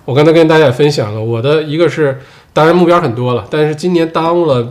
[0.04, 2.20] 我刚才跟大家分享了，我的一个是，
[2.52, 4.68] 当然目标很多了，但是今年耽误了，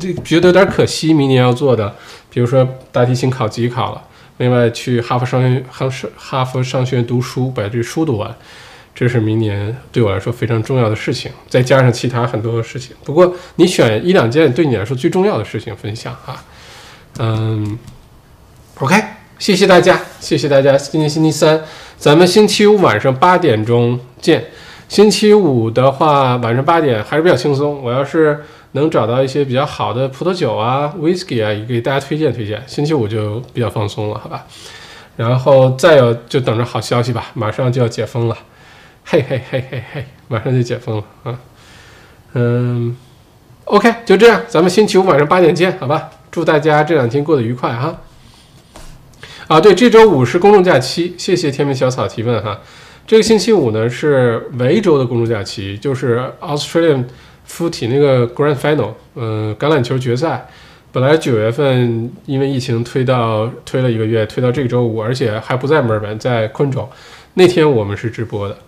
[0.00, 1.14] 这觉得有点可惜。
[1.14, 1.94] 明年要做的，
[2.30, 4.02] 比如说大提琴考级考了，
[4.38, 8.34] 另外去哈佛商学哈哈佛商学院读书，把这书读完，
[8.92, 11.30] 这是明年对我来说非常重要的事情。
[11.48, 16.42] 再加上其他很多的事情，不过你选一两件对你来说最重要的事情分享哈。
[17.18, 17.78] 嗯
[18.78, 19.02] ，OK，
[19.38, 20.76] 谢谢大家，谢谢大家。
[20.76, 21.62] 今天星期三。
[21.98, 24.44] 咱们星期五晚上八点钟见。
[24.88, 27.82] 星期五的话，晚上八点还是比较轻松。
[27.82, 32.62] 我要是能找到一些比较好的葡萄酒啊、whisky 啊，也给大家推荐推荐。
[32.66, 34.44] 星期五就比较放松了，好吧？
[35.16, 38.36] 然后再有就等着好消息吧，马上就要解封了，
[39.04, 41.38] 嘿嘿嘿嘿嘿，马上就解封了啊。
[42.34, 42.94] 嗯
[43.64, 46.10] ，OK，就这样，咱们星期五晚上八点见，好吧？
[46.30, 47.96] 祝大家这两天过得愉快哈。
[49.48, 52.60] 啊对，这周五是公众假期，谢谢天命小草提问哈。
[53.06, 57.04] 这个星期五呢是维州的公众假期，就是 Australian
[57.48, 60.48] Footy 那个 Grand Final，嗯，橄榄球决赛，
[60.90, 66.88] 本来九月份因为疫情推到推了一个月，推到这个周五，而且还不在墨尔本，在昆州。
[67.34, 68.58] 那天我们是直播的，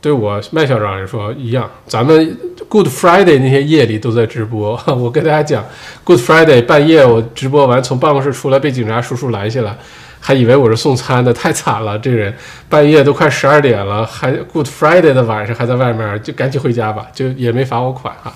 [0.00, 2.34] 对我麦校长来说一样，咱们
[2.70, 4.80] Good Friday 那天夜里都在直播。
[4.86, 5.62] 我跟大家讲
[6.04, 9.76] ，Good Friday 半夜我直播完，从办公室出来被警察叔叔拦下来。
[10.20, 11.98] 还以为我是送餐的，太惨了！
[11.98, 12.34] 这人
[12.68, 18.32] 半夜都快十二点了，还 Good Friday 的晚上还在外面，就赶紧回家吧，就也没罚我款哈。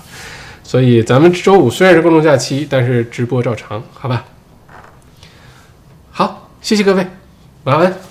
[0.63, 4.23] 所以咱们周五虽然是公众假期，但是直播照常，好吧？
[6.11, 7.05] 好，谢谢各位，
[7.65, 8.10] 晚安。